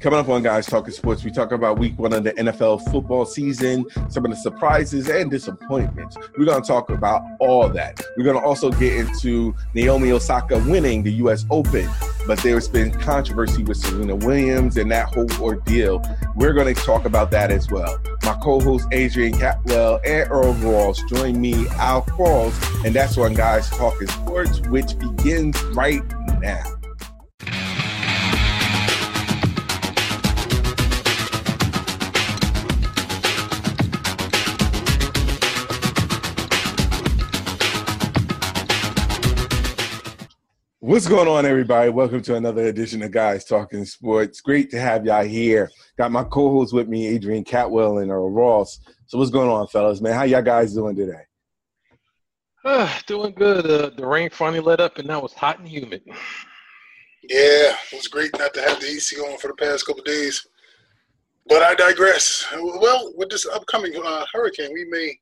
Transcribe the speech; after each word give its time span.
Coming 0.00 0.18
up 0.18 0.30
on 0.30 0.42
Guys 0.42 0.64
Talking 0.64 0.94
Sports, 0.94 1.24
we 1.24 1.30
talk 1.30 1.52
about 1.52 1.78
week 1.78 1.98
one 1.98 2.14
of 2.14 2.24
the 2.24 2.32
NFL 2.32 2.90
football 2.90 3.26
season, 3.26 3.84
some 4.08 4.24
of 4.24 4.30
the 4.30 4.36
surprises 4.38 5.10
and 5.10 5.30
disappointments. 5.30 6.16
We're 6.38 6.46
going 6.46 6.62
to 6.62 6.66
talk 6.66 6.88
about 6.88 7.20
all 7.38 7.68
that. 7.68 8.00
We're 8.16 8.24
going 8.24 8.38
to 8.38 8.42
also 8.42 8.70
get 8.70 8.94
into 8.94 9.54
Naomi 9.74 10.10
Osaka 10.10 10.56
winning 10.60 11.02
the 11.02 11.12
U.S. 11.24 11.44
Open, 11.50 11.86
but 12.26 12.38
there's 12.38 12.66
been 12.66 12.90
controversy 12.92 13.62
with 13.62 13.76
Serena 13.76 14.16
Williams 14.16 14.78
and 14.78 14.90
that 14.90 15.12
whole 15.12 15.30
ordeal. 15.38 16.02
We're 16.34 16.54
going 16.54 16.74
to 16.74 16.82
talk 16.82 17.04
about 17.04 17.30
that 17.32 17.50
as 17.50 17.70
well. 17.70 18.00
My 18.22 18.38
co 18.42 18.58
host 18.58 18.88
Adrian 18.92 19.34
Catwell 19.34 20.00
and 20.06 20.30
Earl 20.30 20.54
Ross 20.54 21.02
join 21.10 21.38
me, 21.38 21.68
Al 21.72 22.04
Qualls, 22.04 22.86
and 22.86 22.94
that's 22.94 23.18
on 23.18 23.34
Guys 23.34 23.68
Talking 23.68 24.08
Sports, 24.08 24.60
which 24.60 24.98
begins 24.98 25.62
right 25.74 26.02
now. 26.40 26.79
What's 41.00 41.08
going 41.08 41.28
on, 41.28 41.46
everybody? 41.46 41.88
Welcome 41.88 42.20
to 42.20 42.34
another 42.34 42.66
edition 42.66 43.02
of 43.02 43.10
Guys 43.10 43.46
Talking 43.46 43.86
Sports. 43.86 44.42
Great 44.42 44.70
to 44.72 44.78
have 44.78 45.06
y'all 45.06 45.24
here. 45.24 45.70
Got 45.96 46.12
my 46.12 46.24
co-host 46.24 46.74
with 46.74 46.88
me, 46.88 47.06
Adrian 47.06 47.42
Catwell 47.42 48.02
and 48.02 48.10
Earl 48.10 48.30
Ross. 48.30 48.80
So, 49.06 49.16
what's 49.16 49.30
going 49.30 49.48
on, 49.48 49.66
fellas? 49.68 50.02
Man, 50.02 50.12
how 50.12 50.24
y'all 50.24 50.42
guys 50.42 50.74
doing 50.74 50.94
today? 50.94 51.22
Uh, 52.66 52.98
doing 53.06 53.32
good. 53.32 53.64
Uh, 53.64 53.92
the 53.96 54.06
rain 54.06 54.28
finally 54.28 54.60
let 54.60 54.78
up, 54.78 54.98
and 54.98 55.08
now 55.08 55.24
it's 55.24 55.32
hot 55.32 55.58
and 55.58 55.66
humid. 55.66 56.02
Yeah, 56.06 57.72
it 57.92 57.94
was 57.94 58.08
great 58.08 58.38
not 58.38 58.52
to 58.52 58.60
have 58.60 58.78
the 58.78 58.88
AC 58.88 59.16
on 59.20 59.38
for 59.38 59.48
the 59.48 59.54
past 59.54 59.86
couple 59.86 60.02
days. 60.02 60.46
But 61.46 61.62
I 61.62 61.76
digress. 61.76 62.44
Well, 62.52 63.14
with 63.16 63.30
this 63.30 63.46
upcoming 63.46 63.94
uh, 64.04 64.26
hurricane, 64.34 64.74
we 64.74 64.84
may 64.84 65.18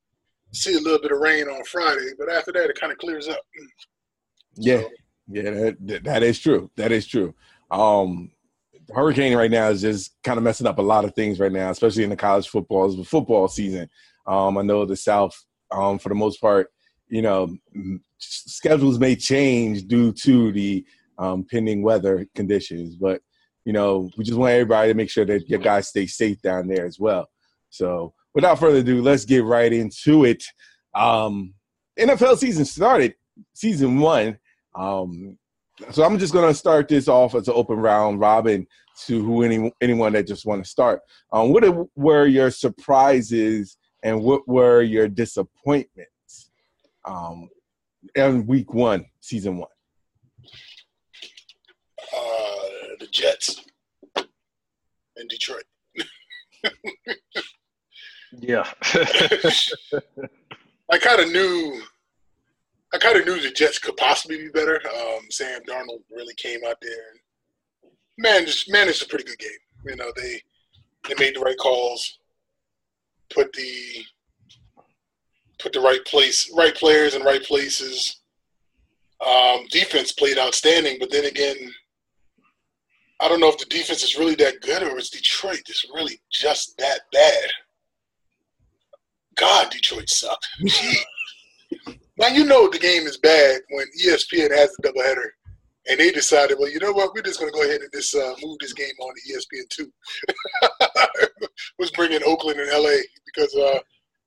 see 0.52 0.74
a 0.74 0.80
little 0.80 1.00
bit 1.00 1.12
of 1.12 1.20
rain 1.20 1.47
on 1.47 1.62
Friday, 1.67 2.14
but 2.19 2.28
after 2.28 2.50
that, 2.50 2.69
it 2.69 2.80
kind 2.80 2.91
of 2.91 2.98
clears 2.98 3.28
up. 3.28 3.42
Yeah. 4.56 4.80
So, 4.80 4.91
yeah, 5.30 5.72
that, 5.80 6.00
that 6.04 6.22
is 6.22 6.38
true. 6.38 6.70
That 6.76 6.92
is 6.92 7.06
true. 7.06 7.34
Um, 7.70 8.30
hurricane 8.94 9.36
right 9.36 9.50
now 9.50 9.68
is 9.68 9.82
just 9.82 10.16
kind 10.24 10.38
of 10.38 10.44
messing 10.44 10.66
up 10.66 10.78
a 10.78 10.82
lot 10.82 11.04
of 11.04 11.14
things 11.14 11.38
right 11.38 11.52
now, 11.52 11.70
especially 11.70 12.04
in 12.04 12.10
the 12.10 12.16
college 12.16 12.48
football 12.48 13.04
football 13.04 13.48
season. 13.48 13.88
Um, 14.26 14.58
I 14.58 14.62
know 14.62 14.84
the 14.84 14.96
South, 14.96 15.36
um, 15.70 15.98
for 15.98 16.08
the 16.08 16.14
most 16.14 16.40
part, 16.40 16.68
you 17.08 17.22
know, 17.22 17.54
schedules 18.18 18.98
may 18.98 19.16
change 19.16 19.86
due 19.86 20.12
to 20.12 20.52
the 20.52 20.84
um, 21.18 21.44
pending 21.50 21.82
weather 21.82 22.26
conditions, 22.34 22.96
but 22.96 23.20
you 23.64 23.72
know, 23.72 24.10
we 24.16 24.24
just 24.24 24.38
want 24.38 24.52
everybody 24.52 24.90
to 24.90 24.96
make 24.96 25.10
sure 25.10 25.26
that 25.26 25.48
your 25.48 25.58
guys 25.58 25.88
stay 25.88 26.06
safe 26.06 26.40
down 26.40 26.68
there 26.68 26.86
as 26.86 26.98
well. 26.98 27.28
So, 27.68 28.14
without 28.34 28.58
further 28.58 28.78
ado, 28.78 29.02
let's 29.02 29.26
get 29.26 29.44
right 29.44 29.70
into 29.70 30.24
it. 30.24 30.42
Um, 30.94 31.52
NFL 31.98 32.38
season 32.38 32.64
started, 32.64 33.14
season 33.52 33.98
one 33.98 34.38
um, 34.78 35.36
so 35.90 36.04
I'm 36.04 36.18
just 36.18 36.32
going 36.32 36.48
to 36.48 36.54
start 36.54 36.88
this 36.88 37.08
off 37.08 37.34
as 37.34 37.48
an 37.48 37.54
open 37.56 37.78
round 37.78 38.20
robin 38.20 38.66
to 39.06 39.22
who 39.22 39.42
any 39.42 39.72
anyone 39.80 40.12
that 40.12 40.26
just 40.26 40.46
want 40.46 40.64
to 40.64 40.68
start. 40.68 41.00
Um, 41.32 41.52
what 41.52 41.64
were 41.96 42.26
your 42.26 42.50
surprises 42.50 43.76
and 44.02 44.22
what 44.22 44.46
were 44.48 44.82
your 44.82 45.08
disappointments 45.08 46.50
um, 47.04 47.48
in 48.14 48.46
week 48.46 48.72
one, 48.74 49.06
season 49.20 49.58
one? 49.58 49.68
Uh, 52.14 52.96
the 53.00 53.08
Jets 53.10 53.64
in 54.16 55.28
Detroit. 55.28 55.64
yeah. 58.32 58.68
I 60.90 60.98
kind 60.98 61.20
of 61.20 61.30
knew 61.30 61.82
I 62.92 62.98
kind 62.98 63.18
of 63.18 63.26
knew 63.26 63.40
the 63.40 63.50
Jets 63.50 63.78
could 63.78 63.96
possibly 63.96 64.38
be 64.38 64.48
better. 64.48 64.80
Um, 64.86 65.20
Sam 65.30 65.60
Darnold 65.68 66.02
really 66.10 66.34
came 66.34 66.60
out 66.66 66.76
there 66.80 66.92
and 66.92 67.92
managed 68.16 68.70
managed 68.72 69.02
a 69.02 69.08
pretty 69.08 69.24
good 69.24 69.38
game. 69.38 69.50
You 69.86 69.96
know, 69.96 70.10
they 70.16 70.40
they 71.08 71.14
made 71.18 71.36
the 71.36 71.40
right 71.40 71.58
calls, 71.58 72.18
put 73.30 73.52
the 73.52 74.04
put 75.58 75.72
the 75.72 75.80
right 75.80 76.04
place, 76.06 76.50
right 76.56 76.74
players 76.74 77.14
in 77.14 77.22
right 77.22 77.42
places. 77.42 78.20
Um, 79.26 79.66
defense 79.70 80.12
played 80.12 80.38
outstanding, 80.38 80.98
but 81.00 81.10
then 81.10 81.24
again, 81.24 81.56
I 83.20 83.28
don't 83.28 83.40
know 83.40 83.48
if 83.48 83.58
the 83.58 83.64
defense 83.66 84.05
is 84.05 84.16
really 84.16 84.36
that 84.36 84.60
good 84.60 84.82
or 84.82 84.96
is 84.96 85.10
Detroit 85.10 85.62
just 85.66 85.88
really 85.92 86.20
just 86.30 86.78
that 86.78 87.00
bad. 87.12 87.50
God, 89.34 89.70
Detroit 89.70 90.08
sucked. 90.08 90.46
Now 92.18 92.29
you 92.29 92.45
know 92.45 92.68
the 92.68 92.79
game 92.79 93.06
is 93.06 93.17
bad 93.17 93.61
when 93.70 93.86
ESPN 94.05 94.51
has 94.56 94.74
the 94.77 94.89
doubleheader, 94.89 95.29
and 95.89 96.01
they 96.01 96.11
decided, 96.11 96.58
well, 96.58 96.70
you 96.70 96.80
know 96.80 96.92
what, 96.92 97.14
we're 97.14 97.23
just 97.23 97.39
going 97.39 97.52
to 97.52 97.56
go 97.56 97.64
ahead 97.64 97.80
and 97.80 97.90
just 97.95 98.14
uh, 98.14 98.34
move 98.42 98.58
this 98.61 98.73
game 98.73 98.92
on 99.01 99.14
to 99.14 99.33
ESPN 99.33 99.68
two. 99.68 99.92
was 101.79 101.90
bringing 101.92 102.23
Oakland 102.24 102.61
and 102.61 102.70
LA 102.70 102.98
because 103.24 103.55
uh, 103.55 103.79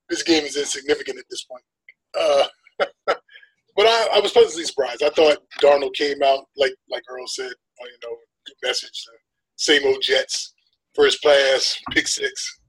this 0.10 0.24
game 0.24 0.44
is 0.44 0.58
insignificant 0.58 1.20
at 1.20 1.26
this 1.30 1.44
point. 1.44 1.64
Uh, 2.18 2.46
but 3.06 3.86
I, 3.86 4.08
I, 4.16 4.20
was 4.20 4.32
pleasantly 4.32 4.66
surprised. 4.66 5.04
I 5.04 5.10
thought 5.10 5.38
Darnold 5.62 5.94
came 5.94 6.24
out 6.24 6.46
like 6.58 6.74
like 6.90 7.04
Earl 7.10 7.28
said, 7.28 7.52
you 7.80 7.98
know, 8.04 8.16
good 8.46 8.56
message. 8.64 9.06
same 9.58 9.86
old 9.86 10.02
Jets, 10.02 10.54
first 10.96 11.22
pass, 11.24 11.78
pick 11.92 12.08
six. 12.08 12.60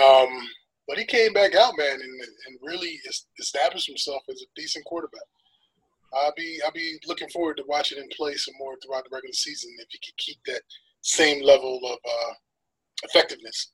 Um, 0.00 0.48
but 0.88 0.98
he 0.98 1.04
came 1.04 1.32
back 1.32 1.54
out, 1.54 1.74
man, 1.76 1.94
and, 1.94 2.02
and 2.02 2.58
really 2.62 2.98
established 3.38 3.86
himself 3.86 4.22
as 4.28 4.42
a 4.42 4.60
decent 4.60 4.84
quarterback. 4.84 5.22
I'll 6.14 6.34
be 6.36 6.60
I'll 6.64 6.72
be 6.72 6.98
looking 7.06 7.28
forward 7.30 7.56
to 7.56 7.64
watching 7.66 7.98
him 7.98 8.08
play 8.16 8.34
some 8.34 8.54
more 8.58 8.76
throughout 8.76 9.04
the 9.04 9.14
regular 9.14 9.32
season 9.32 9.70
if 9.78 9.86
he 9.90 9.98
can 9.98 10.14
keep 10.18 10.38
that 10.46 10.60
same 11.00 11.42
level 11.42 11.80
of 11.84 11.92
uh, 11.92 12.34
effectiveness. 13.04 13.72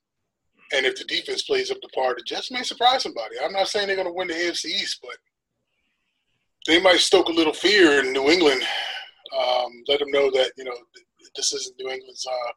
And 0.73 0.87
if 0.87 0.97
the 0.97 1.05
defense 1.05 1.43
plays 1.43 1.71
up 1.71 1.81
to 1.81 1.89
par, 1.95 2.15
the 2.15 2.23
Jets 2.23 2.51
may 2.51 2.63
surprise 2.63 3.03
somebody. 3.03 3.37
I'm 3.43 3.53
not 3.53 3.69
saying 3.69 3.87
they're 3.87 3.97
going 3.97 4.07
to 4.07 4.13
win 4.13 4.29
the 4.29 4.35
AFC 4.35 4.67
East, 4.67 4.99
but 5.03 5.17
they 6.67 6.81
might 6.81 7.01
stoke 7.01 7.29
a 7.29 7.33
little 7.33 7.55
fear 7.55 8.05
in 8.05 8.13
New 8.13 8.29
England. 8.29 8.63
Um, 9.37 9.73
let 9.89 9.99
them 9.99 10.11
know 10.11 10.31
that 10.31 10.53
you 10.57 10.65
know 10.65 10.77
this 11.35 11.53
isn't 11.53 11.79
New 11.79 11.91
England's 11.91 12.27
uh, 12.27 12.53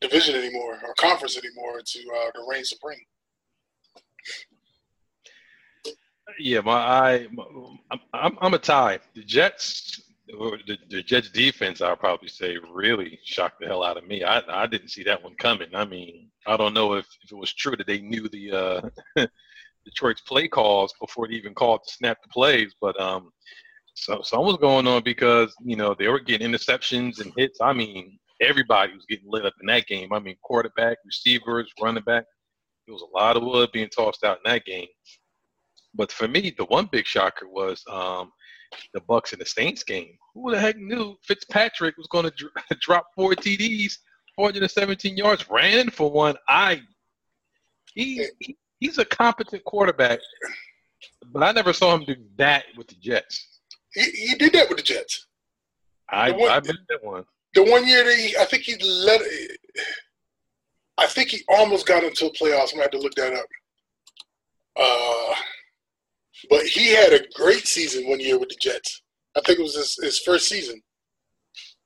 division 0.00 0.34
anymore 0.34 0.78
or 0.84 0.94
conference 0.94 1.38
anymore 1.38 1.80
to 1.84 1.98
uh, 1.98 2.30
to 2.32 2.46
reign 2.50 2.64
supreme. 2.64 2.98
Yeah, 6.38 6.60
my 6.60 6.72
I, 6.72 7.26
I'm, 8.12 8.38
I'm 8.40 8.54
a 8.54 8.58
tie. 8.58 9.00
The 9.14 9.22
Jets, 9.22 10.02
the, 10.26 10.78
the 10.88 11.02
Jets 11.02 11.30
defense, 11.30 11.80
I'll 11.80 11.96
probably 11.96 12.28
say, 12.28 12.56
really 12.72 13.18
shocked 13.24 13.60
the 13.60 13.66
hell 13.66 13.82
out 13.82 13.96
of 13.96 14.06
me. 14.06 14.22
I, 14.22 14.42
I 14.48 14.66
didn't 14.66 14.90
see 14.90 15.02
that 15.04 15.22
one 15.22 15.34
coming. 15.36 15.74
I 15.74 15.84
mean, 15.84 16.30
I 16.46 16.56
don't 16.56 16.74
know 16.74 16.94
if, 16.94 17.06
if 17.22 17.32
it 17.32 17.36
was 17.36 17.52
true 17.52 17.76
that 17.76 17.86
they 17.86 18.00
knew 18.00 18.28
the 18.28 18.52
uh, 19.16 19.26
Detroit's 19.84 20.20
play 20.20 20.48
calls 20.48 20.94
before 21.00 21.28
they 21.28 21.34
even 21.34 21.54
called 21.54 21.80
to 21.86 21.92
snap 21.92 22.18
the 22.22 22.28
plays, 22.28 22.74
but 22.80 22.98
um, 23.00 23.32
so 23.94 24.22
something 24.22 24.46
was 24.46 24.56
going 24.58 24.86
on 24.86 25.02
because 25.02 25.54
you 25.64 25.76
know 25.76 25.94
they 25.98 26.08
were 26.08 26.20
getting 26.20 26.50
interceptions 26.50 27.20
and 27.20 27.32
hits. 27.36 27.58
I 27.60 27.72
mean, 27.72 28.18
everybody 28.40 28.94
was 28.94 29.06
getting 29.06 29.28
lit 29.28 29.46
up 29.46 29.54
in 29.60 29.66
that 29.66 29.86
game. 29.86 30.12
I 30.12 30.20
mean, 30.20 30.36
quarterback, 30.42 30.98
receivers, 31.04 31.72
running 31.82 32.04
back. 32.04 32.24
It 32.88 32.92
was 32.92 33.02
a 33.02 33.16
lot 33.16 33.36
of 33.36 33.42
wood 33.42 33.70
being 33.72 33.90
tossed 33.90 34.24
out 34.24 34.38
in 34.44 34.50
that 34.50 34.64
game. 34.64 34.86
But 35.94 36.10
for 36.10 36.26
me, 36.26 36.54
the 36.56 36.64
one 36.66 36.88
big 36.90 37.06
shocker 37.06 37.48
was 37.48 37.82
um, 37.90 38.32
the 38.94 39.00
Bucks 39.02 39.32
and 39.32 39.40
the 39.40 39.46
Saints 39.46 39.84
game. 39.84 40.16
Who 40.34 40.50
the 40.50 40.58
heck 40.58 40.76
knew 40.76 41.16
Fitzpatrick 41.22 41.96
was 41.96 42.06
going 42.06 42.24
to 42.24 42.30
dr- 42.30 42.52
drop 42.80 43.06
four 43.14 43.32
TDs, 43.32 43.92
417 44.36 45.16
yards, 45.16 45.48
ran 45.50 45.90
for 45.90 46.10
one? 46.10 46.36
I 46.48 46.80
he, 47.94 48.26
he 48.40 48.56
he's 48.80 48.98
a 48.98 49.04
competent 49.04 49.64
quarterback, 49.64 50.20
but 51.32 51.42
I 51.42 51.52
never 51.52 51.72
saw 51.72 51.94
him 51.94 52.04
do 52.04 52.16
that 52.36 52.64
with 52.76 52.88
the 52.88 52.94
Jets. 52.96 53.60
He, 53.94 54.02
he 54.02 54.34
did 54.34 54.52
that 54.52 54.68
with 54.68 54.78
the 54.78 54.84
Jets. 54.84 55.26
I 56.08 56.30
one, 56.30 56.50
I 56.50 56.60
missed 56.60 56.78
that 56.88 57.04
one. 57.04 57.24
The 57.54 57.64
one 57.64 57.86
year 57.86 58.04
that 58.04 58.14
he, 58.14 58.36
I 58.36 58.44
think 58.44 58.62
he 58.62 58.76
let. 58.82 59.20
I 60.98 61.06
think 61.06 61.30
he 61.30 61.42
almost 61.48 61.86
got 61.86 62.04
into 62.04 62.24
the 62.24 62.30
playoffs. 62.30 62.72
I'm 62.72 62.78
gonna 62.78 62.82
have 62.82 62.90
to 62.90 62.98
look 62.98 63.14
that 63.14 63.32
up. 63.32 63.46
Uh, 64.76 65.34
but 66.50 66.64
he 66.64 66.94
had 66.94 67.12
a 67.12 67.24
great 67.34 67.66
season 67.66 68.08
one 68.08 68.20
year 68.20 68.38
with 68.38 68.48
the 68.48 68.56
Jets. 68.60 69.02
I 69.36 69.40
think 69.40 69.58
it 69.58 69.62
was 69.62 69.76
his, 69.76 69.96
his 70.02 70.18
first 70.20 70.48
season. 70.48 70.80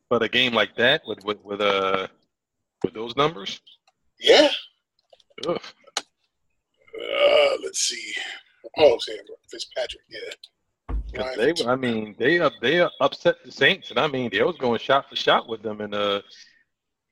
But 0.08 0.22
a 0.22 0.28
game 0.28 0.52
like 0.52 0.76
that 0.76 1.02
with 1.06 1.24
with 1.24 1.42
with 1.44 1.60
uh 1.60 2.08
with 2.84 2.94
those 2.94 3.16
numbers? 3.16 3.60
Yeah. 4.18 4.50
Ugh. 5.46 5.60
Uh, 5.98 7.56
let's 7.62 7.80
see. 7.80 8.12
Oh, 8.78 8.98
Sam 8.98 9.16
Fitzpatrick. 9.50 10.02
Yeah. 10.08 11.30
They, 11.36 11.52
I 11.66 11.76
mean, 11.76 12.14
they 12.18 12.38
up 12.40 12.54
they 12.62 12.86
upset 13.00 13.36
the 13.44 13.52
Saints, 13.52 13.90
and 13.90 13.98
I 13.98 14.06
mean, 14.06 14.30
they 14.30 14.42
was 14.42 14.56
going 14.56 14.78
shot 14.78 15.08
for 15.10 15.16
shot 15.16 15.46
with 15.48 15.62
them, 15.62 15.82
and 15.82 15.94
uh, 15.94 16.22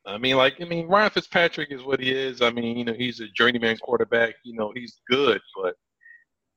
I 0.07 0.19
mean, 0.19 0.37
like, 0.37 0.61
I 0.61 0.65
mean, 0.65 0.89
Ryan 0.89 1.11
Fitzpatrick 1.11 1.71
is 1.71 1.83
what 1.83 2.01
he 2.01 2.11
is. 2.11 2.41
I 2.41 2.51
mean, 2.51 2.79
you 2.79 2.85
know, 2.85 2.95
he's 2.95 3.21
a 3.21 3.29
journeyman 3.29 3.77
quarterback. 3.79 4.35
You 4.45 4.55
know, 4.55 4.73
he's 4.75 5.01
good, 5.09 5.41
but 5.63 5.75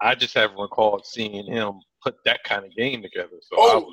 I 0.02 0.16
just 0.16 0.34
haven't 0.34 0.58
recalled 0.58 1.06
seeing 1.06 1.46
him 1.46 1.74
put 2.02 2.16
that 2.26 2.44
kind 2.44 2.66
of 2.66 2.76
game 2.76 3.02
together. 3.02 3.36
So 3.42 3.56
oh, 3.58 3.92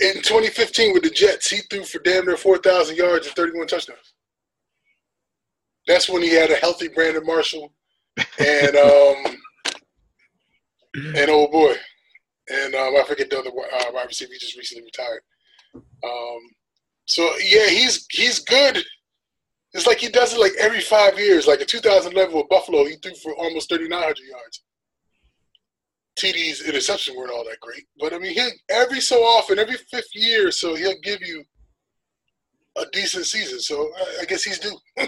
in 0.00 0.22
2015 0.22 0.92
with 0.92 1.02
the 1.02 1.10
Jets, 1.10 1.50
he 1.50 1.58
threw 1.70 1.84
for 1.84 1.98
damn 2.00 2.26
near 2.26 2.36
4,000 2.36 2.96
yards 2.96 3.26
and 3.26 3.36
31 3.36 3.66
touchdowns. 3.66 4.14
That's 5.86 6.08
when 6.08 6.22
he 6.22 6.34
had 6.34 6.50
a 6.50 6.56
healthy 6.56 6.88
Brandon 6.88 7.24
Marshall 7.24 7.72
and 8.38 8.76
um 8.76 9.36
and 10.94 11.30
old 11.30 11.52
boy, 11.52 11.74
and 12.48 12.74
um, 12.74 12.96
I 12.96 13.04
forget 13.06 13.28
the 13.28 13.38
other 13.38 13.50
uh, 13.50 13.92
wide 13.92 14.06
receiver. 14.06 14.32
He 14.32 14.38
just 14.38 14.56
recently 14.56 14.84
retired. 14.84 15.20
Um, 15.74 16.38
so 17.06 17.22
yeah, 17.38 17.68
he's 17.68 18.06
he's 18.10 18.40
good. 18.40 18.82
It's 19.72 19.86
like 19.86 19.98
he 19.98 20.08
does 20.08 20.32
it 20.32 20.40
like 20.40 20.52
every 20.58 20.80
five 20.80 21.18
years. 21.18 21.46
Like 21.46 21.60
in 21.60 21.66
2011 21.66 22.34
with 22.34 22.48
Buffalo, 22.48 22.84
he 22.84 22.96
threw 22.96 23.14
for 23.16 23.34
almost 23.34 23.68
3,900 23.68 24.16
yards. 24.26 24.62
TD's 26.18 26.62
interception 26.62 27.14
weren't 27.14 27.30
all 27.30 27.44
that 27.44 27.60
great, 27.60 27.84
but 28.00 28.14
I 28.14 28.18
mean, 28.18 28.32
he 28.32 28.48
every 28.70 29.00
so 29.00 29.16
often, 29.16 29.58
every 29.58 29.76
fifth 29.90 30.14
year, 30.14 30.50
so 30.50 30.74
he'll 30.74 30.98
give 31.02 31.20
you 31.20 31.44
a 32.78 32.86
decent 32.92 33.26
season. 33.26 33.60
So 33.60 33.90
I, 33.96 34.22
I 34.22 34.24
guess 34.24 34.42
he's 34.42 34.58
due. 34.58 34.78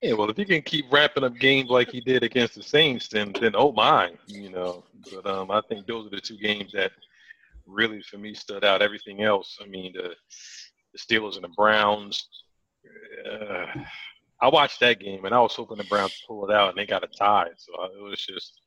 yeah, 0.00 0.14
well, 0.14 0.30
if 0.30 0.38
he 0.38 0.46
can 0.46 0.62
keep 0.62 0.86
wrapping 0.90 1.24
up 1.24 1.36
games 1.36 1.68
like 1.68 1.90
he 1.90 2.00
did 2.00 2.22
against 2.22 2.54
the 2.54 2.62
Saints, 2.62 3.08
then 3.08 3.34
then 3.40 3.52
oh 3.54 3.72
my, 3.72 4.12
you 4.26 4.48
know. 4.48 4.84
But 5.12 5.26
um, 5.30 5.50
I 5.50 5.60
think 5.68 5.86
those 5.86 6.06
are 6.06 6.10
the 6.10 6.20
two 6.20 6.38
games 6.38 6.72
that 6.72 6.92
really 7.66 8.02
for 8.02 8.16
me 8.16 8.32
stood 8.32 8.64
out. 8.64 8.80
Everything 8.80 9.22
else, 9.22 9.58
I 9.62 9.66
mean, 9.66 9.92
the 9.94 10.14
the 10.92 10.98
Steelers 10.98 11.36
and 11.36 11.44
the 11.44 11.48
Browns. 11.56 12.28
Uh, 13.30 13.66
I 14.42 14.48
watched 14.48 14.80
that 14.80 15.00
game 15.00 15.24
and 15.24 15.34
I 15.34 15.40
was 15.40 15.54
hoping 15.54 15.76
the 15.76 15.84
Browns 15.84 16.22
pull 16.26 16.48
it 16.48 16.54
out, 16.54 16.70
and 16.70 16.78
they 16.78 16.86
got 16.86 17.04
a 17.04 17.08
tie. 17.08 17.48
So 17.56 17.72
it 17.84 18.02
was 18.02 18.24
just 18.24 18.60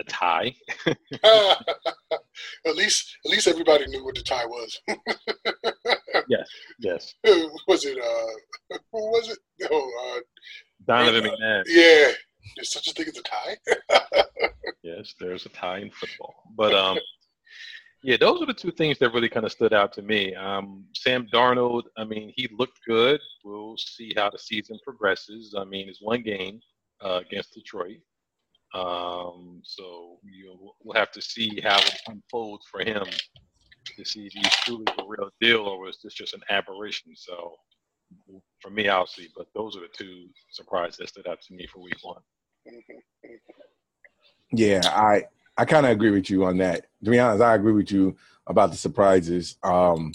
a 0.00 0.04
tie. 0.04 0.54
at 0.86 2.76
least, 2.76 3.16
at 3.24 3.30
least 3.30 3.46
everybody 3.46 3.86
knew 3.86 4.04
what 4.04 4.14
the 4.14 4.22
tie 4.22 4.46
was. 4.46 4.80
yes, 6.28 6.48
yes. 6.78 7.14
Was 7.68 7.84
it? 7.84 7.98
Uh, 7.98 8.76
who 8.92 8.98
was 8.98 9.28
it? 9.28 9.38
Oh, 9.70 10.16
uh, 10.16 10.20
Donovan 10.86 11.26
uh, 11.26 11.32
McNabb. 11.32 11.62
Yeah, 11.66 12.12
there's 12.56 12.72
such 12.72 12.88
a 12.88 12.92
thing 12.92 13.06
as 13.08 13.18
a 13.18 13.22
tie. 13.22 13.56
yes, 14.82 15.14
there's 15.20 15.46
a 15.46 15.50
tie 15.50 15.78
in 15.78 15.90
football, 15.90 16.34
but 16.56 16.74
um, 16.74 16.98
yeah, 18.02 18.16
those 18.16 18.42
are 18.42 18.46
the 18.46 18.54
two 18.54 18.72
things 18.72 18.98
that 18.98 19.12
really 19.12 19.28
kind 19.28 19.46
of 19.46 19.52
stood 19.52 19.72
out 19.72 19.92
to 19.94 20.02
me. 20.02 20.34
Um, 20.34 20.84
Sam 20.94 21.26
Darnold, 21.32 21.84
I 21.96 22.04
mean, 22.04 22.32
he 22.36 22.48
looked 22.56 22.80
good. 22.86 23.20
We'll 23.44 23.76
see 23.76 24.12
how 24.16 24.30
the 24.30 24.38
season 24.38 24.78
progresses. 24.84 25.54
I 25.56 25.64
mean, 25.64 25.88
it's 25.88 26.02
one 26.02 26.22
game 26.22 26.60
uh, 27.00 27.20
against 27.24 27.54
Detroit. 27.54 27.98
Um, 28.74 29.60
so 29.64 30.18
you 30.24 30.46
know, 30.46 30.72
we'll 30.82 30.98
have 30.98 31.12
to 31.12 31.22
see 31.22 31.60
how 31.60 31.78
it 31.78 32.00
unfolds 32.08 32.66
for 32.70 32.80
him 32.80 33.04
to 33.96 34.04
see 34.04 34.26
if 34.26 34.32
he's 34.32 34.56
truly 34.64 34.84
the 34.96 35.04
real 35.06 35.30
deal 35.40 35.60
or 35.60 35.78
was 35.78 35.98
this 36.02 36.14
just 36.14 36.34
an 36.34 36.40
aberration. 36.48 37.12
So 37.14 37.54
for 38.60 38.70
me, 38.70 38.88
see. 39.06 39.28
But 39.36 39.46
those 39.54 39.76
are 39.76 39.80
the 39.80 39.88
two 39.92 40.26
surprises 40.50 40.96
that 40.98 41.08
stood 41.08 41.26
out 41.26 41.40
to 41.42 41.54
me 41.54 41.66
for 41.66 41.82
week 41.82 41.98
one. 42.02 42.22
Yeah, 44.52 44.80
I 44.84 45.24
I 45.56 45.64
kind 45.64 45.86
of 45.86 45.92
agree 45.92 46.10
with 46.10 46.30
you 46.30 46.44
on 46.44 46.58
that. 46.58 46.86
To 47.04 47.10
be 47.10 47.18
honest, 47.18 47.42
I 47.42 47.54
agree 47.54 47.72
with 47.72 47.90
you 47.90 48.16
about 48.46 48.70
the 48.70 48.76
surprises. 48.76 49.56
Um, 49.62 50.12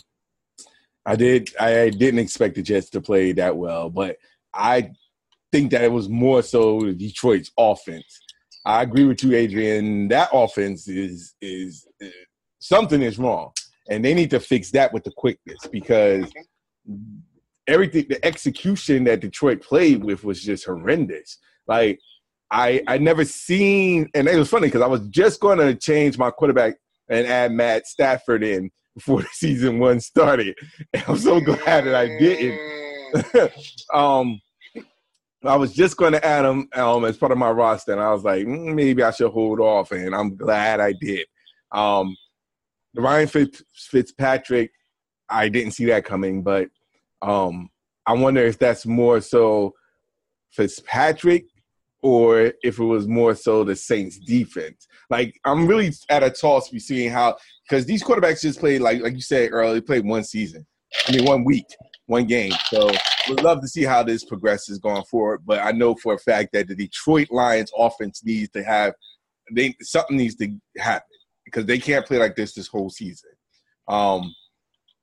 I 1.06 1.16
did. 1.16 1.50
I 1.60 1.90
didn't 1.90 2.20
expect 2.20 2.56
the 2.56 2.62
Jets 2.62 2.90
to 2.92 3.02
play 3.02 3.32
that 3.34 3.56
well, 3.56 3.90
but 3.90 4.18
I 4.54 4.92
think 5.52 5.72
that 5.72 5.84
it 5.84 5.92
was 5.92 6.10
more 6.10 6.42
so 6.42 6.92
Detroit's 6.92 7.52
offense. 7.58 8.20
I 8.66 8.82
agree 8.82 9.06
with 9.06 9.24
you, 9.24 9.34
Adrian. 9.36 10.10
That 10.10 10.30
offense 10.34 10.88
is 10.88 11.34
is, 11.42 11.88
is 12.00 12.14
something 12.60 13.02
is 13.02 13.18
wrong, 13.18 13.54
and 13.90 14.04
they 14.04 14.14
need 14.14 14.32
to 14.32 14.40
fix 14.40 14.72
that 14.72 14.92
with 14.92 15.06
the 15.06 15.12
quickness 15.12 15.60
because 15.72 16.30
everything, 17.68 18.06
the 18.10 18.24
execution 18.26 19.06
that 19.06 19.22
Detroit 19.22 19.62
played 19.62 20.04
with 20.04 20.24
was 20.24 20.44
just 20.44 20.66
horrendous. 20.66 21.38
Like 21.68 22.00
I 22.52 22.82
I 22.88 22.98
never 22.98 23.26
seen, 23.26 24.10
and 24.14 24.28
it 24.28 24.38
was 24.38 24.50
funny 24.50 24.68
because 24.68 24.82
I 24.82 24.88
was 24.88 25.02
just 25.10 25.40
going 25.40 25.60
to 25.60 25.76
change 25.76 26.18
my 26.18 26.32
quarterback 26.32 26.76
and 27.10 27.28
add 27.28 27.52
Matt 27.52 27.88
Stafford 27.88 28.44
in 28.44 28.70
before 28.96 29.22
the 29.24 29.28
season 29.32 29.80
one 29.80 30.00
started, 30.00 30.58
and 30.94 31.04
I'm 31.08 31.18
so 31.18 31.40
glad 31.40 31.86
that 31.86 31.96
I 31.96 32.08
didn't. 32.18 33.52
um, 33.94 34.40
I 35.44 35.56
was 35.56 35.74
just 35.74 35.98
going 35.98 36.14
to 36.14 36.26
add 36.26 36.46
him 36.46 36.68
um, 36.74 37.06
as 37.06 37.18
part 37.18 37.32
of 37.32 37.38
my 37.38 37.52
roster, 37.52 37.92
and 37.92 38.02
I 38.02 38.12
was 38.12 38.24
like, 38.24 38.46
mm, 38.46 38.74
maybe 38.74 39.04
I 39.04 39.12
should 39.12 39.32
hold 39.32 39.60
off, 39.60 39.92
and 39.92 40.16
I'm 40.16 40.36
glad 40.36 40.80
I 40.80 40.94
did. 40.94 41.26
Um, 41.72 42.16
Ryan 42.96 43.28
Fitz, 43.28 43.64
Fitzpatrick, 43.74 44.72
I 45.30 45.50
didn't 45.50 45.72
see 45.72 45.86
that 45.86 46.06
coming, 46.06 46.42
but 46.42 46.70
um, 47.22 47.70
I 48.06 48.14
wonder 48.14 48.46
if 48.46 48.58
that's 48.58 48.86
more 48.86 49.22
so 49.22 49.74
Fitzpatrick 50.52 51.46
or 52.02 52.54
if 52.62 52.80
it 52.80 52.84
was 52.84 53.08
more 53.08 53.36
so 53.36 53.64
the 53.64 53.76
Saints 53.76 54.20
defense. 54.20 54.88
Like 55.10 55.40
I'm 55.46 55.68
really 55.68 55.92
at 56.10 56.24
a 56.24 56.30
toss 56.30 56.70
be 56.70 56.80
seeing 56.80 57.12
how 57.12 57.38
because 57.68 57.86
these 57.86 58.04
quarterbacks 58.04 58.42
just 58.42 58.60
played 58.60 58.82
like 58.82 59.02
like 59.02 59.14
you 59.14 59.22
said 59.22 59.50
earlier, 59.52 59.82
played 59.82 60.06
one 60.06 60.24
season. 60.24 60.66
I 61.08 61.12
mean 61.12 61.26
one 61.26 61.44
week, 61.44 61.66
one 62.06 62.26
game. 62.26 62.54
So 62.70 62.92
we'd 63.28 63.42
love 63.42 63.62
to 63.62 63.68
see 63.68 63.84
how 63.84 64.04
this 64.04 64.24
progresses 64.24 64.80
going 64.80 65.04
forward. 65.04 65.42
But 65.46 65.60
I 65.60 65.72
know 65.72 65.96
for 65.96 66.14
a 66.14 66.20
fact 66.20 66.50
that 66.54 66.68
the 66.68 66.76
Detroit 66.76 67.28
Lions 67.32 67.72
offense 67.78 68.24
needs 68.24 68.50
to 68.52 68.64
have 68.64 68.94
they 69.52 69.76
something 69.82 70.18
needs 70.18 70.36
to 70.36 70.54
happen 70.78 71.08
because 71.46 71.66
they 71.66 71.80
can't 71.80 72.06
play 72.06 72.18
like 72.18 72.36
this 72.36 72.54
this 72.54 72.68
whole 72.68 72.90
season. 72.90 73.30
Um, 73.88 74.34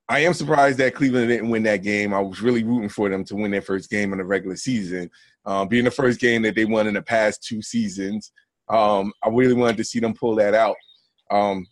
I 0.09 0.21
am 0.21 0.35
surprised 0.35 0.79
that 0.79 0.95
Cleveland 0.95 1.29
didn't 1.29 1.49
win 1.49 1.63
that 1.63 1.83
game. 1.83 2.13
I 2.13 2.21
was 2.21 2.43
really 2.43 2.63
rooting 2.63 2.91
for 2.91 3.09
them 3.09 3.25
to 3.25 3.35
win 3.35 3.51
their 3.51 3.63
first 3.63 3.89
game 3.91 4.13
in 4.13 4.19
the 4.19 4.25
regular 4.25 4.57
season, 4.57 5.11
um, 5.47 5.69
being 5.69 5.85
the 5.85 5.91
first 5.91 6.21
game 6.21 6.43
that 6.43 6.55
they 6.55 6.67
won 6.67 6.87
in 6.87 6.95
the 6.95 7.03
past 7.03 7.43
two 7.43 7.63
seasons. 7.63 8.33
Um, 8.69 9.13
I 9.23 9.29
really 9.31 9.55
wanted 9.55 9.79
to 9.79 9.85
see 9.85 10.01
them 10.01 10.15
pull 10.15 10.35
that 10.37 10.55
out. 10.55 10.77
Um, 11.31 11.67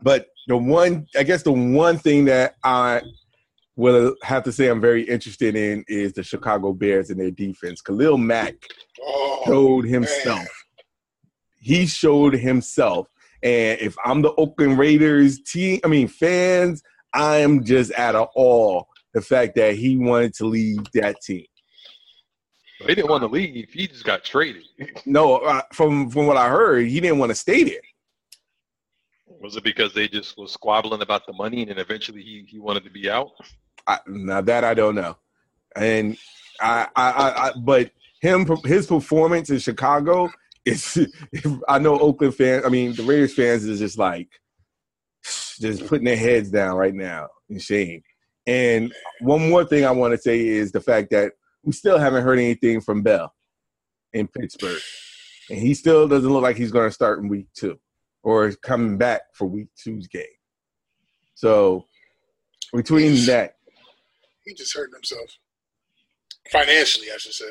but 0.00 0.26
the 0.46 0.56
one, 0.56 1.06
I 1.16 1.24
guess, 1.24 1.42
the 1.42 1.52
one 1.52 1.98
thing 1.98 2.26
that 2.26 2.54
I 2.62 3.02
will 3.74 4.14
have 4.22 4.44
to 4.44 4.52
say 4.52 4.68
I'm 4.68 4.80
very 4.80 5.02
interested 5.02 5.56
in 5.56 5.84
is 5.88 6.12
the 6.12 6.22
Chicago 6.22 6.72
Bears 6.72 7.10
and 7.10 7.20
their 7.20 7.30
defense. 7.30 7.82
Khalil 7.82 8.18
Mack 8.18 8.54
oh, 9.02 9.42
showed 9.46 9.84
himself. 9.84 10.38
Man. 10.38 10.46
He 11.58 11.86
showed 11.86 12.34
himself. 12.34 13.08
And 13.42 13.80
if 13.80 13.96
I'm 14.04 14.22
the 14.22 14.32
Oakland 14.34 14.78
Raiders 14.78 15.40
team, 15.40 15.80
I 15.84 15.88
mean 15.88 16.08
fans, 16.08 16.82
I 17.16 17.38
am 17.38 17.64
just 17.64 17.90
at 17.92 18.14
awe 18.14 18.82
the 19.14 19.22
fact 19.22 19.54
that 19.56 19.74
he 19.74 19.96
wanted 19.96 20.34
to 20.34 20.44
leave 20.46 20.84
that 20.92 21.16
team. 21.22 21.46
They 22.86 22.94
didn't 22.94 23.10
want 23.10 23.22
to 23.22 23.28
leave. 23.28 23.70
He 23.70 23.88
just 23.88 24.04
got 24.04 24.22
traded. 24.22 24.64
no, 25.06 25.38
uh, 25.38 25.62
from 25.72 26.10
from 26.10 26.26
what 26.26 26.36
I 26.36 26.48
heard, 26.50 26.86
he 26.86 27.00
didn't 27.00 27.18
want 27.18 27.30
to 27.30 27.34
stay 27.34 27.64
there. 27.64 27.80
Was 29.40 29.56
it 29.56 29.64
because 29.64 29.94
they 29.94 30.08
just 30.08 30.36
was 30.36 30.52
squabbling 30.52 31.00
about 31.00 31.26
the 31.26 31.32
money, 31.32 31.62
and 31.62 31.70
then 31.70 31.78
eventually 31.78 32.22
he, 32.22 32.44
he 32.46 32.58
wanted 32.58 32.84
to 32.84 32.90
be 32.90 33.08
out? 33.08 33.30
I, 33.86 33.98
now 34.06 34.42
that 34.42 34.64
I 34.64 34.74
don't 34.74 34.94
know, 34.94 35.16
and 35.74 36.18
I, 36.60 36.88
I, 36.94 37.10
I, 37.48 37.52
but 37.56 37.90
him 38.20 38.46
his 38.64 38.86
performance 38.86 39.48
in 39.48 39.58
Chicago 39.58 40.30
is. 40.66 41.08
I 41.68 41.78
know 41.78 41.98
Oakland 41.98 42.34
fans. 42.34 42.66
I 42.66 42.68
mean, 42.68 42.92
the 42.92 43.04
Raiders 43.04 43.34
fans 43.34 43.64
is 43.64 43.78
just 43.78 43.96
like 43.96 44.28
just 45.58 45.86
putting 45.86 46.04
their 46.04 46.16
heads 46.16 46.50
down 46.50 46.76
right 46.76 46.94
now 46.94 47.28
in 47.48 47.58
shame. 47.58 48.02
And 48.46 48.92
one 49.20 49.48
more 49.48 49.64
thing 49.64 49.84
I 49.84 49.90
want 49.90 50.12
to 50.12 50.18
say 50.18 50.46
is 50.46 50.72
the 50.72 50.80
fact 50.80 51.10
that 51.10 51.32
we 51.64 51.72
still 51.72 51.98
haven't 51.98 52.22
heard 52.22 52.38
anything 52.38 52.80
from 52.80 53.02
Bell 53.02 53.34
in 54.12 54.28
Pittsburgh. 54.28 54.80
And 55.50 55.58
he 55.58 55.74
still 55.74 56.06
doesn't 56.08 56.30
look 56.30 56.42
like 56.42 56.56
he's 56.56 56.72
going 56.72 56.88
to 56.88 56.94
start 56.94 57.18
in 57.18 57.28
week 57.28 57.48
two 57.54 57.78
or 58.22 58.50
coming 58.62 58.98
back 58.98 59.22
for 59.34 59.46
week 59.46 59.68
two's 59.76 60.06
game. 60.06 60.24
So 61.34 61.86
between 62.72 63.10
he's, 63.10 63.26
that. 63.26 63.56
He 64.44 64.54
just 64.54 64.76
hurt 64.76 64.90
himself. 64.92 65.30
Financially, 66.50 67.08
I 67.12 67.18
should 67.18 67.32
say. 67.32 67.44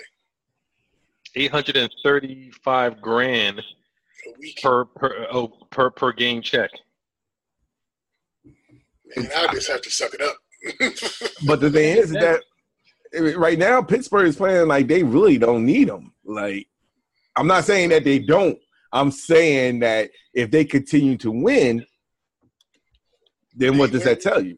835 1.36 3.02
grand 3.02 3.62
per 4.62 4.86
per 4.86 5.28
oh, 5.32 5.48
per 5.70 5.90
per 5.90 6.14
game 6.14 6.42
check. 6.42 6.72
And 9.16 9.30
I 9.36 9.48
just 9.54 9.70
have 9.70 9.82
to 9.82 9.92
suck 9.92 10.14
it 10.14 10.22
up. 10.22 10.38
but 11.46 11.60
the 11.60 11.70
thing 11.70 11.98
is 11.98 12.12
that 12.12 12.42
right 13.38 13.60
now 13.60 13.82
Pittsburgh 13.82 14.28
is 14.28 14.36
playing 14.36 14.68
like 14.68 14.88
they 14.88 15.04
really 15.04 15.38
don't 15.38 15.66
need 15.66 15.90
him. 15.90 16.14
Like 16.24 16.68
I'm 17.36 17.48
not 17.48 17.66
saying 17.66 17.90
that 17.90 18.04
they 18.04 18.20
don't. 18.20 18.58
I'm 18.92 19.12
saying 19.12 19.80
that 19.80 20.10
if 20.34 20.52
they 20.52 20.64
continue 20.66 21.18
to 21.18 21.32
win, 21.32 21.86
then 23.56 23.74
they 23.74 23.80
what 23.80 23.92
does 23.92 24.06
win. 24.06 24.14
that 24.14 24.22
tell 24.22 24.44
you? 24.44 24.58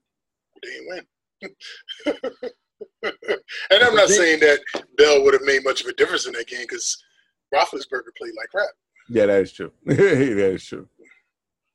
They 0.63 0.79
win. 0.87 1.05
and 3.03 3.83
I'm 3.83 3.95
not 3.95 4.09
saying 4.09 4.39
that 4.41 4.59
Bell 4.97 5.23
would 5.23 5.33
have 5.33 5.43
made 5.43 5.63
much 5.63 5.81
of 5.81 5.87
a 5.87 5.93
difference 5.93 6.25
in 6.25 6.33
that 6.33 6.47
game 6.47 6.61
because 6.61 7.03
Roethlisberger 7.53 8.15
played 8.17 8.33
like 8.37 8.49
crap. 8.49 8.69
Yeah, 9.09 9.27
that 9.27 9.41
is 9.41 9.53
true. 9.53 9.71
that 9.85 9.99
is 9.99 10.65
true. 10.65 10.87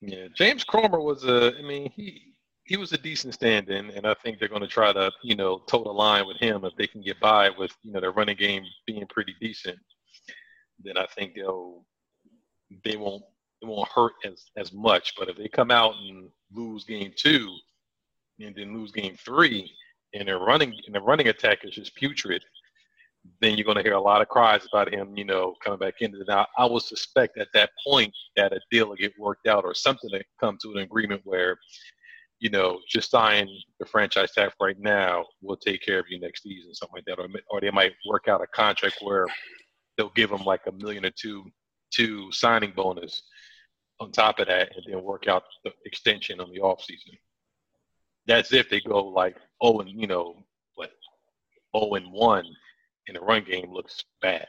Yeah, 0.00 0.26
James 0.36 0.64
Cromer 0.64 1.00
was 1.00 1.24
a. 1.24 1.56
I 1.58 1.62
mean, 1.62 1.90
he 1.94 2.31
he 2.64 2.76
was 2.76 2.92
a 2.92 2.98
decent 2.98 3.34
stand-in, 3.34 3.90
and 3.90 4.06
I 4.06 4.14
think 4.14 4.38
they're 4.38 4.48
going 4.48 4.62
to 4.62 4.68
try 4.68 4.92
to, 4.92 5.10
you 5.22 5.34
know, 5.34 5.58
toe 5.66 5.82
the 5.82 5.90
line 5.90 6.26
with 6.26 6.36
him 6.38 6.64
if 6.64 6.74
they 6.76 6.86
can 6.86 7.02
get 7.02 7.18
by 7.20 7.50
with, 7.50 7.72
you 7.82 7.92
know, 7.92 8.00
their 8.00 8.12
running 8.12 8.36
game 8.36 8.64
being 8.86 9.06
pretty 9.08 9.34
decent. 9.40 9.78
Then 10.82 10.96
I 10.96 11.06
think 11.14 11.34
they'll 11.34 11.84
they 12.84 12.96
won't 12.96 13.22
it 13.60 13.66
won't 13.66 13.88
hurt 13.88 14.12
as 14.24 14.44
as 14.56 14.72
much. 14.72 15.14
But 15.18 15.28
if 15.28 15.36
they 15.36 15.48
come 15.48 15.70
out 15.70 15.94
and 15.96 16.28
lose 16.52 16.84
game 16.84 17.12
two, 17.16 17.54
and 18.40 18.54
then 18.54 18.74
lose 18.74 18.92
game 18.92 19.16
three, 19.16 19.70
and 20.14 20.28
their 20.28 20.38
running 20.38 20.74
and 20.86 20.94
their 20.94 21.02
running 21.02 21.28
attack 21.28 21.64
is 21.64 21.74
just 21.74 21.94
putrid, 21.96 22.44
then 23.40 23.56
you're 23.56 23.64
going 23.64 23.76
to 23.76 23.82
hear 23.82 23.94
a 23.94 24.00
lot 24.00 24.22
of 24.22 24.28
cries 24.28 24.66
about 24.72 24.92
him, 24.92 25.16
you 25.16 25.24
know, 25.24 25.54
coming 25.62 25.78
back 25.78 25.94
into 26.00 26.20
it. 26.20 26.28
Now, 26.28 26.46
I 26.58 26.64
would 26.64 26.82
suspect 26.82 27.38
at 27.38 27.48
that 27.54 27.70
point 27.84 28.12
that 28.36 28.52
a 28.52 28.60
deal 28.70 28.88
will 28.88 28.96
get 28.96 29.18
worked 29.18 29.46
out 29.46 29.64
or 29.64 29.74
something 29.74 30.10
to 30.10 30.22
come 30.40 30.58
to 30.62 30.72
an 30.72 30.78
agreement 30.78 31.22
where 31.24 31.58
you 32.42 32.50
know, 32.50 32.80
just 32.88 33.12
sign 33.12 33.48
the 33.78 33.86
franchise 33.86 34.32
tag 34.32 34.50
right 34.60 34.76
now. 34.80 35.24
We'll 35.42 35.56
take 35.56 35.80
care 35.80 36.00
of 36.00 36.06
you 36.10 36.18
next 36.18 36.42
season, 36.42 36.74
something 36.74 36.96
like 36.96 37.04
that. 37.04 37.20
Or, 37.22 37.28
or 37.50 37.60
they 37.60 37.70
might 37.70 37.92
work 38.04 38.26
out 38.26 38.42
a 38.42 38.48
contract 38.48 38.96
where 39.00 39.28
they'll 39.96 40.10
give 40.16 40.30
them 40.30 40.42
like 40.42 40.62
a 40.66 40.72
million 40.72 41.06
or 41.06 41.12
two, 41.12 41.44
two 41.92 42.32
signing 42.32 42.72
bonus 42.74 43.22
on 44.00 44.10
top 44.10 44.40
of 44.40 44.48
that, 44.48 44.70
and 44.74 44.84
then 44.88 45.04
work 45.04 45.28
out 45.28 45.44
the 45.64 45.70
extension 45.86 46.40
on 46.40 46.50
the 46.52 46.58
off 46.58 46.82
season. 46.82 47.12
That's 48.26 48.52
if 48.52 48.68
they 48.68 48.80
go 48.80 49.04
like 49.04 49.36
oh 49.60 49.78
and 49.78 49.88
you 49.88 50.08
know 50.08 50.44
what, 50.74 50.90
oh 51.74 51.94
and 51.94 52.10
one, 52.10 52.46
and 53.06 53.16
the 53.16 53.20
run 53.20 53.44
game 53.44 53.72
looks 53.72 54.02
bad. 54.20 54.46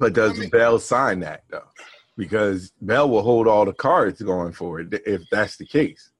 But 0.00 0.14
does 0.14 0.50
Bell 0.50 0.80
sign 0.80 1.20
that 1.20 1.44
though? 1.48 1.68
Because 2.16 2.72
Bell 2.80 3.08
will 3.08 3.22
hold 3.22 3.46
all 3.46 3.64
the 3.64 3.72
cards 3.72 4.20
going 4.20 4.52
forward 4.52 5.00
if 5.06 5.22
that's 5.30 5.58
the 5.58 5.66
case 5.66 6.10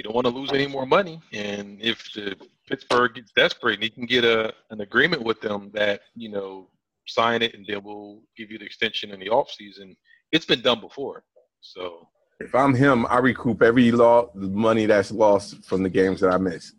you 0.00 0.04
don't 0.04 0.14
want 0.14 0.26
to 0.26 0.32
lose 0.32 0.50
any 0.54 0.66
more 0.66 0.86
money, 0.86 1.20
and 1.34 1.78
if 1.78 2.10
the 2.14 2.34
Pittsburgh 2.66 3.16
gets 3.16 3.32
desperate 3.32 3.74
and 3.74 3.82
he 3.82 3.90
can 3.90 4.06
get 4.06 4.24
a 4.24 4.50
an 4.70 4.80
agreement 4.80 5.22
with 5.22 5.42
them 5.42 5.70
that 5.74 6.00
you 6.16 6.30
know 6.30 6.70
sign 7.06 7.42
it 7.42 7.52
and 7.52 7.66
then 7.68 7.82
we'll 7.84 8.22
give 8.34 8.50
you 8.50 8.58
the 8.58 8.64
extension 8.64 9.10
in 9.10 9.20
the 9.20 9.28
off 9.28 9.50
season. 9.50 9.94
It's 10.32 10.46
been 10.46 10.62
done 10.62 10.80
before, 10.80 11.22
so. 11.60 12.08
If 12.40 12.54
I'm 12.54 12.74
him, 12.74 13.04
I 13.10 13.18
recoup 13.18 13.60
every 13.60 13.92
law 13.92 14.30
money 14.34 14.86
that's 14.86 15.10
lost 15.10 15.62
from 15.66 15.82
the 15.82 15.90
games 15.90 16.20
that 16.20 16.30
I 16.30 16.38
miss. 16.38 16.72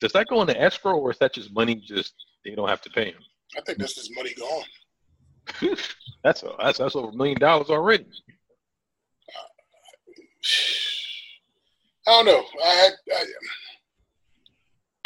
Does 0.00 0.10
that 0.10 0.26
go 0.26 0.40
into 0.40 0.60
escrow, 0.60 0.98
or 0.98 1.12
is 1.12 1.18
that 1.18 1.32
just 1.32 1.54
money? 1.54 1.76
Just 1.76 2.14
they 2.44 2.56
don't 2.56 2.68
have 2.68 2.82
to 2.82 2.90
pay 2.90 3.12
him. 3.12 3.22
I 3.56 3.60
think 3.60 3.78
this 3.78 3.96
is 3.96 4.10
money 4.16 4.34
gone. 4.34 5.76
that's 6.24 6.42
a, 6.42 6.50
that's 6.60 6.78
that's 6.78 6.96
over 6.96 7.10
a 7.10 7.12
million 7.12 7.38
dollars 7.38 7.70
already. 7.70 8.06
Uh, 9.28 9.48
I 12.06 12.10
don't 12.10 12.26
know. 12.26 12.44
I 12.62 12.90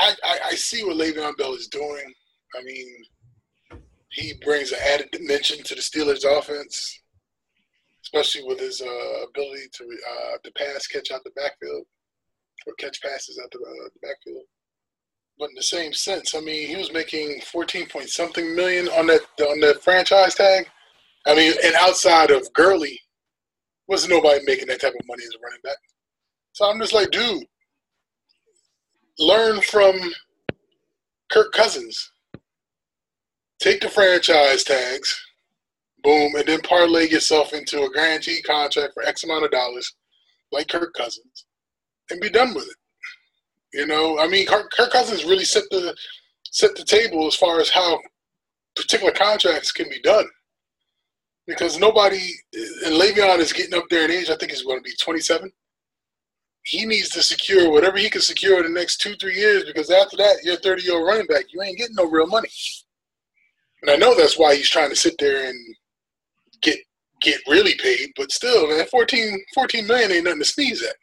I, 0.01 0.15
I, 0.25 0.39
I 0.47 0.55
see 0.55 0.85
what 0.85 0.97
Le'Veon 0.97 1.37
Bell 1.37 1.55
is 1.55 1.69
doing. 1.69 2.13
I 2.57 2.63
mean, 2.63 2.89
he 4.11 4.35
brings 4.45 4.73
an 4.73 4.79
added 4.85 5.11
dimension 5.13 5.63
to 5.65 5.75
the 5.75 5.81
Steelers' 5.81 6.25
offense, 6.25 7.01
especially 8.05 8.45
with 8.45 8.61
his 8.61 8.81
uh, 8.81 9.25
ability 9.29 9.67
to 9.75 9.85
uh, 9.85 10.39
to 10.45 10.53
pass, 10.53 10.87
catch 10.87 11.11
out 11.13 11.23
the 11.25 11.31
backfield, 11.37 11.85
or 12.67 12.75
catch 12.79 13.01
passes 13.03 13.41
out 13.43 13.51
the, 13.51 13.59
uh, 13.59 13.89
the 13.95 14.07
backfield. 14.07 14.45
But 15.39 15.51
in 15.51 15.57
the 15.57 15.63
same 15.63 15.93
sense, 15.93 16.35
I 16.35 16.41
mean, 16.41 16.69
he 16.69 16.77
was 16.77 16.93
making 16.93 17.41
fourteen 17.43 17.87
point 17.87 18.09
something 18.09 18.57
million 18.57 18.89
on 18.89 19.07
that 19.09 19.23
on 19.41 19.61
that 19.61 19.83
franchise 19.83 20.35
tag. 20.35 20.69
I 21.27 21.35
mean, 21.35 21.53
and 21.65 21.75
outside 21.75 22.31
of 22.31 22.53
Gurley, 22.55 22.99
wasn't 23.89 24.15
nobody 24.15 24.41
making 24.45 24.69
that 24.69 24.81
type 24.81 24.95
of 24.99 25.07
money 25.07 25.23
as 25.25 25.35
a 25.35 25.45
running 25.45 25.61
back. 25.63 25.77
So 26.59 26.69
I'm 26.69 26.81
just 26.81 26.93
like, 26.93 27.13
dude, 27.13 27.45
learn 29.17 29.61
from 29.61 29.95
Kirk 31.31 31.53
Cousins. 31.53 32.11
Take 33.61 33.81
the 33.81 33.89
franchise 33.89 34.65
tags, 34.65 35.25
boom, 36.03 36.35
and 36.35 36.45
then 36.49 36.61
parlay 36.63 37.09
yourself 37.09 37.53
into 37.53 37.85
a 37.85 37.93
guaranteed 37.93 38.43
contract 38.43 38.95
for 38.95 39.05
X 39.05 39.23
amount 39.23 39.45
of 39.45 39.53
dollars, 39.53 39.95
like 40.51 40.67
Kirk 40.67 40.93
Cousins, 40.95 41.47
and 42.11 42.21
be 42.21 42.29
done 42.29 42.53
with 42.55 42.65
it. 42.65 43.79
You 43.79 43.87
know, 43.87 44.19
I 44.19 44.27
mean, 44.27 44.45
Kirk, 44.45 44.69
Kirk 44.73 44.91
Cousins 44.91 45.25
really 45.25 45.45
set 45.45 45.63
the 45.71 45.95
set 46.51 46.75
the 46.75 46.83
table 46.83 47.29
as 47.29 47.37
far 47.37 47.61
as 47.61 47.71
how 47.71 48.01
particular 48.75 49.13
contracts 49.13 49.71
can 49.71 49.89
be 49.89 50.01
done. 50.01 50.27
Because 51.47 51.79
nobody, 51.79 52.33
and 52.85 53.01
Le'Veon 53.01 53.39
is 53.39 53.53
getting 53.53 53.79
up 53.79 53.85
there 53.91 54.07
in 54.07 54.11
age. 54.11 54.29
I 54.29 54.35
think 54.35 54.51
he's 54.51 54.65
going 54.65 54.81
to 54.81 54.83
be 54.83 54.97
27 55.01 55.53
he 56.69 56.85
needs 56.85 57.09
to 57.11 57.23
secure 57.23 57.71
whatever 57.71 57.97
he 57.97 58.11
can 58.11 58.21
secure 58.21 58.59
in 58.59 58.73
the 58.73 58.79
next 58.79 58.99
two, 58.99 59.15
three 59.17 59.37
years 59.37 59.65
because 59.65 59.91
after 59.91 60.19
that, 60.19 60.37
you're 60.45 60.57
a 60.57 60.59
30 60.59 60.83
year 60.83 60.97
old 60.97 61.07
running 61.07 61.27
back. 61.27 61.47
You 61.51 61.63
ain't 61.63 61.79
getting 61.79 61.97
no 61.97 62.05
real 62.05 62.27
money. 62.27 62.51
And 63.81 63.91
I 63.91 63.97
know 63.97 64.15
that's 64.15 64.39
why 64.39 64.55
he's 64.55 64.69
trying 64.69 64.91
to 64.91 64.97
sit 64.97 65.15
there 65.19 65.49
and 65.49 65.59
get 66.61 66.79
get 67.23 67.41
really 67.49 67.75
paid, 67.77 68.11
but 68.17 68.31
still, 68.31 68.69
man, 68.69 68.87
14, 68.87 69.45
14 69.55 69.87
million 69.87 70.13
ain't 70.13 70.25
nothing 70.25 70.41
to 70.41 70.45
sneeze 70.45 70.83
at. 70.83 70.95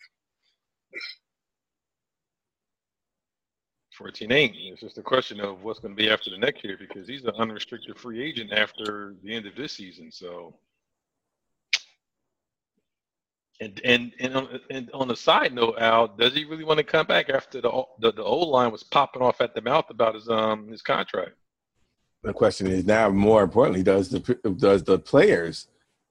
14 3.98 4.32
ain't. 4.32 4.56
It's 4.58 4.82
just 4.82 4.98
a 4.98 5.02
question 5.02 5.40
of 5.40 5.64
what's 5.64 5.80
going 5.80 5.96
to 5.96 6.02
be 6.02 6.10
after 6.10 6.30
the 6.30 6.38
next 6.38 6.64
year 6.64 6.78
because 6.78 7.08
he's 7.08 7.26
an 7.26 7.34
unrestricted 7.38 7.98
free 7.98 8.24
agent 8.24 8.54
after 8.54 9.16
the 9.24 9.34
end 9.34 9.46
of 9.46 9.56
this 9.56 9.74
season. 9.74 10.12
So 10.12 10.54
and 13.62 13.82
and 13.86 14.12
and 14.20 14.36
on, 14.36 14.60
and 14.70 14.92
on 14.94 15.12
a 15.12 15.16
side 15.16 15.54
note, 15.54 15.76
Al, 15.80 16.08
does 16.08 16.34
he 16.34 16.46
really 16.46 16.64
want 16.64 16.78
to 16.78 16.84
come 16.84 17.06
back 17.06 17.30
after 17.30 17.62
the 17.62 17.84
the, 18.00 18.12
the 18.12 18.24
old 18.24 18.50
line 18.50 18.72
was 18.72 18.84
popping 18.84 19.22
off 19.22 19.42
at 19.42 19.56
the 19.56 19.62
mouth 19.62 19.90
about 19.90 20.16
his 20.16 20.28
um 20.30 20.68
his 20.68 20.82
contract? 20.82 21.34
The 22.24 22.34
question 22.34 22.68
is 22.68 22.86
now, 22.86 23.10
more 23.10 23.44
importantly, 23.44 23.84
does 23.84 24.10
the 24.10 24.20
does 24.58 24.84
the 24.84 25.00
players 25.00 25.68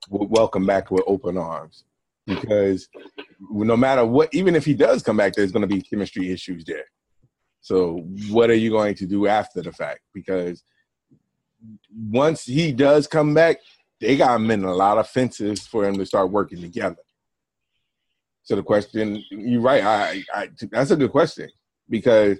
welcome 0.08 0.66
back 0.66 0.90
with 0.90 1.04
open 1.06 1.36
arms? 1.36 1.84
Because 2.26 2.88
no 3.40 3.76
matter 3.76 4.06
what, 4.06 4.32
even 4.32 4.56
if 4.56 4.64
he 4.64 4.74
does 4.74 5.02
come 5.02 5.18
back, 5.18 5.34
there's 5.34 5.52
going 5.52 5.68
to 5.68 5.74
be 5.74 5.82
chemistry 5.82 6.30
issues 6.30 6.64
there. 6.64 6.86
So 7.60 8.06
what 8.30 8.50
are 8.50 8.54
you 8.54 8.70
going 8.70 8.94
to 8.96 9.06
do 9.06 9.26
after 9.26 9.60
the 9.60 9.72
fact? 9.72 10.00
Because 10.14 10.62
once 11.94 12.44
he 12.44 12.72
does 12.72 13.06
come 13.06 13.34
back, 13.34 13.58
they 14.00 14.16
got 14.16 14.36
him 14.36 14.50
in 14.50 14.64
a 14.64 14.74
lot 14.74 14.98
of 14.98 15.08
fences 15.08 15.66
for 15.66 15.86
him 15.86 15.96
to 15.96 16.06
start 16.06 16.30
working 16.30 16.60
together. 16.60 16.96
So 18.44 18.56
the 18.56 18.62
question, 18.62 19.24
you're 19.30 19.62
right. 19.62 19.82
I, 19.82 20.24
I, 20.34 20.50
that's 20.70 20.90
a 20.90 20.96
good 20.96 21.10
question 21.10 21.48
because 21.88 22.38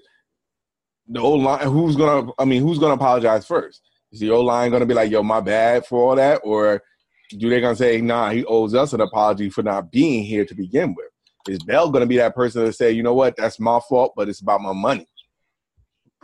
the 1.08 1.20
old 1.20 1.42
line, 1.42 1.66
who's 1.66 1.96
gonna? 1.96 2.30
I 2.38 2.44
mean, 2.44 2.62
who's 2.62 2.78
gonna 2.78 2.94
apologize 2.94 3.46
first? 3.46 3.82
Is 4.12 4.20
the 4.20 4.30
old 4.30 4.46
line 4.46 4.70
gonna 4.70 4.87
be 4.87 4.94
like, 4.94 5.11
"Yo, 5.11 5.23
my 5.23 5.40
bad 5.40 5.87
for 5.87 6.11
all 6.11 6.16
that," 6.16 6.42
or 6.44 6.82
do 7.30 7.49
they 7.49 7.61
gonna 7.61 7.75
say, 7.75 8.00
"Nah, 8.00 8.30
he 8.30 8.44
owes 8.44 8.75
us 8.75 8.92
an 8.92 9.00
apology 9.00 9.49
for 9.49 9.62
not 9.62 9.90
being 9.90 10.25
here 10.25 10.44
to 10.44 10.54
begin 10.54 10.94
with"? 10.94 11.08
Is 11.49 11.62
Bell 11.62 11.90
gonna 11.90 12.06
be 12.06 12.18
that 12.18 12.34
person 12.34 12.64
to 12.64 12.73
say, 12.73 12.92
"You 12.92 13.02
know 13.02 13.14
what? 13.14 13.37
That's 13.37 13.58
my 13.58 13.80
fault, 13.88 14.12
but 14.14 14.28
it's 14.28 14.40
about 14.40 14.61
my 14.61 14.73
money"? 14.73 15.06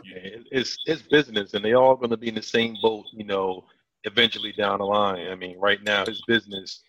Yeah, 0.03 0.37
it's 0.51 0.77
it's 0.85 1.01
business, 1.01 1.55
and 1.55 1.65
they 1.65 1.73
all 1.73 1.95
gonna 1.95 2.17
be 2.17 2.29
in 2.29 2.35
the 2.35 2.41
same 2.41 2.77
boat. 2.81 3.05
You 3.13 3.25
know, 3.25 3.65
eventually 4.03 4.51
down 4.51 4.79
the 4.79 4.85
line. 4.85 5.27
I 5.27 5.35
mean, 5.35 5.59
right 5.59 5.81
now 5.83 6.05
his 6.05 6.21
business 6.27 6.83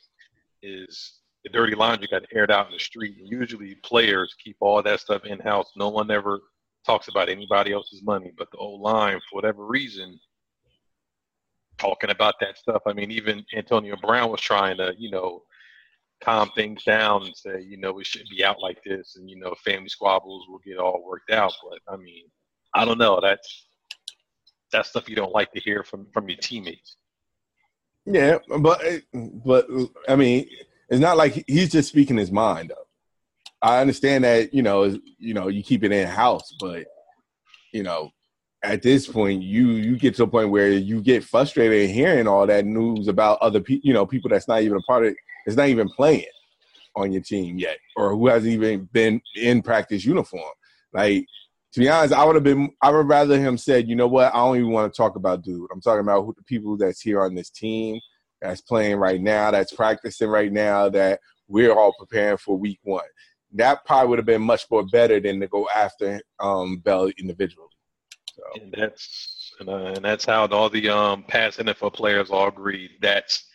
is 0.63 1.22
the 1.45 1.51
dirty 1.51 1.75
laundry 1.75 2.09
got 2.09 2.23
aired 2.35 2.51
out 2.51 2.67
in 2.67 2.73
the 2.73 2.79
street. 2.79 3.17
And 3.19 3.29
usually 3.29 3.75
players 3.77 4.35
keep 4.43 4.57
all 4.61 4.83
that 4.83 5.01
stuff 5.01 5.25
in 5.25 5.41
house. 5.41 5.73
No 5.77 5.89
one 5.89 6.11
ever 6.11 6.41
talks 6.87 7.09
about 7.09 7.29
anybody 7.29 7.73
else's 7.73 8.03
money. 8.03 8.33
But 8.37 8.51
the 8.51 8.59
old 8.59 8.81
line, 8.81 9.19
for 9.29 9.37
whatever 9.37 9.67
reason, 9.67 10.19
talking 11.79 12.11
about 12.11 12.35
that 12.41 12.59
stuff. 12.59 12.83
I 12.87 12.93
mean, 12.93 13.11
even 13.11 13.45
Antonio 13.55 13.97
Brown 14.01 14.31
was 14.31 14.41
trying 14.41 14.77
to, 14.79 14.95
you 14.97 15.11
know, 15.11 15.43
calm 16.23 16.51
things 16.55 16.85
down 16.85 17.25
and 17.25 17.37
say, 17.37 17.61
you 17.61 17.77
know, 17.77 17.93
we 17.93 18.05
shouldn't 18.05 18.31
be 18.31 18.45
out 18.45 18.61
like 18.61 18.79
this, 18.85 19.17
and 19.17 19.29
you 19.29 19.37
know, 19.37 19.55
family 19.65 19.89
squabbles 19.89 20.47
will 20.49 20.61
get 20.65 20.79
all 20.79 21.05
worked 21.05 21.31
out. 21.31 21.53
But 21.69 21.93
I 21.93 21.97
mean, 21.97 22.25
I 22.75 22.85
don't 22.85 22.99
know. 22.99 23.21
That's 23.21 23.67
that's 24.71 24.91
stuff 24.91 25.09
you 25.09 25.17
don't 25.17 25.35
like 25.35 25.53
to 25.53 25.61
hear 25.61 25.83
from 25.83 26.07
from 26.13 26.29
your 26.29 26.39
teammates. 26.39 26.97
Yeah, 28.07 28.39
but 28.59 28.81
but 29.13 29.67
I 30.09 30.17
mean, 30.17 30.49
it's 30.93 31.01
not 31.01 31.17
like 31.17 31.43
he's 31.49 31.71
just 31.71 31.89
speaking 31.89 32.19
his 32.19 32.31
mind 32.31 32.71
up. 32.71 32.87
I 33.63 33.81
understand 33.81 34.25
that 34.25 34.53
you 34.53 34.63
know 34.63 34.99
you 35.19 35.33
know 35.33 35.49
you 35.49 35.63
keep 35.63 35.85
it 35.85 35.91
in 35.91 36.07
house, 36.07 36.55
but 36.61 36.85
you 37.73 37.83
know 37.83 38.11
at 38.63 38.83
this 38.83 39.09
point 39.09 39.43
you 39.43 39.71
you 39.71 39.97
get 39.97 40.15
to 40.17 40.25
a 40.25 40.27
point 40.27 40.51
where 40.51 40.71
you 40.71 41.01
get 41.01 41.25
frustrated 41.25 41.89
hearing 41.89 42.29
all 42.29 42.47
that 42.47 42.67
news 42.67 43.09
about 43.09 43.39
other 43.41 43.61
people 43.61 43.89
you 43.89 43.95
know 43.95 44.07
people 44.07 44.29
that's 44.29 44.47
not 44.47 44.63
even 44.63 44.77
a 44.77 44.83
part 44.83 45.07
of 45.07 45.15
it's 45.47 45.57
not 45.57 45.69
even 45.69 45.89
playing 45.89 46.27
on 46.95 47.11
your 47.11 47.23
team 47.23 47.59
yet 47.59 47.79
or 47.97 48.11
who 48.11 48.29
hasn't 48.29 48.53
even 48.53 48.89
been 48.93 49.21
in 49.35 49.63
practice 49.63 50.05
uniform 50.05 50.53
like 50.93 51.27
to 51.73 51.81
be 51.81 51.89
honest, 51.89 52.13
I 52.13 52.25
would 52.25 52.35
have 52.35 52.45
been. 52.45 52.71
I 52.83 52.91
would 52.91 53.09
rather 53.09 53.41
him 53.41 53.57
said, 53.57 53.89
you 53.89 53.97
know 53.97 54.07
what? 54.07 54.35
I 54.35 54.37
don't 54.37 54.59
even 54.59 54.73
want 54.73 54.93
to 54.93 54.97
talk 54.97 55.17
about 55.17 55.43
dude. 55.43 55.71
I'm 55.73 55.81
talking 55.81 56.03
about 56.03 56.23
who, 56.25 56.35
the 56.37 56.45
people 56.45 56.77
that's 56.77 57.01
here 57.01 57.23
on 57.23 57.35
this 57.35 57.49
team, 57.49 57.99
that's 58.43 58.61
playing 58.61 58.97
right 58.97 59.21
now, 59.21 59.51
that's 59.51 59.73
practicing 59.73 60.29
right 60.29 60.53
now, 60.53 60.89
that 60.91 61.21
we're 61.49 61.73
all 61.73 61.95
preparing 61.99 62.39
for 62.39 62.59
week 62.59 62.81
one. 62.83 63.05
That 63.55 63.85
probably 63.85 64.09
would 64.09 64.19
have 64.19 64.27
been 64.27 64.43
much 64.43 64.65
more 64.71 64.85
better 64.87 65.21
than 65.21 65.41
to 65.41 65.47
go 65.47 65.69
after 65.75 66.21
um, 66.41 66.79
Bell 66.79 67.11
individually. 67.19 67.69
So. 68.35 68.43
And 68.61 68.75
that's 68.77 69.53
and, 69.61 69.69
uh, 69.69 69.93
and 69.95 70.05
that's 70.05 70.25
how 70.25 70.47
all 70.47 70.71
the 70.71 70.89
um, 70.89 71.23
past 71.25 71.59
NFL 71.59 71.93
players 71.93 72.31
all 72.31 72.49
agreed. 72.49 72.91
That's 73.01 73.47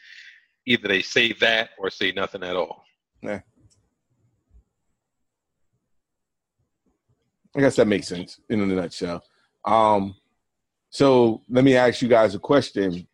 either 0.66 0.88
they 0.88 1.02
say 1.02 1.34
that 1.34 1.72
or 1.80 1.90
say 1.90 2.12
nothing 2.12 2.44
at 2.44 2.56
all. 2.56 2.84
Yeah. 3.22 3.42
I 7.56 7.60
guess 7.60 7.76
that 7.78 7.88
makes 7.88 8.08
sense 8.08 8.40
in 8.50 8.62
a 8.62 8.66
nutshell. 8.68 9.24
Um, 9.66 10.16
so 10.98 11.44
let 11.48 11.64
me 11.64 11.76
ask 11.76 12.02
you 12.02 12.08
guys 12.08 12.34
a 12.34 12.40
question. 12.40 13.08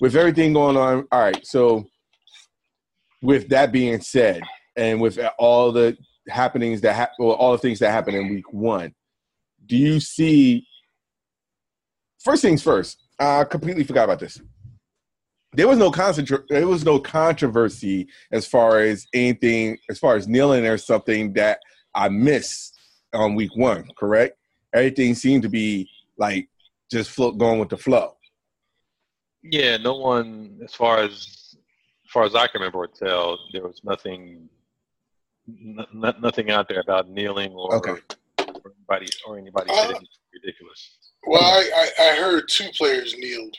With 0.00 0.14
everything 0.14 0.52
going 0.52 0.76
on, 0.76 1.08
all 1.10 1.20
right. 1.22 1.44
So 1.44 1.86
with 3.20 3.48
that 3.48 3.72
being 3.72 4.00
said, 4.00 4.42
and 4.76 5.00
with 5.00 5.18
all 5.36 5.72
the 5.72 5.96
happenings 6.28 6.80
that 6.82 6.94
ha- 6.94 7.10
well, 7.18 7.32
all 7.32 7.50
the 7.50 7.58
things 7.58 7.80
that 7.80 7.90
happened 7.90 8.16
in 8.16 8.28
week 8.28 8.52
one, 8.52 8.94
do 9.66 9.76
you 9.76 9.98
see? 9.98 10.68
First 12.22 12.42
things 12.42 12.62
first. 12.62 12.96
I 13.18 13.42
completely 13.42 13.82
forgot 13.82 14.04
about 14.04 14.20
this. 14.20 14.40
There 15.52 15.66
was 15.66 15.78
no 15.78 15.90
concentra- 15.90 16.46
There 16.48 16.68
was 16.68 16.84
no 16.84 17.00
controversy 17.00 18.06
as 18.30 18.46
far 18.46 18.78
as 18.78 19.04
anything, 19.12 19.78
as 19.90 19.98
far 19.98 20.14
as 20.14 20.28
kneeling 20.28 20.64
or 20.64 20.78
something 20.78 21.32
that 21.32 21.58
I 21.92 22.08
missed 22.08 22.78
on 23.12 23.34
week 23.34 23.56
one, 23.56 23.88
correct? 23.98 24.36
Everything 24.72 25.16
seemed 25.16 25.42
to 25.42 25.48
be 25.48 25.90
like 26.18 26.48
just 26.90 27.10
float 27.10 27.38
going 27.38 27.58
with 27.58 27.68
the 27.68 27.76
flow. 27.76 28.16
Yeah, 29.42 29.76
no 29.76 29.96
one, 29.96 30.60
as 30.64 30.74
far 30.74 30.98
as 30.98 31.54
as 32.04 32.10
far 32.10 32.24
as 32.24 32.34
I 32.34 32.46
can 32.46 32.60
remember 32.60 32.78
or 32.78 32.86
tell, 32.86 33.38
there 33.52 33.62
was 33.62 33.80
nothing, 33.82 34.48
n- 35.48 36.14
nothing 36.20 36.50
out 36.50 36.68
there 36.68 36.80
about 36.80 37.08
kneeling 37.08 37.52
or, 37.52 37.74
okay. 37.76 37.90
or 38.38 38.72
anybody 38.88 39.10
or 39.26 39.38
anybody 39.38 39.70
uh, 39.70 39.86
said 39.88 39.96
ridiculous. 40.32 40.96
Well, 41.26 41.42
I, 41.42 41.70
I, 41.76 42.10
I 42.10 42.16
heard 42.16 42.48
two 42.48 42.68
players 42.76 43.16
kneeled 43.16 43.56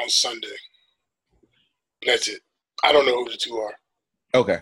on 0.00 0.08
Sunday. 0.08 0.56
That's 2.04 2.28
it. 2.28 2.40
I 2.82 2.92
don't 2.92 3.06
know 3.06 3.24
who 3.24 3.30
the 3.30 3.36
two 3.36 3.56
are. 3.56 3.74
Okay. 4.34 4.58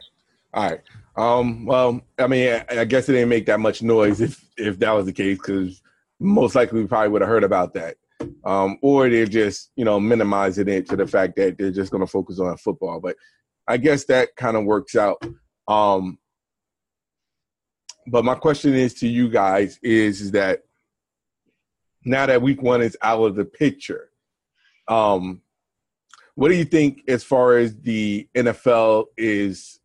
All 0.52 0.70
right. 0.70 0.80
Um, 1.16 1.64
well, 1.64 2.00
I 2.18 2.26
mean, 2.26 2.62
I, 2.68 2.84
guess 2.84 3.08
it 3.08 3.12
didn't 3.12 3.28
make 3.28 3.46
that 3.46 3.60
much 3.60 3.82
noise 3.82 4.20
if 4.20 4.44
if 4.56 4.78
that 4.78 4.92
was 4.92 5.06
the 5.06 5.12
case, 5.12 5.38
because 5.38 5.82
most 6.20 6.54
likely 6.54 6.82
we 6.82 6.86
probably 6.86 7.08
would 7.08 7.22
have 7.22 7.28
heard 7.28 7.44
about 7.44 7.74
that. 7.74 7.96
Um, 8.44 8.78
or 8.82 9.08
they're 9.08 9.26
just 9.26 9.70
you 9.76 9.84
know 9.84 9.98
minimizing 9.98 10.68
it 10.68 10.86
to 10.90 10.96
the 10.96 11.06
fact 11.06 11.36
that 11.36 11.56
they're 11.56 11.70
just 11.70 11.90
going 11.90 12.04
to 12.04 12.10
focus 12.10 12.38
on 12.38 12.56
football. 12.58 13.00
But 13.00 13.16
I 13.66 13.78
guess 13.78 14.04
that 14.04 14.36
kind 14.36 14.56
of 14.56 14.64
works 14.64 14.94
out. 14.94 15.22
Um, 15.66 16.18
but 18.06 18.24
my 18.24 18.34
question 18.34 18.74
is 18.74 18.94
to 18.94 19.08
you 19.08 19.28
guys 19.28 19.78
is, 19.82 20.20
is 20.20 20.30
that 20.32 20.62
now 22.04 22.26
that 22.26 22.42
week 22.42 22.62
one 22.62 22.82
is 22.82 22.96
out 23.02 23.22
of 23.22 23.36
the 23.36 23.44
picture, 23.44 24.10
um, 24.88 25.42
what 26.34 26.48
do 26.48 26.54
you 26.54 26.64
think 26.64 27.02
as 27.08 27.22
far 27.22 27.58
as 27.58 27.76
the 27.76 28.28
NFL 28.34 29.06
is 29.16 29.79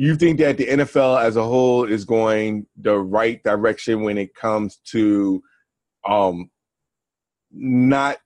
you 0.00 0.16
think 0.16 0.38
that 0.38 0.56
the 0.56 0.66
NFL 0.66 1.22
as 1.22 1.36
a 1.36 1.42
whole 1.42 1.84
is 1.84 2.06
going 2.06 2.66
the 2.74 2.98
right 2.98 3.42
direction 3.42 4.02
when 4.02 4.16
it 4.16 4.34
comes 4.34 4.78
to 4.86 5.42
um, 6.08 6.50
not 7.52 8.16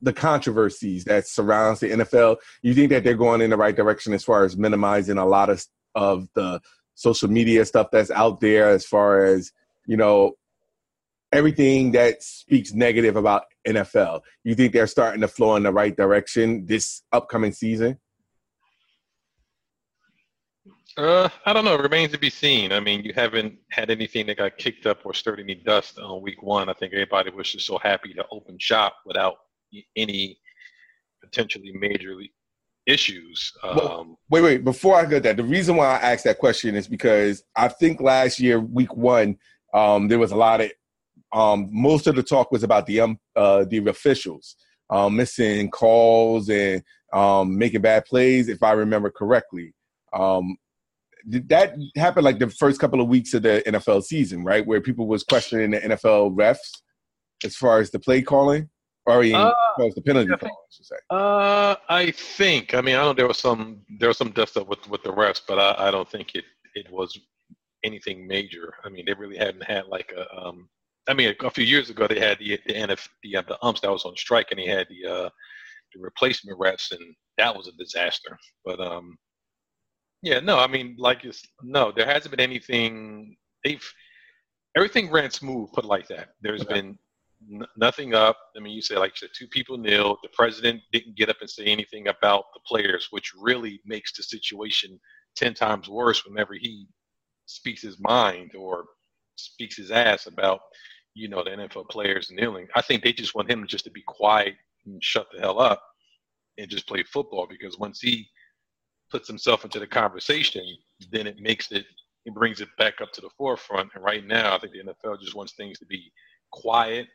the 0.00 0.12
controversies 0.12 1.02
that 1.06 1.26
surrounds 1.26 1.80
the 1.80 1.90
NFL? 1.90 2.36
You 2.62 2.72
think 2.72 2.90
that 2.90 3.02
they're 3.02 3.16
going 3.16 3.40
in 3.40 3.50
the 3.50 3.56
right 3.56 3.74
direction 3.74 4.12
as 4.12 4.22
far 4.22 4.44
as 4.44 4.56
minimizing 4.56 5.18
a 5.18 5.26
lot 5.26 5.50
of 5.50 5.66
of 5.96 6.28
the 6.36 6.60
social 6.94 7.28
media 7.28 7.64
stuff 7.64 7.88
that's 7.90 8.12
out 8.12 8.40
there 8.40 8.68
as 8.68 8.86
far 8.86 9.24
as, 9.24 9.50
you 9.86 9.96
know, 9.96 10.34
everything 11.32 11.90
that 11.92 12.22
speaks 12.22 12.72
negative 12.72 13.16
about 13.16 13.42
NFL. 13.66 14.20
You 14.44 14.54
think 14.54 14.72
they're 14.72 14.86
starting 14.86 15.22
to 15.22 15.28
flow 15.28 15.56
in 15.56 15.64
the 15.64 15.72
right 15.72 15.96
direction 15.96 16.64
this 16.66 17.02
upcoming 17.10 17.50
season? 17.50 17.98
Uh, 20.96 21.28
I 21.46 21.52
don't 21.52 21.64
know. 21.64 21.74
It 21.74 21.82
remains 21.82 22.12
to 22.12 22.18
be 22.18 22.30
seen. 22.30 22.72
I 22.72 22.80
mean, 22.80 23.02
you 23.02 23.12
haven't 23.14 23.56
had 23.70 23.90
anything 23.90 24.26
that 24.26 24.38
got 24.38 24.58
kicked 24.58 24.86
up 24.86 25.00
or 25.04 25.14
stirred 25.14 25.40
any 25.40 25.54
dust 25.54 25.98
on 25.98 26.20
week 26.20 26.42
one. 26.42 26.68
I 26.68 26.74
think 26.74 26.92
everybody 26.92 27.30
was 27.30 27.52
just 27.52 27.66
so 27.66 27.78
happy 27.78 28.12
to 28.14 28.24
open 28.30 28.58
shop 28.58 28.96
without 29.06 29.36
any 29.96 30.38
potentially 31.22 31.72
major 31.72 32.16
issues. 32.86 33.52
Um, 33.62 33.76
well, 33.76 34.18
wait, 34.30 34.40
wait. 34.42 34.64
Before 34.64 34.96
I 34.96 35.04
get 35.06 35.22
that, 35.22 35.36
the 35.36 35.44
reason 35.44 35.76
why 35.76 35.86
I 35.86 36.12
asked 36.12 36.24
that 36.24 36.38
question 36.38 36.74
is 36.74 36.88
because 36.88 37.44
I 37.56 37.68
think 37.68 38.00
last 38.00 38.40
year, 38.40 38.60
week 38.60 38.94
one, 38.96 39.38
um, 39.72 40.08
there 40.08 40.18
was 40.18 40.32
a 40.32 40.36
lot 40.36 40.60
of 40.60 40.70
um, 41.32 41.68
most 41.70 42.08
of 42.08 42.16
the 42.16 42.22
talk 42.22 42.50
was 42.50 42.64
about 42.64 42.86
the 42.86 43.00
um, 43.00 43.18
uh, 43.36 43.64
the 43.64 43.78
officials 43.88 44.56
um, 44.90 45.16
missing 45.16 45.70
calls 45.70 46.48
and 46.50 46.82
um, 47.12 47.56
making 47.56 47.80
bad 47.80 48.04
plays, 48.04 48.48
if 48.48 48.62
I 48.62 48.72
remember 48.72 49.10
correctly. 49.10 49.72
Um, 50.12 50.56
did 51.28 51.48
that 51.50 51.74
happen 51.96 52.24
like 52.24 52.38
the 52.38 52.48
first 52.48 52.80
couple 52.80 53.00
of 53.00 53.08
weeks 53.08 53.34
of 53.34 53.42
the 53.42 53.62
NFL 53.66 54.02
season, 54.04 54.44
right? 54.44 54.66
Where 54.66 54.80
people 54.80 55.06
was 55.06 55.22
questioning 55.22 55.70
the 55.70 55.80
NFL 55.80 56.34
refs 56.34 56.80
as 57.44 57.56
far 57.56 57.80
as 57.80 57.90
the 57.90 57.98
play 57.98 58.22
calling, 58.22 58.68
or 59.06 59.22
even, 59.22 59.40
uh, 59.40 59.48
as 59.48 59.54
far 59.76 59.86
as 59.86 59.94
the 59.94 60.02
penalty 60.02 60.28
calling, 60.28 60.54
I 60.54 60.72
should 60.72 60.86
say. 60.86 60.96
Uh, 61.10 61.76
I 61.88 62.10
think. 62.10 62.74
I 62.74 62.80
mean, 62.80 62.96
I 62.96 63.02
know 63.02 63.12
there 63.12 63.28
was 63.28 63.38
some 63.38 63.82
there 63.98 64.08
was 64.08 64.18
some 64.18 64.30
dust 64.30 64.56
up 64.56 64.68
with 64.68 64.88
with 64.88 65.02
the 65.02 65.12
refs, 65.12 65.40
but 65.46 65.58
I, 65.58 65.88
I 65.88 65.90
don't 65.90 66.08
think 66.08 66.34
it 66.34 66.44
it 66.74 66.90
was 66.90 67.18
anything 67.84 68.26
major. 68.26 68.74
I 68.84 68.88
mean, 68.88 69.04
they 69.06 69.14
really 69.14 69.36
hadn't 69.36 69.64
had 69.64 69.86
like 69.86 70.12
a. 70.16 70.36
Um, 70.36 70.68
I 71.08 71.14
mean, 71.14 71.34
a, 71.40 71.46
a 71.46 71.50
few 71.50 71.64
years 71.64 71.90
ago 71.90 72.06
they 72.06 72.20
had 72.20 72.38
the 72.38 72.58
the 72.66 72.74
NF 72.74 73.08
the, 73.22 73.36
uh, 73.36 73.42
the 73.46 73.58
umps 73.64 73.80
that 73.80 73.90
was 73.90 74.04
on 74.04 74.16
strike, 74.16 74.48
and 74.50 74.60
they 74.60 74.66
had 74.66 74.86
the 74.88 75.10
uh, 75.10 75.30
the 75.94 76.00
replacement 76.00 76.58
refs, 76.58 76.92
and 76.92 77.14
that 77.38 77.54
was 77.56 77.68
a 77.68 77.72
disaster. 77.72 78.38
But 78.64 78.80
um, 78.80 79.16
yeah, 80.22 80.40
no, 80.40 80.58
I 80.58 80.66
mean, 80.66 80.96
like, 80.98 81.24
it's, 81.24 81.42
no, 81.62 81.92
there 81.92 82.06
hasn't 82.06 82.30
been 82.30 82.40
anything. 82.40 83.36
They've 83.64 83.84
everything 84.76 85.10
ran 85.10 85.30
smooth, 85.30 85.72
put 85.72 85.84
like 85.84 86.08
that. 86.08 86.34
There's 86.42 86.62
okay. 86.62 86.74
been 86.74 86.98
n- 87.52 87.66
nothing 87.76 88.14
up. 88.14 88.36
I 88.56 88.60
mean, 88.60 88.74
you 88.74 88.82
say 88.82 88.96
like 88.96 89.12
you 89.12 89.26
said, 89.26 89.30
two 89.36 89.48
people 89.48 89.76
nil. 89.78 90.18
The 90.22 90.28
president 90.32 90.82
didn't 90.92 91.16
get 91.16 91.28
up 91.28 91.38
and 91.40 91.50
say 91.50 91.64
anything 91.64 92.08
about 92.08 92.44
the 92.54 92.60
players, 92.66 93.08
which 93.10 93.32
really 93.38 93.80
makes 93.84 94.12
the 94.16 94.22
situation 94.22 95.00
ten 95.36 95.54
times 95.54 95.88
worse 95.88 96.24
whenever 96.26 96.54
he 96.54 96.86
speaks 97.46 97.82
his 97.82 97.98
mind 97.98 98.52
or 98.56 98.84
speaks 99.36 99.76
his 99.76 99.90
ass 99.90 100.26
about 100.26 100.60
you 101.14 101.28
know 101.28 101.42
the 101.42 101.50
NFL 101.50 101.88
players 101.88 102.30
kneeling. 102.30 102.68
I 102.74 102.82
think 102.82 103.02
they 103.02 103.12
just 103.12 103.34
want 103.34 103.50
him 103.50 103.66
just 103.66 103.84
to 103.84 103.90
be 103.90 104.02
quiet 104.06 104.54
and 104.86 105.02
shut 105.02 105.26
the 105.32 105.40
hell 105.40 105.60
up 105.60 105.82
and 106.58 106.70
just 106.70 106.86
play 106.86 107.02
football 107.02 107.46
because 107.48 107.78
once 107.78 108.00
he 108.00 108.28
puts 109.10 109.28
himself 109.28 109.64
into 109.64 109.78
the 109.78 109.86
conversation, 109.86 110.64
then 111.10 111.26
it 111.26 111.38
makes 111.40 111.70
it 111.72 111.84
it 112.26 112.34
brings 112.34 112.60
it 112.60 112.68
back 112.76 113.00
up 113.00 113.12
to 113.12 113.20
the 113.20 113.30
forefront. 113.36 113.90
And 113.94 114.04
right 114.04 114.26
now, 114.26 114.54
I 114.54 114.58
think 114.58 114.72
the 114.72 114.82
NFL 114.82 115.20
just 115.20 115.34
wants 115.34 115.54
things 115.54 115.78
to 115.78 115.86
be 115.86 116.12
quiet. 116.50 117.08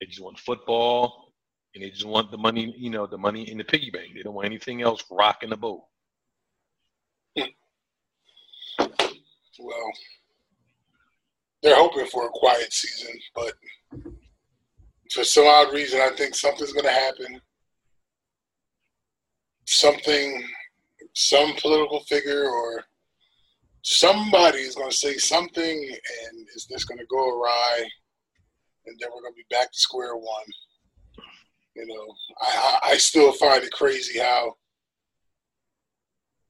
They 0.00 0.06
just 0.06 0.20
want 0.20 0.38
football, 0.38 1.32
and 1.74 1.82
they 1.82 1.90
just 1.90 2.04
want 2.04 2.30
the 2.30 2.38
money, 2.38 2.74
you 2.76 2.90
know, 2.90 3.06
the 3.06 3.18
money 3.18 3.50
in 3.50 3.56
the 3.56 3.64
piggy 3.64 3.90
bank. 3.90 4.12
They 4.14 4.22
don't 4.22 4.34
want 4.34 4.46
anything 4.46 4.82
else 4.82 5.02
rocking 5.10 5.50
the 5.50 5.56
boat. 5.56 5.82
Well, 8.78 9.92
they're 11.62 11.76
hoping 11.76 12.06
for 12.06 12.26
a 12.26 12.30
quiet 12.30 12.72
season, 12.72 13.14
but 13.34 13.52
for 15.12 15.24
some 15.24 15.46
odd 15.46 15.72
reason, 15.72 16.00
I 16.00 16.10
think 16.16 16.34
something's 16.34 16.72
going 16.72 16.84
to 16.84 16.90
happen. 16.90 17.40
Something 19.66 20.44
some 21.14 21.54
political 21.60 22.00
figure 22.00 22.44
or 22.48 22.84
somebody 23.82 24.58
is 24.58 24.74
going 24.74 24.90
to 24.90 24.96
say 24.96 25.16
something 25.16 25.78
and 25.78 26.46
it's 26.54 26.66
just 26.66 26.88
going 26.88 26.98
to 26.98 27.06
go 27.06 27.40
awry 27.40 27.84
and 28.86 28.98
then 28.98 29.08
we're 29.14 29.22
going 29.22 29.32
to 29.32 29.36
be 29.36 29.54
back 29.54 29.70
to 29.72 29.78
square 29.78 30.16
one 30.16 30.44
you 31.74 31.86
know 31.86 32.14
I, 32.40 32.78
I 32.92 32.96
still 32.96 33.32
find 33.32 33.64
it 33.64 33.72
crazy 33.72 34.20
how 34.20 34.56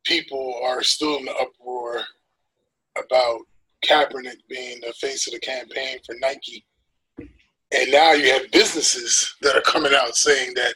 people 0.05 0.61
are 0.63 0.83
still 0.83 1.17
in 1.19 1.25
the 1.25 1.35
uproar 1.37 2.03
about 2.99 3.41
Kaepernick 3.85 4.39
being 4.49 4.81
the 4.81 4.93
face 4.95 5.27
of 5.27 5.35
the 5.35 5.41
campaign 5.41 5.99
for 6.05 6.15
Nike. 6.21 6.65
And 7.19 7.91
now 7.91 8.13
you 8.13 8.31
have 8.33 8.51
businesses 8.51 9.35
that 9.41 9.57
are 9.57 9.63
coming 9.63 9.93
out 9.95 10.15
saying 10.15 10.53
that 10.55 10.75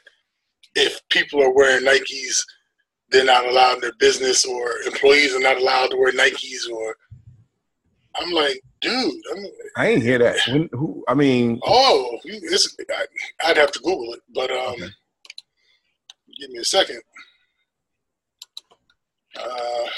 if 0.74 1.00
people 1.10 1.42
are 1.42 1.52
wearing 1.52 1.84
Nikes 1.84 2.40
they're 3.16 3.24
not 3.24 3.46
allowed 3.46 3.76
in 3.76 3.80
their 3.80 3.94
business 3.98 4.44
or 4.44 4.78
employees 4.86 5.34
are 5.34 5.40
not 5.40 5.56
allowed 5.56 5.88
to 5.88 5.96
wear 5.96 6.12
Nikes 6.12 6.70
or 6.70 6.96
I'm 8.14 8.30
like, 8.30 8.60
dude, 8.80 9.14
I'm, 9.32 9.46
I 9.76 9.88
ain't 9.88 10.02
hear 10.02 10.18
that. 10.18 10.36
When, 10.48 10.68
who? 10.72 11.02
I 11.08 11.14
mean, 11.14 11.60
oh, 11.64 12.18
it's, 12.24 12.76
I, 13.42 13.48
would 13.48 13.56
have 13.56 13.72
to 13.72 13.78
Google 13.80 14.14
it, 14.14 14.20
but 14.34 14.50
um, 14.50 14.74
okay. 14.74 14.88
give 16.40 16.50
me 16.50 16.58
a 16.58 16.64
second. 16.64 17.00
Uh, 19.38 19.88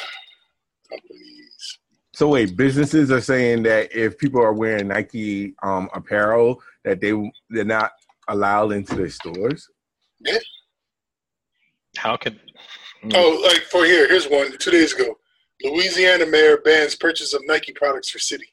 companies. 0.90 1.78
So 2.12 2.28
wait, 2.28 2.56
businesses 2.56 3.12
are 3.12 3.20
saying 3.20 3.64
that 3.64 3.94
if 3.94 4.18
people 4.18 4.42
are 4.42 4.52
wearing 4.52 4.88
Nike 4.88 5.54
um, 5.62 5.88
apparel, 5.94 6.60
that 6.84 7.00
they 7.00 7.12
they're 7.50 7.64
not 7.64 7.92
allowed 8.28 8.72
into 8.72 8.96
their 8.96 9.10
stores. 9.10 9.68
Yeah. 10.20 10.38
How 11.96 12.16
can? 13.00 13.12
Oh, 13.14 13.40
like 13.44 13.62
for 13.62 13.84
here, 13.84 14.08
here's 14.08 14.26
one 14.26 14.56
two 14.58 14.70
days 14.70 14.92
ago. 14.94 15.18
Louisiana 15.62 16.26
mayor 16.26 16.58
bans 16.58 16.94
purchase 16.94 17.34
of 17.34 17.42
Nike 17.46 17.72
products 17.72 18.10
for 18.10 18.18
city. 18.18 18.46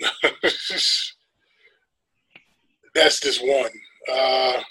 That's 2.94 3.20
just 3.20 3.46
one. 3.46 3.70
Uh, 4.10 4.62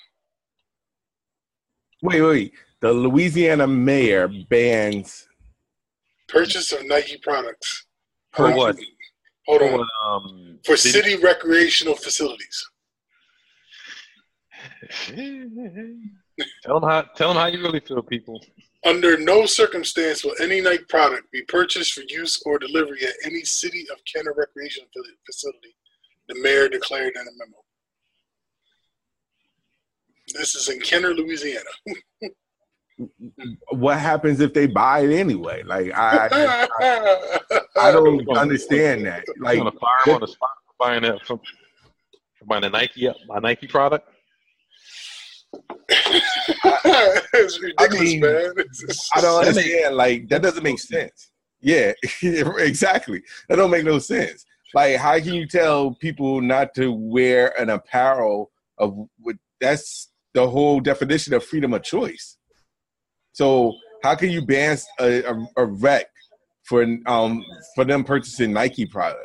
wait, 2.01 2.21
wait. 2.21 2.53
The 2.79 2.91
Louisiana 2.91 3.67
mayor 3.67 4.27
bans 4.49 5.27
purchase 6.27 6.71
of 6.71 6.85
Nike 6.85 7.17
products. 7.17 7.85
For 8.33 8.51
what? 8.55 8.77
Hold 9.47 9.61
on. 9.61 9.69
For, 9.69 9.85
um, 10.05 10.59
for 10.65 10.77
city, 10.77 11.09
city 11.11 11.23
recreational 11.23 11.95
facilities. 11.95 12.69
Tell 16.63 16.79
them 16.79 16.89
how 16.89 17.01
tell 17.15 17.29
them 17.29 17.37
how 17.37 17.47
you 17.47 17.61
really 17.61 17.79
feel, 17.79 18.01
people. 18.01 18.43
Under 18.85 19.17
no 19.17 19.45
circumstance 19.45 20.23
will 20.23 20.35
any 20.41 20.61
Nike 20.61 20.83
product 20.85 21.31
be 21.31 21.41
purchased 21.43 21.93
for 21.93 22.03
use 22.07 22.41
or 22.45 22.59
delivery 22.59 23.03
at 23.05 23.13
any 23.25 23.43
city 23.43 23.85
of 23.91 23.97
Kenner 24.05 24.33
recreation 24.37 24.85
facility, 25.25 25.75
the 26.29 26.39
mayor 26.41 26.69
declared 26.69 27.13
in 27.15 27.21
a 27.21 27.31
memo. 27.37 27.57
This 30.33 30.55
is 30.55 30.69
in 30.69 30.79
Kenner, 30.79 31.13
Louisiana. 31.13 31.63
what 33.71 33.99
happens 33.99 34.39
if 34.39 34.53
they 34.53 34.67
buy 34.67 34.99
it 34.99 35.13
anyway? 35.13 35.63
Like 35.63 35.91
I, 35.93 36.67
I, 36.81 37.59
I 37.79 37.91
don't 37.91 38.27
understand 38.37 39.05
that. 39.05 39.23
Like, 39.39 39.59
fire 39.59 39.71
them 40.05 40.15
on 40.15 40.21
the 40.21 40.27
spot 40.27 40.49
for 40.65 40.73
buying 40.79 41.03
it 41.03 41.25
from, 41.25 41.39
buying 42.45 42.63
a 42.63 42.69
Nike, 42.69 43.09
my 43.27 43.39
Nike 43.39 43.67
product. 43.67 44.09
It's 45.89 47.61
ridiculous, 47.61 47.99
I 47.99 48.03
mean, 48.03 48.19
man. 48.19 48.53
I 49.15 49.21
don't 49.21 49.45
understand. 49.47 49.95
Like 49.95 50.27
that 50.29 50.41
doesn't 50.41 50.63
make 50.63 50.79
sense. 50.79 51.31
Yeah, 51.61 51.93
exactly. 52.21 53.23
That 53.49 53.55
don't 53.55 53.71
make 53.71 53.85
no 53.85 53.99
sense. 53.99 54.45
Like, 54.73 54.97
how 54.97 55.19
can 55.19 55.33
you 55.33 55.47
tell 55.47 55.93
people 55.95 56.41
not 56.41 56.73
to 56.75 56.91
wear 56.91 57.59
an 57.59 57.69
apparel 57.69 58.51
of 58.77 58.95
what? 59.19 59.37
That's 59.59 60.09
the 60.33 60.47
whole 60.47 60.79
definition 60.79 61.33
of 61.33 61.43
freedom 61.43 61.73
of 61.73 61.83
choice. 61.83 62.37
So, 63.31 63.73
how 64.03 64.15
can 64.15 64.29
you 64.29 64.45
ban 64.45 64.77
a, 64.99 65.23
a, 65.23 65.47
a 65.57 65.65
rec 65.65 66.07
for 66.63 66.85
um 67.07 67.43
for 67.75 67.85
them 67.85 68.03
purchasing 68.03 68.53
Nike 68.53 68.85
products? 68.85 69.23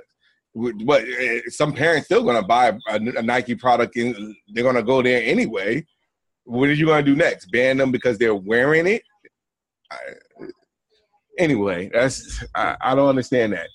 But 0.54 1.04
eh, 1.04 1.40
some 1.48 1.72
parents 1.72 2.06
still 2.06 2.24
gonna 2.24 2.42
buy 2.42 2.68
a, 2.88 2.94
a 2.94 3.22
Nike 3.22 3.54
product 3.54 3.96
and 3.96 4.34
they're 4.48 4.64
gonna 4.64 4.82
go 4.82 5.02
there 5.02 5.22
anyway 5.22 5.84
what 6.44 6.68
are 6.68 6.72
you 6.72 6.86
gonna 6.86 7.02
do 7.02 7.16
next? 7.16 7.46
Ban 7.46 7.76
them 7.76 7.90
because 7.90 8.18
they're 8.18 8.34
wearing 8.34 8.86
it? 8.86 9.02
I, 9.90 9.96
anyway, 11.38 11.90
that's 11.92 12.42
I, 12.54 12.76
I, 12.80 12.94
don't 12.94 13.08
understand 13.08 13.52
that. 13.52 13.68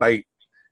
Like, 0.00 0.26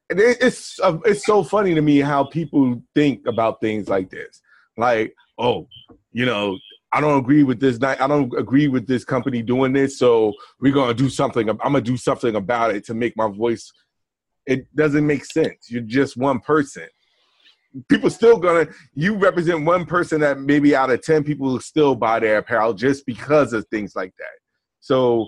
it, 0.09 0.19
it's 0.41 0.79
uh, 0.81 0.99
it's 1.05 1.25
so 1.25 1.43
funny 1.43 1.75
to 1.75 1.81
me 1.81 1.99
how 1.99 2.25
people 2.25 2.83
think 2.95 3.27
about 3.27 3.61
things 3.61 3.89
like 3.89 4.11
this. 4.11 4.41
Like, 4.77 5.15
oh, 5.39 5.69
you 6.13 6.27
know, 6.27 6.59
I 6.93 7.01
don't 7.01 7.19
agree 7.19 7.43
with 7.43 7.61
this. 7.61 7.79
I 7.83 8.07
don't 8.07 8.33
agree 8.39 8.69
with 8.69 8.87
this 8.87 9.05
company 9.05 9.43
doing 9.43 9.73
this, 9.73 9.99
so 9.99 10.33
we're 10.61 10.75
gonna 10.75 10.95
do 10.95 11.09
something. 11.09 11.49
I'm 11.49 11.57
gonna 11.57 11.81
do 11.81 11.97
something 11.97 12.37
about 12.37 12.75
it 12.75 12.85
to 12.87 12.95
make 12.95 13.17
my 13.17 13.29
voice. 13.29 13.73
It 14.47 14.75
doesn't 14.77 15.07
make 15.07 15.25
sense. 15.25 15.71
You're 15.71 15.83
just 15.83 16.17
one 16.17 16.41
person 16.41 16.87
people 17.89 18.11
still 18.11 18.39
gonna 18.39 18.67
you 18.95 19.17
represent 19.17 19.65
one 19.65 19.85
person 19.85 20.21
that 20.21 20.41
maybe 20.41 20.75
out 20.75 20.91
of 20.91 21.03
10 21.03 21.25
people 21.25 21.47
will 21.49 21.61
still 21.61 21.95
buy 21.95 22.19
their 22.19 22.39
apparel 22.39 22.73
just 22.73 23.05
because 23.07 23.53
of 23.53 23.67
things 23.69 23.95
like 23.95 24.13
that. 24.19 24.39
So 24.81 25.27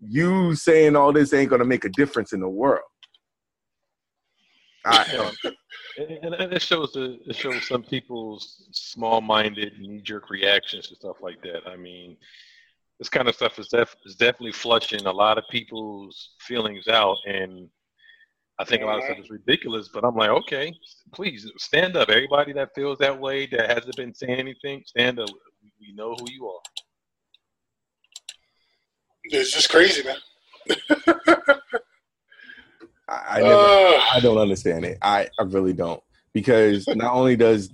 you 0.00 0.54
saying 0.54 0.96
all 0.96 1.12
this 1.12 1.32
ain't 1.32 1.50
gonna 1.50 1.64
make 1.64 1.84
a 1.84 1.90
difference 1.90 2.32
in 2.32 2.40
the 2.40 2.48
world. 2.48 2.82
I, 4.86 5.32
and, 5.96 6.34
and 6.34 6.52
it 6.52 6.60
shows 6.60 6.92
the, 6.92 7.18
it 7.26 7.36
shows 7.36 7.66
some 7.66 7.82
people's 7.82 8.66
small-minded 8.72 9.80
knee-jerk 9.80 10.28
reactions 10.28 10.88
to 10.88 10.96
stuff 10.96 11.16
like 11.22 11.40
that. 11.42 11.66
I 11.66 11.76
mean 11.76 12.16
this 12.98 13.08
kind 13.08 13.28
of 13.28 13.34
stuff 13.34 13.58
is, 13.58 13.68
def, 13.68 13.96
is 14.04 14.14
definitely 14.14 14.52
flushing 14.52 15.06
a 15.06 15.12
lot 15.12 15.36
of 15.38 15.44
people's 15.50 16.30
feelings 16.40 16.86
out 16.86 17.16
and 17.26 17.68
I 18.58 18.64
think 18.64 18.82
a 18.82 18.86
lot 18.86 18.98
of 18.98 19.04
stuff 19.04 19.18
is 19.18 19.30
ridiculous, 19.30 19.88
but 19.92 20.04
I'm 20.04 20.14
like, 20.14 20.30
okay, 20.30 20.72
please 21.12 21.50
stand 21.56 21.96
up. 21.96 22.08
Everybody 22.08 22.52
that 22.52 22.70
feels 22.74 22.98
that 22.98 23.18
way, 23.18 23.46
that 23.46 23.68
hasn't 23.68 23.96
been 23.96 24.14
saying 24.14 24.38
anything, 24.38 24.82
stand 24.86 25.18
up. 25.18 25.28
We 25.80 25.92
know 25.94 26.14
who 26.14 26.26
you 26.30 26.46
are. 26.46 26.60
It's 29.24 29.52
just 29.52 29.70
crazy, 29.70 30.04
man. 30.04 30.16
I, 33.08 33.38
I, 33.38 33.40
never, 33.42 33.54
uh, 33.54 34.04
I 34.14 34.20
don't 34.22 34.38
understand 34.38 34.84
it. 34.84 34.98
I, 35.02 35.28
I 35.38 35.42
really 35.44 35.72
don't. 35.72 36.02
Because 36.32 36.86
not 36.88 37.12
only 37.12 37.36
does 37.36 37.70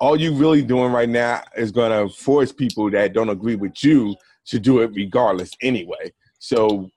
all 0.00 0.18
you 0.18 0.34
really 0.34 0.62
doing 0.62 0.92
right 0.92 1.08
now 1.08 1.42
is 1.56 1.72
going 1.72 1.90
to 1.90 2.14
force 2.14 2.52
people 2.52 2.90
that 2.90 3.12
don't 3.12 3.28
agree 3.28 3.56
with 3.56 3.82
you 3.84 4.16
to 4.46 4.58
do 4.58 4.80
it 4.80 4.90
regardless 4.94 5.50
anyway. 5.62 6.12
So 6.38 6.90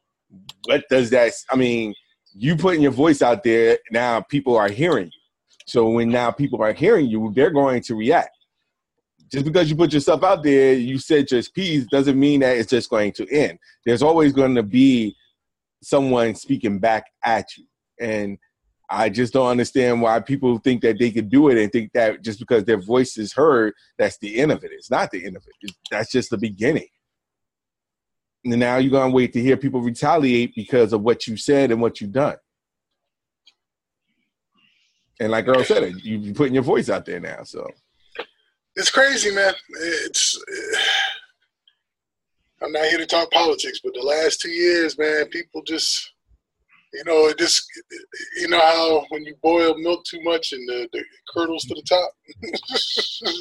what 0.66 0.84
does 0.90 1.10
that? 1.12 1.34
I 1.52 1.56
mean, 1.56 1.94
you 2.34 2.56
putting 2.56 2.82
your 2.82 2.92
voice 2.92 3.22
out 3.22 3.44
there 3.44 3.78
now 3.92 4.22
people 4.22 4.58
are 4.58 4.70
hearing 4.70 5.06
you. 5.06 5.20
So 5.66 5.90
when 5.90 6.10
now 6.10 6.32
people 6.32 6.62
are 6.62 6.74
hearing 6.74 7.08
you 7.08 7.32
they're 7.36 7.52
going 7.52 7.82
to 7.84 7.96
react. 7.96 8.32
Just 9.32 9.46
because 9.46 9.70
you 9.70 9.76
put 9.76 9.94
yourself 9.94 10.24
out 10.24 10.44
there 10.44 10.74
you 10.74 11.00
said 11.00 11.28
just 11.28 11.54
peace 11.54 11.86
doesn't 11.86 12.20
mean 12.20 12.42
that 12.42 12.58
it's 12.58 12.70
just 12.70 12.90
going 12.90 13.12
to 13.14 13.28
end. 13.30 13.60
There's 13.86 14.04
always 14.04 14.34
going 14.34 14.56
to 14.56 14.64
be 14.64 15.16
someone 15.82 16.36
speaking 16.36 16.80
back 16.80 17.06
at 17.24 17.48
you. 17.58 17.66
And 18.00 18.38
i 18.90 19.10
just 19.10 19.34
don't 19.34 19.48
understand 19.48 20.02
why 20.02 20.20
people 20.20 20.58
think 20.58 20.82
that 20.82 21.00
they 21.00 21.10
could 21.10 21.30
do 21.30 21.48
it 21.48 21.58
and 21.58 21.72
think 21.72 21.92
that 21.94 22.22
just 22.22 22.38
because 22.38 22.66
their 22.66 22.82
voice 22.82 23.18
is 23.18 23.32
heard 23.32 23.74
that's 23.98 24.18
the 24.18 24.40
end 24.40 24.52
of 24.52 24.64
it. 24.64 24.72
It's 24.74 24.92
not 24.92 25.12
the 25.12 25.26
end 25.26 25.38
of 25.38 25.44
it. 25.48 25.72
That's 25.90 26.12
just 26.12 26.30
the 26.30 26.38
beginning 26.38 26.88
now 28.44 28.78
you're 28.78 28.92
gonna 28.92 29.14
wait 29.14 29.34
to 29.34 29.42
hear 29.42 29.58
people 29.58 29.82
retaliate 29.82 30.54
because 30.56 30.94
of 30.94 31.02
what 31.02 31.28
you 31.28 31.38
said 31.38 31.72
and 31.72 31.82
what 31.82 32.02
you've 32.02 32.12
done. 32.12 32.36
And 35.20 35.32
like 35.32 35.48
Earl 35.48 35.64
said, 35.64 35.84
it 35.84 36.04
you, 36.04 36.32
are 36.32 36.34
putting 36.34 36.54
your 36.54 36.64
voice 36.64 36.90
out 36.90 37.06
there 37.06 37.20
now. 37.20 37.44
So 37.44 37.70
it's 38.76 38.90
crazy, 38.90 39.34
man. 39.34 39.54
It's 40.06 40.44
I'm 42.62 42.72
not 42.72 42.86
here 42.86 42.98
to 42.98 43.06
talk 43.06 43.32
politics, 43.32 43.80
but 43.84 43.94
the 43.94 44.02
last 44.02 44.42
two 44.42 44.52
years, 44.52 44.98
man, 44.98 45.26
people 45.28 45.62
just 45.64 46.14
you 46.94 47.04
know, 47.06 47.28
it 47.28 47.38
just 47.40 47.66
you 48.38 48.48
know 48.48 48.60
how 48.60 49.06
when 49.10 49.24
you 49.24 49.36
boil 49.42 49.78
milk 49.78 50.04
too 50.06 50.22
much 50.22 50.54
and 50.54 50.68
the, 50.68 50.88
the 50.94 51.04
curdles 51.34 51.66
to 51.66 51.74
the 51.74 51.82
top. 51.84 52.12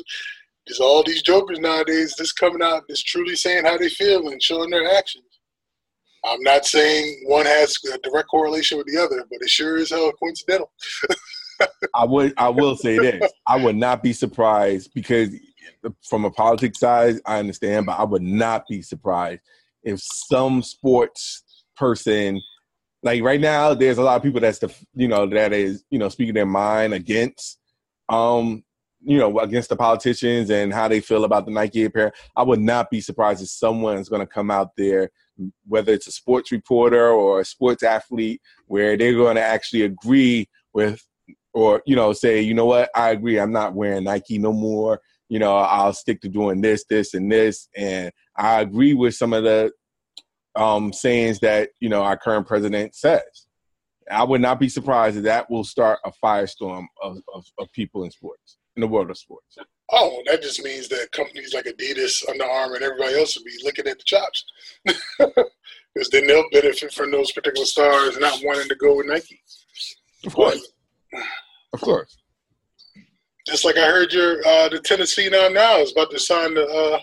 There's 0.66 0.80
all 0.80 1.02
these 1.02 1.22
jokers 1.22 1.58
nowadays 1.58 2.14
just 2.16 2.36
coming 2.36 2.62
out, 2.62 2.84
just 2.88 3.06
truly 3.06 3.36
saying 3.36 3.64
how 3.64 3.78
they 3.78 3.88
feel 3.88 4.28
and 4.28 4.42
showing 4.42 4.70
their 4.70 4.88
actions. 4.96 5.24
I'm 6.24 6.42
not 6.42 6.64
saying 6.64 7.24
one 7.26 7.46
has 7.46 7.76
a 7.92 7.98
direct 7.98 8.28
correlation 8.28 8.78
with 8.78 8.86
the 8.86 9.02
other, 9.02 9.24
but 9.28 9.40
it 9.40 9.50
sure 9.50 9.76
is 9.78 9.90
hell 9.90 10.12
coincidental. 10.12 10.70
I 11.94 12.04
would 12.04 12.32
I 12.36 12.48
will 12.48 12.76
say 12.76 12.98
this. 12.98 13.30
I 13.46 13.56
would 13.56 13.76
not 13.76 14.02
be 14.02 14.12
surprised 14.12 14.92
because 14.94 15.30
from 16.08 16.24
a 16.24 16.30
politics 16.30 16.78
side, 16.78 17.16
I 17.26 17.38
understand, 17.38 17.86
but 17.86 17.98
I 17.98 18.04
would 18.04 18.22
not 18.22 18.66
be 18.68 18.82
surprised 18.82 19.40
if 19.82 20.00
some 20.00 20.62
sports 20.62 21.42
person 21.76 22.40
like 23.02 23.22
right 23.22 23.40
now 23.40 23.74
there's 23.74 23.98
a 23.98 24.02
lot 24.02 24.16
of 24.16 24.22
people 24.22 24.40
that's 24.40 24.58
the 24.58 24.72
you 24.94 25.08
know 25.08 25.26
that 25.26 25.52
is 25.52 25.84
you 25.90 25.98
know 25.98 26.08
speaking 26.08 26.34
their 26.34 26.46
mind 26.46 26.94
against 26.94 27.58
um 28.08 28.62
you 29.04 29.18
know, 29.18 29.38
against 29.40 29.68
the 29.68 29.76
politicians 29.76 30.50
and 30.50 30.72
how 30.72 30.88
they 30.88 31.00
feel 31.00 31.24
about 31.24 31.46
the 31.46 31.52
Nike 31.52 31.84
apparel, 31.84 32.12
I 32.36 32.42
would 32.42 32.60
not 32.60 32.90
be 32.90 33.00
surprised 33.00 33.42
if 33.42 33.48
someone's 33.48 34.08
going 34.08 34.20
to 34.20 34.26
come 34.26 34.50
out 34.50 34.70
there, 34.76 35.10
whether 35.66 35.92
it's 35.92 36.06
a 36.06 36.12
sports 36.12 36.52
reporter 36.52 37.08
or 37.08 37.40
a 37.40 37.44
sports 37.44 37.82
athlete, 37.82 38.40
where 38.66 38.96
they're 38.96 39.14
going 39.14 39.36
to 39.36 39.42
actually 39.42 39.82
agree 39.82 40.48
with, 40.72 41.04
or 41.52 41.82
you 41.86 41.96
know, 41.96 42.12
say, 42.12 42.40
you 42.40 42.54
know 42.54 42.66
what, 42.66 42.90
I 42.94 43.10
agree, 43.10 43.38
I'm 43.38 43.52
not 43.52 43.74
wearing 43.74 44.04
Nike 44.04 44.38
no 44.38 44.52
more. 44.52 45.00
You 45.28 45.38
know, 45.38 45.56
I'll 45.56 45.94
stick 45.94 46.20
to 46.22 46.28
doing 46.28 46.60
this, 46.60 46.84
this, 46.90 47.14
and 47.14 47.32
this, 47.32 47.68
and 47.74 48.12
I 48.36 48.60
agree 48.60 48.92
with 48.92 49.14
some 49.14 49.32
of 49.32 49.44
the 49.44 49.72
um, 50.54 50.92
sayings 50.92 51.40
that 51.40 51.70
you 51.80 51.88
know 51.88 52.02
our 52.02 52.16
current 52.16 52.46
president 52.46 52.94
says. 52.94 53.46
I 54.10 54.24
would 54.24 54.40
not 54.40 54.60
be 54.60 54.68
surprised 54.68 55.16
if 55.16 55.22
that 55.24 55.50
will 55.50 55.64
start 55.64 56.00
a 56.04 56.12
firestorm 56.22 56.86
of, 57.02 57.18
of, 57.32 57.44
of 57.58 57.72
people 57.72 58.04
in 58.04 58.10
sports, 58.10 58.58
in 58.76 58.80
the 58.80 58.86
world 58.86 59.10
of 59.10 59.18
sports. 59.18 59.56
Oh, 59.90 60.22
that 60.26 60.42
just 60.42 60.62
means 60.64 60.88
that 60.88 61.12
companies 61.12 61.52
like 61.54 61.66
Adidas, 61.66 62.26
Under 62.28 62.44
Armour, 62.44 62.76
and 62.76 62.84
everybody 62.84 63.18
else 63.18 63.36
will 63.36 63.44
be 63.44 63.58
looking 63.64 63.86
at 63.86 63.98
the 63.98 64.04
chops. 64.04 64.44
Because 65.94 66.08
then 66.08 66.26
they'll 66.26 66.48
benefit 66.50 66.92
from 66.92 67.10
those 67.10 67.32
particular 67.32 67.66
stars 67.66 68.18
not 68.18 68.40
wanting 68.42 68.68
to 68.68 68.74
go 68.76 68.96
with 68.96 69.06
Nike. 69.06 69.40
Of 70.24 70.34
course. 70.34 70.72
Of 71.72 71.80
course. 71.80 72.16
Just 73.46 73.64
like 73.64 73.76
I 73.76 73.86
heard 73.86 74.12
your 74.12 74.38
uh, 74.46 74.68
the 74.68 74.80
tennis 74.82 75.14
phenom 75.14 75.54
now 75.54 75.78
is 75.78 75.92
about 75.92 76.10
to 76.10 76.18
sign 76.18 76.54
the 76.54 76.64
uh, 76.64 77.00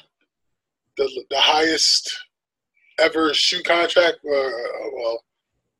the, 0.97 1.25
the 1.29 1.39
highest 1.39 2.17
ever 2.99 3.33
shoe 3.33 3.61
contract, 3.63 4.17
uh, 4.25 4.49
well, 4.93 5.23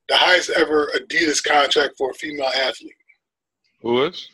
the 0.08 0.15
highest 0.15 0.49
ever 0.52 0.91
Adidas 0.95 1.43
contract 1.43 1.95
for 1.97 2.12
a 2.12 2.13
female 2.13 2.52
athlete. 2.56 2.93
Who 3.82 4.04
is? 4.06 4.28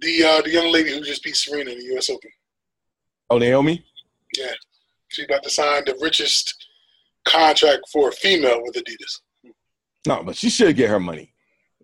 The 0.00 0.24
uh, 0.24 0.42
the 0.42 0.50
young 0.50 0.72
lady 0.72 0.92
who 0.92 1.00
just 1.02 1.22
beat 1.22 1.36
Serena 1.36 1.70
in 1.70 1.78
the 1.78 1.84
U.S. 1.86 2.08
Open. 2.08 2.30
Oh, 3.28 3.38
Naomi. 3.38 3.84
Yeah, 4.36 4.52
she's 5.08 5.26
about 5.26 5.42
to 5.42 5.50
sign 5.50 5.84
the 5.84 5.96
richest 6.00 6.54
contract 7.26 7.82
for 7.92 8.08
a 8.08 8.12
female 8.12 8.60
with 8.62 8.76
Adidas. 8.76 9.52
No, 10.06 10.22
but 10.22 10.36
she 10.36 10.48
should 10.48 10.76
get 10.76 10.88
her 10.88 11.00
money. 11.00 11.34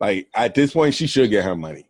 Like 0.01 0.29
at 0.35 0.55
this 0.55 0.73
point, 0.73 0.95
she 0.95 1.07
should 1.07 1.31
get 1.31 1.45
her 1.45 1.57
money, 1.57 1.89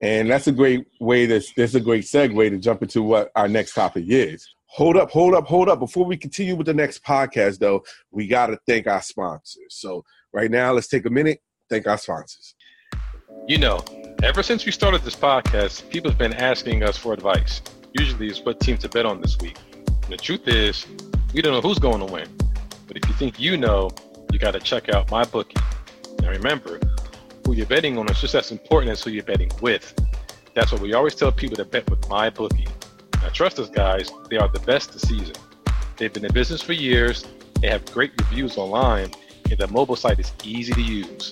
and 0.00 0.30
that's 0.30 0.46
a 0.46 0.52
great 0.52 0.86
way. 1.00 1.26
To, 1.26 1.42
that's 1.56 1.74
a 1.74 1.80
great 1.80 2.04
segue 2.04 2.50
to 2.50 2.58
jump 2.58 2.82
into 2.82 3.02
what 3.02 3.30
our 3.34 3.48
next 3.48 3.74
topic 3.74 4.04
is. 4.08 4.48
Hold 4.66 4.96
up, 4.96 5.10
hold 5.10 5.34
up, 5.34 5.46
hold 5.46 5.68
up. 5.68 5.78
Before 5.78 6.04
we 6.04 6.16
continue 6.16 6.56
with 6.56 6.66
the 6.66 6.74
next 6.74 7.04
podcast, 7.04 7.58
though, 7.58 7.84
we 8.10 8.26
got 8.26 8.46
to 8.46 8.58
thank 8.66 8.86
our 8.86 9.02
sponsors. 9.02 9.66
So 9.68 10.04
right 10.32 10.50
now, 10.50 10.72
let's 10.72 10.88
take 10.88 11.06
a 11.06 11.10
minute. 11.10 11.40
Thank 11.70 11.86
our 11.86 11.98
sponsors. 11.98 12.54
You 13.46 13.58
know, 13.58 13.84
ever 14.24 14.42
since 14.42 14.64
we 14.64 14.72
started 14.72 15.02
this 15.02 15.14
podcast, 15.14 15.86
people 15.90 16.10
have 16.10 16.18
been 16.18 16.32
asking 16.32 16.82
us 16.82 16.96
for 16.96 17.12
advice. 17.12 17.60
Usually, 17.92 18.28
it's 18.28 18.40
what 18.40 18.58
team 18.58 18.78
to 18.78 18.88
bet 18.88 19.04
on 19.04 19.20
this 19.20 19.36
week. 19.38 19.58
And 19.86 20.12
the 20.12 20.16
truth 20.16 20.48
is, 20.48 20.86
we 21.34 21.42
don't 21.42 21.52
know 21.52 21.60
who's 21.60 21.78
going 21.78 21.98
to 22.04 22.10
win. 22.10 22.26
But 22.88 22.96
if 22.96 23.06
you 23.06 23.14
think 23.16 23.38
you 23.38 23.58
know, 23.58 23.90
you 24.32 24.38
got 24.38 24.52
to 24.52 24.60
check 24.60 24.88
out 24.88 25.08
MyBookie. 25.08 25.60
Now 26.22 26.30
remember, 26.30 26.80
who 27.44 27.52
you're 27.52 27.66
betting 27.66 27.98
on 27.98 28.10
is 28.10 28.18
just 28.18 28.34
as 28.34 28.50
important 28.50 28.92
as 28.92 29.02
who 29.02 29.10
you're 29.10 29.24
betting 29.24 29.50
with. 29.60 29.94
That's 30.54 30.72
what 30.72 30.80
we 30.80 30.94
always 30.94 31.14
tell 31.14 31.30
people 31.30 31.56
to 31.56 31.66
bet 31.66 31.88
with 31.90 32.00
MyBookie. 32.02 32.70
Now 33.20 33.28
trust 33.28 33.58
us 33.58 33.68
guys, 33.68 34.10
they 34.30 34.38
are 34.38 34.48
the 34.48 34.60
best 34.60 34.94
this 34.94 35.02
season. 35.02 35.36
They've 35.98 36.12
been 36.12 36.24
in 36.24 36.32
business 36.32 36.62
for 36.62 36.72
years, 36.72 37.26
they 37.60 37.68
have 37.68 37.84
great 37.92 38.12
reviews 38.18 38.56
online, 38.56 39.10
and 39.50 39.58
the 39.58 39.68
mobile 39.68 39.96
site 39.96 40.18
is 40.18 40.32
easy 40.42 40.72
to 40.72 40.82
use. 40.82 41.30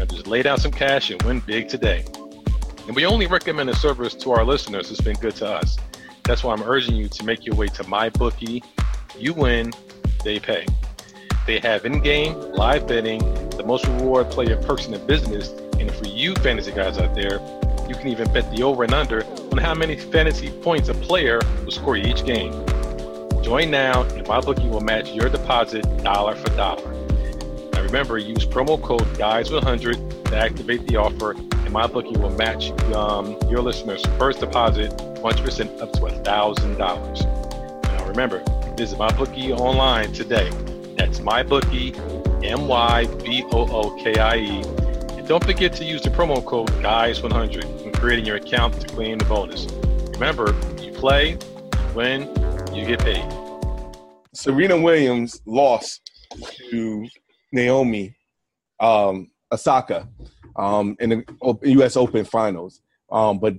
Now 0.00 0.06
just 0.06 0.26
lay 0.26 0.42
down 0.42 0.56
some 0.56 0.72
cash 0.72 1.10
and 1.10 1.22
win 1.24 1.40
big 1.40 1.68
today. 1.68 2.06
And 2.86 2.96
we 2.96 3.04
only 3.04 3.26
recommend 3.26 3.68
a 3.68 3.76
service 3.76 4.14
to 4.14 4.30
our 4.30 4.46
listeners. 4.46 4.88
that's 4.88 5.02
been 5.02 5.16
good 5.16 5.36
to 5.36 5.46
us. 5.46 5.76
That's 6.24 6.42
why 6.42 6.54
I'm 6.54 6.62
urging 6.62 6.96
you 6.96 7.06
to 7.08 7.22
make 7.22 7.44
your 7.44 7.54
way 7.54 7.66
to 7.66 7.84
MyBookie. 7.84 8.64
You 9.18 9.34
win, 9.34 9.74
they 10.24 10.40
pay. 10.40 10.64
They 11.46 11.58
have 11.58 11.84
in-game 11.84 12.32
live 12.52 12.88
betting, 12.88 13.18
the 13.50 13.62
most 13.62 13.86
reward 13.88 14.30
player 14.30 14.56
perks 14.56 14.86
in 14.86 14.92
the 14.92 14.98
business, 15.00 15.50
and 15.78 15.92
for 15.92 16.06
you 16.06 16.34
fantasy 16.36 16.72
guys 16.72 16.96
out 16.96 17.14
there, 17.14 17.38
you 17.86 17.94
can 17.94 18.08
even 18.08 18.32
bet 18.32 18.50
the 18.56 18.62
over 18.62 18.84
and 18.84 18.94
under 18.94 19.22
on 19.52 19.58
how 19.58 19.74
many 19.74 19.96
fantasy 19.98 20.48
points 20.62 20.88
a 20.88 20.94
player 20.94 21.40
will 21.62 21.72
score 21.72 21.98
each 21.98 22.24
game. 22.24 22.52
Join 23.42 23.70
now, 23.70 24.04
and 24.04 24.26
MyBookie 24.26 24.70
will 24.70 24.80
match 24.80 25.10
your 25.10 25.28
deposit 25.28 25.82
dollar 26.02 26.36
for 26.36 26.48
dollar. 26.56 26.89
Remember, 27.90 28.18
use 28.18 28.46
promo 28.46 28.80
code 28.80 29.02
GUYS100 29.18 30.26
to 30.26 30.36
activate 30.36 30.86
the 30.86 30.94
offer, 30.94 31.32
and 31.32 31.74
MyBookie 31.74 32.16
will 32.18 32.30
match 32.30 32.70
um, 32.94 33.36
your 33.50 33.62
listeners' 33.62 34.06
first 34.16 34.38
deposit 34.38 34.96
100% 34.96 35.80
up 35.80 35.92
to 35.94 35.98
$1,000. 35.98 37.82
Now 37.82 38.06
remember, 38.06 38.44
visit 38.76 38.96
MyBookie 38.96 39.58
online 39.58 40.12
today. 40.12 40.50
That's 40.96 41.18
MyBookie, 41.18 41.96
M-Y-B-O-O-K-I-E. 42.44 43.18
And 45.18 45.26
don't 45.26 45.42
forget 45.42 45.72
to 45.72 45.84
use 45.84 46.02
the 46.02 46.10
promo 46.10 46.46
code 46.46 46.70
GUYS100 46.70 47.82
when 47.82 47.92
creating 47.94 48.24
your 48.24 48.36
account 48.36 48.80
to 48.80 48.86
claim 48.86 49.18
the 49.18 49.24
bonus. 49.24 49.66
Remember, 50.12 50.54
you 50.80 50.92
play, 50.92 51.30
you 51.30 51.38
win, 51.96 52.28
you 52.72 52.86
get 52.86 53.00
paid. 53.00 53.24
Serena 54.32 54.80
Williams 54.80 55.42
lost 55.44 56.08
to 56.70 57.08
Naomi 57.52 58.16
um, 58.78 59.30
Osaka 59.52 60.08
um, 60.56 60.96
in 61.00 61.10
the 61.10 61.58
U.S. 61.62 61.96
Open 61.96 62.24
Finals, 62.24 62.80
um, 63.10 63.38
but 63.38 63.54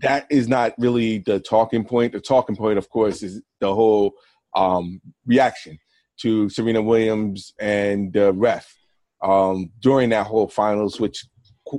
that 0.00 0.26
is 0.30 0.48
not 0.48 0.74
really 0.78 1.18
the 1.18 1.40
talking 1.40 1.84
point. 1.84 2.12
The 2.12 2.20
talking 2.20 2.56
point, 2.56 2.78
of 2.78 2.88
course, 2.88 3.22
is 3.22 3.42
the 3.60 3.74
whole 3.74 4.12
um, 4.54 5.00
reaction 5.26 5.78
to 6.22 6.48
Serena 6.48 6.82
Williams 6.82 7.52
and 7.60 8.12
the 8.12 8.32
ref 8.32 8.74
um, 9.22 9.70
during 9.80 10.10
that 10.10 10.26
whole 10.26 10.48
finals, 10.48 11.00
which 11.00 11.24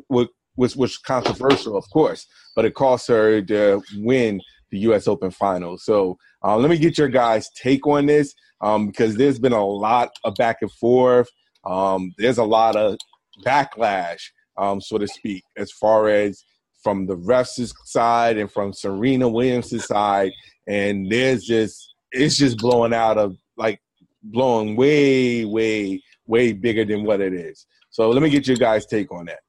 was 0.10 0.76
was 0.76 0.98
controversial, 0.98 1.76
of 1.76 1.86
course, 1.92 2.28
but 2.56 2.66
it 2.66 2.76
cost 2.76 3.08
her 3.08 3.42
to 3.42 3.82
win 3.98 4.42
the 4.70 4.80
U.S. 4.80 5.08
Open 5.08 5.32
Finals. 5.32 5.84
So 5.84 6.18
uh, 6.44 6.58
let 6.58 6.70
me 6.70 6.78
get 6.78 6.98
your 6.98 7.08
guys' 7.08 7.50
take 7.62 7.86
on 7.88 8.06
this 8.06 8.34
um, 8.62 8.88
because 8.88 9.16
there's 9.16 9.40
been 9.40 9.54
a 9.54 9.66
lot 9.66 10.12
of 10.24 10.36
back 10.36 10.58
and 10.62 10.72
forth. 10.72 11.30
Um, 11.66 12.14
there's 12.18 12.38
a 12.38 12.44
lot 12.44 12.76
of 12.76 12.98
backlash, 13.46 14.22
um, 14.58 14.82
so 14.82 14.98
to 14.98 15.08
speak, 15.08 15.44
as 15.58 15.72
far 15.72 16.10
as 16.10 16.44
from 16.84 17.06
the 17.06 17.16
refs' 17.18 17.74
side 17.86 18.38
and 18.38 18.52
from 18.52 18.74
Serena 18.74 19.28
Williams' 19.30 19.86
side, 19.86 20.32
and 20.68 21.12
there's 21.12 21.44
just 21.44 21.94
it's 22.12 22.38
just 22.38 22.58
blowing 22.58 22.94
out 22.94 23.18
of 23.18 23.38
like 23.58 23.80
blowing 24.24 24.76
way, 24.76 25.46
way, 25.46 26.02
way 26.28 26.54
bigger 26.54 26.86
than 26.86 27.04
what 27.04 27.22
it 27.22 27.34
is. 27.34 27.66
So 27.90 28.10
let 28.10 28.22
me 28.22 28.30
get 28.30 28.48
your 28.48 28.58
guys' 28.58 28.86
take 28.86 29.12
on 29.12 29.26
that. 29.26 29.40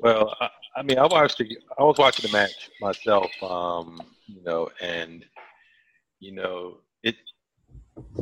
Well, 0.00 0.34
I, 0.40 0.48
I 0.76 0.82
mean, 0.82 0.98
I 0.98 1.06
watched 1.06 1.38
the, 1.38 1.56
I 1.78 1.82
was 1.82 1.98
watching 1.98 2.30
the 2.30 2.36
match 2.36 2.70
myself, 2.80 3.30
um, 3.42 4.00
you 4.26 4.42
know, 4.42 4.68
and 4.80 5.24
you 6.20 6.32
know, 6.32 6.78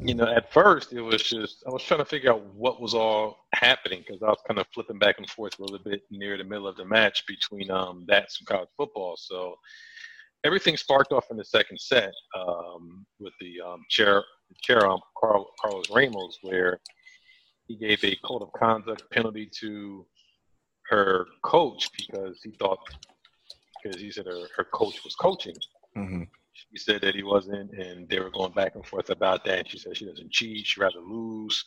you 0.03 0.15
know, 0.15 0.27
at 0.27 0.53
first 0.53 0.93
it 0.93 1.01
was 1.01 1.23
just 1.23 1.63
I 1.67 1.71
was 1.71 1.83
trying 1.83 2.01
to 2.01 2.05
figure 2.05 2.33
out 2.33 2.45
what 2.55 2.81
was 2.81 2.95
all 2.95 3.47
happening 3.55 4.05
because 4.07 4.23
I 4.23 4.27
was 4.27 4.43
kind 4.47 4.61
of 4.61 4.67
flipping 4.75 4.99
back 4.99 5.19
and 5.19 5.29
forth 5.29 5.59
a 5.59 5.63
little 5.63 5.79
bit 5.79 6.03
near 6.11 6.37
the 6.37 6.45
middle 6.45 6.67
of 6.67 6.77
the 6.77 6.85
match 6.85 7.25
between 7.27 7.71
um, 7.71 8.05
that 8.09 8.29
and 8.39 8.47
college 8.47 8.69
football. 8.77 9.17
So 9.17 9.55
everything 10.45 10.77
sparked 10.77 11.13
off 11.13 11.31
in 11.31 11.37
the 11.37 11.45
second 11.45 11.81
set 11.81 12.13
um, 12.37 13.07
with 13.19 13.33
the 13.41 13.61
um, 13.61 13.83
chair 13.89 14.23
chair 14.63 14.87
um, 14.87 15.01
Carl, 15.19 15.51
Carlos 15.61 15.89
Ramos, 15.91 16.39
where 16.43 16.81
he 17.67 17.77
gave 17.77 18.05
a 18.05 18.17
code 18.25 18.43
of 18.43 18.53
conduct 18.53 19.11
penalty 19.11 19.51
to 19.61 20.07
her 20.91 21.27
coach 21.43 21.89
because 21.97 22.41
he 22.43 22.51
thought 22.51 22.79
because 23.83 24.01
he 24.01 24.11
said 24.11 24.27
her, 24.27 24.47
her 24.57 24.65
coach 24.65 25.03
was 25.05 25.15
coaching. 25.15 25.57
Mm-hmm. 25.97 26.23
She 26.53 26.79
said 26.79 27.01
that 27.03 27.15
he 27.15 27.23
wasn't, 27.23 27.73
and 27.73 28.09
they 28.09 28.21
were 28.21 28.31
going 28.31 28.53
back 28.53 28.75
and 28.75 28.87
forth 28.87 29.11
about 29.11 29.45
that. 29.45 29.59
And 29.61 29.69
she 29.69 29.79
said 29.79 29.97
she 29.97 30.07
doesn't 30.07 30.31
cheat; 30.31 30.67
she'd 30.67 30.81
rather 30.81 31.01
lose. 31.01 31.65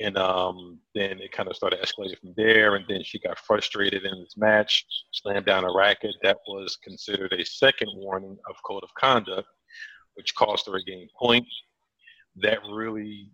And 0.00 0.16
um, 0.16 0.78
then 0.94 1.18
it 1.18 1.32
kind 1.32 1.48
of 1.48 1.56
started 1.56 1.80
escalating 1.80 2.18
from 2.20 2.34
there. 2.36 2.76
And 2.76 2.84
then 2.88 3.02
she 3.02 3.18
got 3.18 3.38
frustrated 3.38 4.04
in 4.04 4.20
this 4.20 4.36
match, 4.36 4.84
slammed 5.12 5.46
down 5.46 5.64
a 5.64 5.74
racket. 5.74 6.14
That 6.22 6.38
was 6.46 6.78
considered 6.84 7.32
a 7.32 7.44
second 7.44 7.90
warning 7.94 8.36
of 8.48 8.56
code 8.64 8.84
of 8.84 8.94
conduct, 8.94 9.48
which 10.14 10.34
cost 10.36 10.66
her 10.66 10.76
a 10.76 10.84
game 10.84 11.08
point. 11.18 11.46
That 12.36 12.58
really, 12.70 13.32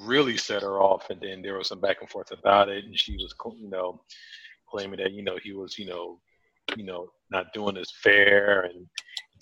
really 0.00 0.36
set 0.36 0.62
her 0.62 0.78
off. 0.78 1.08
And 1.08 1.20
then 1.22 1.40
there 1.40 1.56
was 1.56 1.68
some 1.68 1.80
back 1.80 2.02
and 2.02 2.10
forth 2.10 2.32
about 2.32 2.68
it. 2.68 2.84
And 2.84 2.98
she 2.98 3.16
was, 3.16 3.34
you 3.58 3.70
know, 3.70 4.02
claiming 4.68 5.00
that, 5.00 5.12
you 5.12 5.22
know, 5.22 5.38
he 5.42 5.52
was, 5.52 5.78
you 5.78 5.86
know, 5.86 6.20
you 6.76 6.84
know, 6.84 7.08
not 7.30 7.52
doing 7.54 7.76
this 7.76 7.92
fair 8.02 8.62
and 8.62 8.86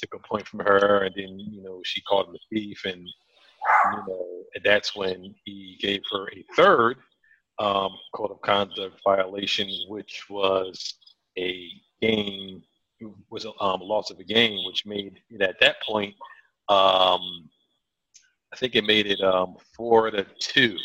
took 0.03 0.15
a 0.15 0.29
point 0.29 0.47
from 0.47 0.61
her. 0.61 1.05
And 1.05 1.15
then, 1.17 1.39
you 1.39 1.63
know, 1.63 1.81
she 1.85 2.01
called 2.03 2.29
him 2.29 2.35
a 2.35 2.55
thief. 2.55 2.83
And 2.85 3.09
you 3.93 3.99
know, 4.09 4.27
and 4.55 4.65
that's 4.65 4.97
when 4.97 5.35
he 5.45 5.79
gave 5.81 6.03
her 6.11 6.29
a 6.31 6.45
third 6.57 6.97
um, 7.59 7.91
code 8.15 8.33
of 8.33 8.41
conduct 8.41 9.01
violation, 9.05 9.69
which 9.89 10.25
was 10.29 10.95
a 11.39 11.69
game 12.01 12.63
was 13.31 13.45
a 13.45 13.51
um, 13.61 13.81
loss 13.81 14.11
of 14.11 14.19
a 14.19 14.25
game, 14.25 14.65
which 14.67 14.87
made 14.87 15.19
it 15.31 15.43
at 15.43 15.59
that 15.61 15.77
point. 15.83 16.15
Um, 16.69 17.49
I 18.53 18.57
think 18.57 18.77
it 18.77 18.85
made 18.85 19.07
it 19.07 19.21
um, 19.21 19.57
four 19.75 20.11
to 20.11 20.27
two 20.39 20.77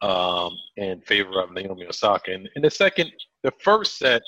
um, 0.00 0.56
in 0.76 1.00
favor 1.02 1.40
of 1.40 1.52
Naomi 1.52 1.86
Osaka. 1.86 2.32
And 2.32 2.48
in 2.56 2.62
the 2.62 2.70
second, 2.70 3.12
the 3.42 3.52
first 3.62 3.98
set, 3.98 4.22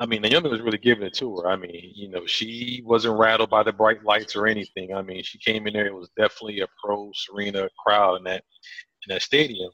I 0.00 0.06
mean, 0.06 0.22
Naomi 0.22 0.48
was 0.48 0.62
really 0.62 0.78
giving 0.78 1.04
it 1.04 1.12
to 1.16 1.36
her. 1.36 1.48
I 1.48 1.56
mean, 1.56 1.92
you 1.94 2.08
know, 2.08 2.24
she 2.24 2.82
wasn't 2.86 3.18
rattled 3.18 3.50
by 3.50 3.62
the 3.62 3.72
bright 3.72 4.02
lights 4.02 4.34
or 4.34 4.46
anything. 4.46 4.94
I 4.94 5.02
mean, 5.02 5.22
she 5.22 5.38
came 5.38 5.66
in 5.66 5.74
there. 5.74 5.86
It 5.86 5.94
was 5.94 6.08
definitely 6.16 6.60
a 6.60 6.66
pro 6.82 7.10
Serena 7.14 7.68
crowd 7.84 8.16
in 8.16 8.24
that 8.24 8.42
in 9.06 9.14
that 9.14 9.20
stadium. 9.22 9.70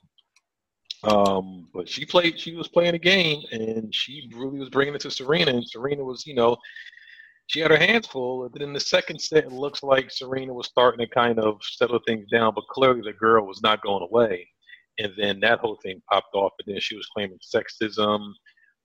Um, 1.04 1.68
but 1.72 1.88
she 1.88 2.04
played. 2.04 2.40
She 2.40 2.56
was 2.56 2.66
playing 2.66 2.96
a 2.96 2.98
game, 2.98 3.40
and 3.52 3.94
she 3.94 4.28
really 4.34 4.58
was 4.58 4.68
bringing 4.68 4.96
it 4.96 5.00
to 5.02 5.12
Serena. 5.12 5.52
And 5.52 5.68
Serena 5.68 6.02
was, 6.02 6.26
you 6.26 6.34
know, 6.34 6.56
she 7.46 7.60
had 7.60 7.70
her 7.70 7.76
hands 7.76 8.08
full. 8.08 8.48
But 8.48 8.62
in 8.62 8.72
the 8.72 8.80
second 8.80 9.20
set, 9.20 9.44
it 9.44 9.52
looks 9.52 9.84
like 9.84 10.10
Serena 10.10 10.52
was 10.52 10.66
starting 10.66 11.06
to 11.06 11.14
kind 11.14 11.38
of 11.38 11.60
settle 11.62 12.00
things 12.04 12.26
down. 12.32 12.52
But 12.52 12.66
clearly, 12.68 13.02
the 13.02 13.12
girl 13.12 13.46
was 13.46 13.62
not 13.62 13.82
going 13.82 14.02
away. 14.02 14.48
And 14.98 15.12
then 15.16 15.38
that 15.40 15.60
whole 15.60 15.78
thing 15.84 16.02
popped 16.10 16.34
off. 16.34 16.52
And 16.64 16.74
then 16.74 16.80
she 16.80 16.96
was 16.96 17.06
claiming 17.06 17.38
sexism 17.38 18.32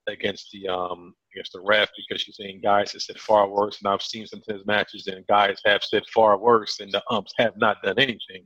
against 0.07 0.51
the 0.51 0.67
um 0.67 1.15
against 1.33 1.53
the 1.53 1.61
ref 1.61 1.89
because 1.95 2.21
she's 2.21 2.37
saying 2.37 2.61
guys 2.63 2.91
have 2.93 3.01
said 3.01 3.19
far 3.19 3.47
worse, 3.47 3.79
and 3.81 3.91
I've 3.91 4.01
seen 4.01 4.27
some 4.27 4.41
tennis 4.41 4.65
matches 4.65 5.07
and 5.07 5.25
guys 5.27 5.57
have 5.65 5.83
said 5.83 6.03
far 6.13 6.37
worse, 6.37 6.79
and 6.79 6.91
the 6.91 7.03
umps 7.09 7.33
have 7.37 7.57
not 7.57 7.81
done 7.83 7.99
anything. 7.99 8.45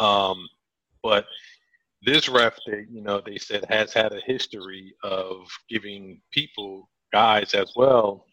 Um, 0.00 0.48
but 1.02 1.26
this 2.04 2.28
ref, 2.28 2.58
they, 2.66 2.86
you 2.90 3.02
know, 3.02 3.20
they 3.24 3.38
said 3.38 3.64
has 3.68 3.92
had 3.92 4.12
a 4.12 4.20
history 4.26 4.94
of 5.02 5.46
giving 5.68 6.20
people, 6.32 6.88
guys 7.12 7.54
as 7.54 7.72
well, 7.76 8.26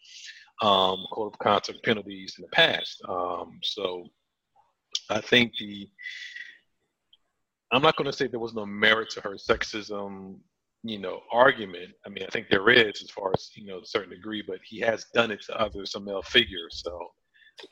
um, 0.62 1.06
of 1.16 1.38
conduct 1.38 1.82
penalties 1.84 2.34
in 2.38 2.42
the 2.42 2.48
past. 2.48 3.02
Um, 3.08 3.58
so 3.62 4.06
I 5.08 5.20
think 5.20 5.52
the 5.58 5.88
I'm 7.72 7.82
not 7.82 7.96
going 7.96 8.10
to 8.10 8.16
say 8.16 8.26
there 8.26 8.40
was 8.40 8.54
no 8.54 8.66
merit 8.66 9.10
to 9.10 9.20
her 9.20 9.34
sexism 9.34 10.38
you 10.82 10.98
know, 10.98 11.20
argument. 11.32 11.90
I 12.06 12.08
mean, 12.08 12.24
I 12.24 12.30
think 12.30 12.48
there 12.48 12.70
is 12.70 13.02
as 13.02 13.10
far 13.10 13.32
as, 13.34 13.50
you 13.54 13.66
know, 13.66 13.80
a 13.80 13.86
certain 13.86 14.10
degree, 14.10 14.42
but 14.46 14.58
he 14.64 14.80
has 14.80 15.06
done 15.14 15.30
it 15.30 15.42
to 15.46 15.60
other 15.60 15.84
some 15.84 16.04
male 16.04 16.22
figures. 16.22 16.82
So, 16.84 16.98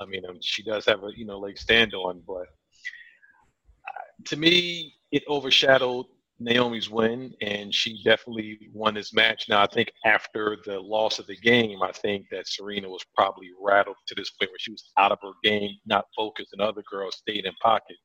I 0.01 0.05
mean, 0.05 0.25
um, 0.29 0.39
she 0.43 0.63
does 0.63 0.85
have 0.87 1.03
a, 1.05 1.11
you 1.17 1.25
know, 1.25 1.39
leg 1.39 1.59
stand 1.59 1.95
on, 1.95 2.23
but 2.27 2.43
uh, 2.43 4.09
to 4.27 4.37
me, 4.37 4.95
it 5.11 5.23
overshadowed 5.29 6.07
Naomi's 6.41 6.91
win, 6.91 7.35
and 7.41 7.75
she 7.75 8.03
definitely 8.05 8.59
won 8.73 8.95
this 8.95 9.13
match. 9.13 9.47
Now, 9.49 9.63
I 9.63 9.67
think 9.67 9.91
after 10.05 10.59
the 10.67 10.79
loss 10.79 11.19
of 11.19 11.27
the 11.27 11.37
game, 11.37 11.83
I 11.83 11.91
think 11.91 12.27
that 12.31 12.47
Serena 12.47 12.89
was 12.89 13.05
probably 13.17 13.49
rattled 13.61 13.97
to 14.07 14.15
this 14.15 14.31
point 14.31 14.51
where 14.51 14.59
she 14.59 14.71
was 14.71 14.93
out 14.99 15.13
of 15.13 15.19
her 15.23 15.33
game, 15.43 15.71
not 15.87 16.05
focused, 16.15 16.53
and 16.53 16.61
other 16.61 16.83
girls 16.89 17.17
stayed 17.17 17.47
in 17.47 17.53
pocket 17.63 17.97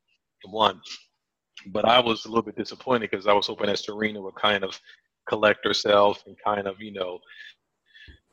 and 0.43 0.53
won. 0.53 0.81
But 1.67 1.85
I 1.85 1.99
was 1.99 2.25
a 2.25 2.27
little 2.27 2.43
bit 2.43 2.57
disappointed 2.57 3.09
because 3.11 3.27
I 3.27 3.33
was 3.33 3.47
hoping 3.47 3.67
that 3.67 3.79
Serena 3.79 4.21
would 4.21 4.35
kind 4.35 4.63
of 4.63 4.79
collect 5.27 5.65
herself 5.65 6.23
and 6.25 6.35
kind 6.43 6.67
of, 6.67 6.81
you 6.81 6.91
know, 6.91 7.19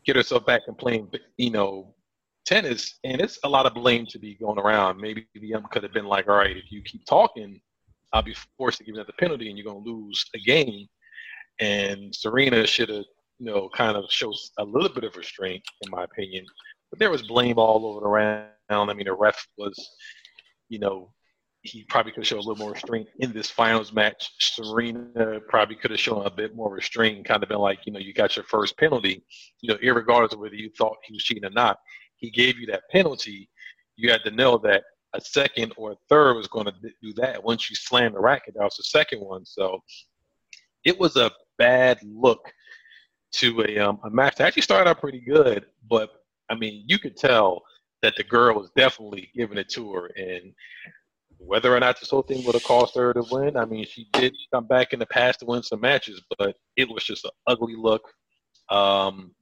get 0.05 0.17
herself 0.17 0.47
back 0.47 0.63
and 0.67 0.77
playing, 0.77 1.11
you 1.37 1.51
know, 1.51 1.95
tennis. 2.47 2.99
And 3.05 3.21
it's 3.21 3.39
a 3.45 3.49
lot 3.49 3.67
of 3.67 3.75
blame 3.75 4.07
to 4.07 4.19
be 4.19 4.35
going 4.35 4.59
around. 4.59 5.01
Maybe 5.01 5.27
the 5.35 5.55
ump 5.55 5.71
could 5.71 5.83
have 5.83 5.93
been 5.93 6.07
like, 6.07 6.29
all 6.29 6.37
right, 6.37 6.57
if 6.57 6.71
you 6.71 6.83
keep 6.83 7.05
talking, 7.07 7.61
I'll 8.13 8.23
be 8.23 8.35
forced 8.57 8.79
to 8.79 8.85
give 8.85 8.97
you 8.97 9.05
the 9.05 9.13
penalty 9.15 9.49
and 9.49 9.59
you're 9.59 9.71
going 9.71 9.85
to 9.85 9.91
lose 9.91 10.25
a 10.35 10.39
game. 10.41 10.87
And 11.61 12.15
Serena 12.15 12.67
should 12.67 12.89
have, 12.89 13.05
you 13.39 13.47
know, 13.47 13.69
kind 13.69 13.97
of 13.97 14.05
shows 14.11 14.51
a 14.59 14.65
little 14.65 14.89
bit 14.89 15.05
of 15.05 15.17
restraint, 15.17 15.63
in 15.83 15.91
my 15.91 16.05
opinion. 16.05 16.45
But 16.91 16.99
there 16.99 17.11
was 17.11 17.23
blame 17.23 17.59
all 17.59 17.87
over 17.87 18.01
the 18.01 18.09
round. 18.09 18.51
I 18.69 18.95
mean, 18.95 19.07
the 19.07 19.15
ref 19.15 19.47
was, 19.57 19.77
you 20.69 20.79
know, 20.79 21.13
he 21.63 21.85
probably 21.85 22.13
could 22.13 22.23
have 22.23 22.27
shown 22.27 22.39
a 22.39 22.43
little 22.43 22.57
more 22.57 22.73
restraint 22.73 23.09
in 23.19 23.33
this 23.33 23.51
finals 23.51 23.93
match. 23.93 24.31
Serena 24.39 25.41
probably 25.49 25.77
could 25.77 25.91
have 25.91 26.01
shown 26.01 26.27
a 26.27 26.31
bit 26.31 26.55
more 26.55 26.73
restraint, 26.73 27.27
kind 27.27 27.43
of 27.43 27.49
been 27.49 27.59
like, 27.59 27.81
you 27.85 27.93
know, 27.93 27.99
you 27.99 28.15
got 28.15 28.35
your 28.35 28.45
first 28.47 28.79
penalty, 28.79 29.23
you 29.61 29.69
know, 29.69 29.93
regardless 29.93 30.33
of 30.33 30.39
whether 30.39 30.55
you 30.55 30.71
thought 30.77 30.97
he 31.05 31.13
was 31.13 31.23
cheating 31.23 31.45
or 31.45 31.51
not. 31.51 31.79
He 32.17 32.31
gave 32.31 32.59
you 32.59 32.67
that 32.67 32.85
penalty. 32.91 33.49
You 33.97 34.11
had 34.11 34.23
to 34.25 34.31
know 34.31 34.57
that 34.59 34.85
a 35.15 35.21
second 35.21 35.75
or 35.77 35.93
a 35.93 35.97
third 36.09 36.37
was 36.37 36.49
going 36.49 36.67
to 36.67 36.75
do 37.03 37.13
that. 37.15 37.43
Once 37.43 37.69
you 37.69 37.77
slammed 37.77 38.15
the 38.15 38.21
racket, 38.21 38.55
that 38.55 38.65
was 38.65 38.77
the 38.77 38.85
second 38.85 39.21
one. 39.21 39.45
So 39.45 39.81
it 40.85 40.99
was 40.99 41.17
a 41.17 41.31
bad 41.59 41.99
look 42.03 42.51
to 43.33 43.63
a, 43.63 43.79
um, 43.79 44.01
a 44.05 44.11
match 44.11 44.37
that 44.37 44.47
actually 44.47 44.63
started 44.63 44.89
out 44.89 45.01
pretty 45.01 45.21
good, 45.21 45.67
but 45.89 46.11
I 46.49 46.55
mean, 46.55 46.85
you 46.87 46.99
could 46.99 47.17
tell 47.17 47.63
that 48.03 48.17
the 48.17 48.25
girl 48.25 48.57
was 48.57 48.71
definitely 48.77 49.31
giving 49.35 49.59
it 49.59 49.69
to 49.71 49.93
her. 49.93 50.07
And 50.17 50.53
whether 51.41 51.75
or 51.75 51.81
not 51.81 51.99
this 51.99 52.11
whole 52.11 52.23
thing 52.23 52.45
would 52.45 52.55
have 52.55 52.65
cost 52.65 52.95
her 52.97 53.13
to 53.15 53.25
win, 53.31 53.57
I 53.57 53.65
mean, 53.65 53.87
she 53.87 54.09
did 54.13 54.37
come 54.53 54.67
back 54.67 54.93
in 54.93 54.99
the 54.99 55.07
past 55.07 55.41
to 55.41 55.47
win 55.47 55.63
some 55.63 55.81
matches, 55.81 56.21
but 56.39 56.57
it 56.77 56.89
was 56.89 57.05
just 57.05 57.25
an 57.25 57.31
ugly 57.47 57.75
look. 57.77 58.03
Um, 58.69 59.33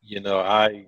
you 0.00 0.20
know, 0.20 0.38
I 0.38 0.86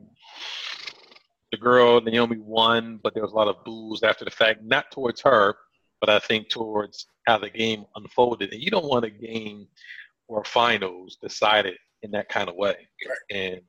the 1.53 1.59
girl 1.59 2.01
Naomi 2.01 2.39
won, 2.39 3.01
but 3.03 3.15
there 3.15 3.23
was 3.23 3.33
a 3.33 3.37
lot 3.37 3.49
of 3.49 3.65
boos 3.65 4.03
after 4.03 4.25
the 4.25 4.31
fact, 4.31 4.63
not 4.63 4.91
towards 4.91 5.21
her, 5.23 5.55
but 6.01 6.11
I 6.11 6.19
think 6.19 6.49
towards 6.49 7.07
how 7.27 7.39
the 7.39 7.51
game 7.51 7.85
unfolded. 7.95 8.53
And 8.53 8.63
you 8.63 8.71
don't 8.71 8.89
want 8.89 9.05
a 9.05 9.11
game 9.11 9.67
or 10.29 10.45
finals 10.45 11.17
decided 11.23 11.77
in 12.03 12.11
that 12.13 12.29
kind 12.29 12.49
of 12.49 12.57
way. 12.57 12.77
And 13.31 13.61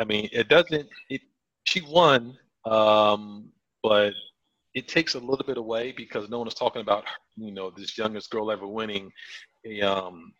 I 0.00 0.04
mean, 0.04 0.28
it 0.32 0.48
doesn't. 0.48 0.88
It 1.08 1.20
she 1.64 1.82
won, 1.82 2.36
um, 2.64 3.50
but 3.82 4.14
it 4.74 4.88
takes 4.88 5.14
a 5.14 5.18
little 5.18 5.44
bit 5.46 5.56
away 5.56 5.92
because 5.92 6.28
no 6.28 6.38
one 6.38 6.48
is 6.48 6.54
talking 6.54 6.82
about 6.82 7.04
you 7.36 7.52
know 7.52 7.70
this 7.70 7.98
youngest 7.98 8.30
girl 8.30 8.50
ever 8.50 8.66
winning 8.66 9.10
a 9.66 9.80
um 9.82 10.32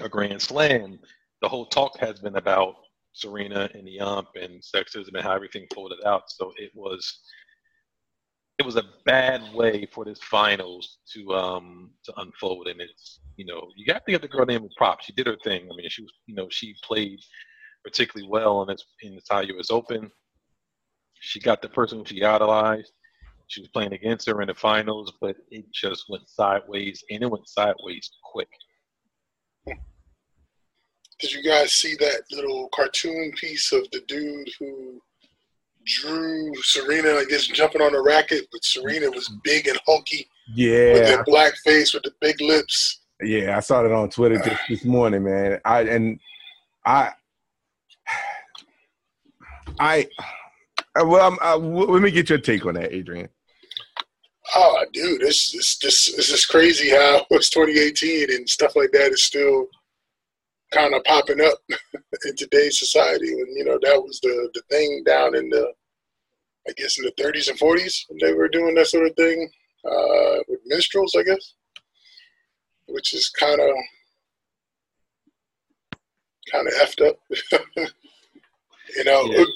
a 0.00 0.08
grand 0.08 0.40
slam. 0.40 0.98
The 1.42 1.48
whole 1.48 1.66
talk 1.66 1.98
has 1.98 2.18
been 2.20 2.36
about 2.36 2.74
Serena 3.12 3.68
and 3.74 3.86
the 3.86 4.00
ump 4.00 4.28
and 4.40 4.62
sexism 4.62 5.14
and 5.14 5.22
how 5.22 5.34
everything 5.34 5.66
folded 5.74 5.98
out. 6.06 6.22
So 6.28 6.52
it 6.56 6.70
was 6.74 7.20
it 8.58 8.66
was 8.66 8.76
a 8.76 8.84
bad 9.04 9.54
way 9.54 9.86
for 9.92 10.04
this 10.04 10.18
finals 10.20 10.98
to 11.12 11.34
um 11.34 11.90
to 12.04 12.12
unfold. 12.18 12.68
And 12.68 12.80
it's 12.80 13.20
you 13.36 13.44
know 13.44 13.68
you 13.76 13.84
got 13.86 14.04
to 14.06 14.12
give 14.12 14.22
the 14.22 14.28
girl 14.28 14.46
name 14.46 14.64
of 14.64 14.70
props. 14.76 15.04
She 15.06 15.12
did 15.12 15.26
her 15.26 15.36
thing. 15.44 15.68
I 15.70 15.76
mean 15.76 15.88
she 15.90 16.02
was 16.02 16.12
you 16.26 16.34
know 16.34 16.48
she 16.50 16.74
played 16.82 17.20
particularly 17.84 18.28
well 18.30 18.62
in 18.62 18.68
this 18.68 18.84
in 19.02 19.14
the 19.14 19.20
Thai 19.20 19.42
US 19.42 19.70
Open. 19.70 20.10
She 21.20 21.40
got 21.40 21.60
the 21.60 21.68
person 21.68 22.04
she 22.04 22.22
idolized 22.22 22.92
she 23.48 23.60
was 23.60 23.68
playing 23.68 23.92
against 23.92 24.26
her 24.28 24.40
in 24.40 24.48
the 24.48 24.54
finals, 24.54 25.12
but 25.20 25.36
it 25.50 25.64
just 25.72 26.04
went 26.08 26.28
sideways, 26.28 27.02
and 27.10 27.22
it 27.22 27.30
went 27.30 27.48
sideways 27.48 28.10
quick. 28.22 28.48
Did 31.18 31.32
you 31.32 31.42
guys 31.42 31.72
see 31.72 31.96
that 31.96 32.22
little 32.30 32.68
cartoon 32.72 33.32
piece 33.32 33.72
of 33.72 33.90
the 33.90 34.00
dude 34.06 34.48
who 34.60 35.00
drew 35.84 36.54
Serena, 36.62 37.14
I 37.14 37.24
guess, 37.28 37.46
jumping 37.46 37.82
on 37.82 37.94
a 37.94 38.00
racket, 38.00 38.46
but 38.52 38.64
Serena 38.64 39.10
was 39.10 39.28
big 39.42 39.66
and 39.66 39.80
hulky. 39.86 40.28
Yeah. 40.54 40.92
With 40.92 41.08
that 41.08 41.24
black 41.26 41.54
face 41.64 41.92
with 41.92 42.04
the 42.04 42.12
big 42.20 42.40
lips. 42.40 43.00
Yeah, 43.20 43.56
I 43.56 43.60
saw 43.60 43.84
it 43.84 43.90
on 43.90 44.10
Twitter 44.10 44.38
just 44.38 44.60
this 44.68 44.84
morning, 44.84 45.24
man. 45.24 45.60
I 45.64 45.80
and 45.82 46.20
I 46.86 47.12
I 49.80 50.06
well, 50.94 51.36
I, 51.40 51.54
let 51.54 52.02
me 52.02 52.10
get 52.10 52.28
your 52.28 52.38
take 52.38 52.64
on 52.64 52.74
that, 52.74 52.92
Adrian. 52.92 53.28
Oh, 54.54 54.84
dude, 54.92 55.20
this 55.20 55.54
it's 55.54 55.76
just 55.76 56.18
it's 56.18 56.28
just 56.28 56.48
crazy 56.48 56.90
how 56.90 57.26
it's 57.30 57.50
2018 57.50 58.30
and 58.30 58.48
stuff 58.48 58.76
like 58.76 58.90
that 58.92 59.12
is 59.12 59.22
still 59.22 59.66
kind 60.72 60.94
of 60.94 61.04
popping 61.04 61.40
up 61.40 61.58
in 62.24 62.36
today's 62.36 62.78
society. 62.78 63.32
And 63.32 63.56
you 63.56 63.64
know 63.64 63.78
that 63.82 64.02
was 64.02 64.20
the 64.20 64.50
the 64.54 64.62
thing 64.70 65.02
down 65.04 65.34
in 65.34 65.48
the 65.50 65.72
I 66.68 66.72
guess 66.76 66.98
in 66.98 67.04
the 67.04 67.22
30s 67.22 67.48
and 67.48 67.58
40s 67.58 68.04
when 68.08 68.18
they 68.20 68.34
were 68.34 68.48
doing 68.48 68.74
that 68.74 68.88
sort 68.88 69.06
of 69.06 69.16
thing 69.16 69.50
uh, 69.84 70.36
with 70.48 70.60
minstrels, 70.66 71.14
I 71.18 71.22
guess, 71.22 71.54
which 72.88 73.14
is 73.14 73.30
kind 73.30 73.60
of 73.60 73.70
kind 76.52 76.66
of 76.66 76.74
effed 76.74 77.06
up. 77.06 77.18
You 78.96 79.04
know, 79.04 79.24
yeah. 79.24 79.40
it, 79.40 79.48